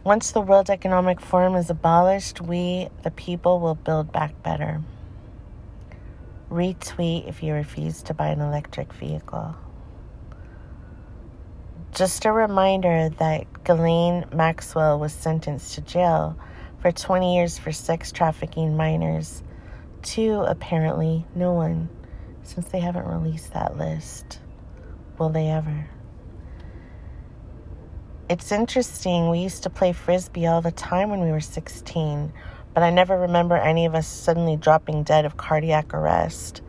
Once 0.03 0.33
the 0.33 0.41
World 0.41 0.71
Economic 0.71 1.21
Forum 1.21 1.55
is 1.55 1.71
abolished, 1.71 2.41
we, 2.41 2.89
the 3.03 3.11
people, 3.11 3.59
will 3.61 3.75
build 3.75 4.13
back 4.13 4.43
better. 4.43 4.83
Retweet 6.51 7.29
if 7.29 7.43
you 7.43 7.55
refuse 7.55 8.03
to 8.03 8.15
buy 8.15 8.29
an 8.29 8.41
electric 8.41 8.93
vehicle. 8.93 9.57
Just 11.93 12.25
a 12.25 12.33
reminder 12.33 13.09
that 13.19 13.65
Ghislaine 13.65 14.27
Maxwell 14.33 14.99
was 14.99 15.13
sentenced 15.13 15.75
to 15.75 15.81
jail 15.81 16.37
for 16.81 16.93
20 16.93 17.37
years 17.37 17.59
for 17.59 17.73
sex 17.73 18.13
trafficking 18.13 18.77
minors. 18.77 19.43
Two, 20.03 20.41
apparently, 20.43 21.25
no 21.35 21.53
one, 21.53 21.89
since 22.47 22.69
they 22.69 22.81
haven't 22.81 23.07
released 23.07 23.53
that 23.53 23.77
list. 23.77 24.41
Will 25.19 25.29
they 25.29 25.49
ever? 25.49 25.89
It's 28.29 28.51
interesting, 28.51 29.31
we 29.31 29.39
used 29.39 29.63
to 29.63 29.71
play 29.71 29.93
frisbee 29.93 30.47
all 30.47 30.61
the 30.61 30.73
time 30.73 31.11
when 31.11 31.21
we 31.21 31.31
were 31.31 31.41
16 31.41 32.33
but 32.77 32.83
I 32.83 32.91
never 32.91 33.19
remember 33.19 33.57
any 33.57 33.87
of 33.87 33.95
us 33.95 34.07
suddenly 34.07 34.55
dropping 34.55 35.03
dead 35.03 35.25
of 35.25 35.39
cardiac 35.39 35.95
arrest. 35.95 36.61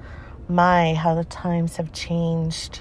My, 0.47 0.93
how 0.93 1.15
the 1.15 1.25
times 1.25 1.75
have 1.75 1.91
changed. 1.91 2.79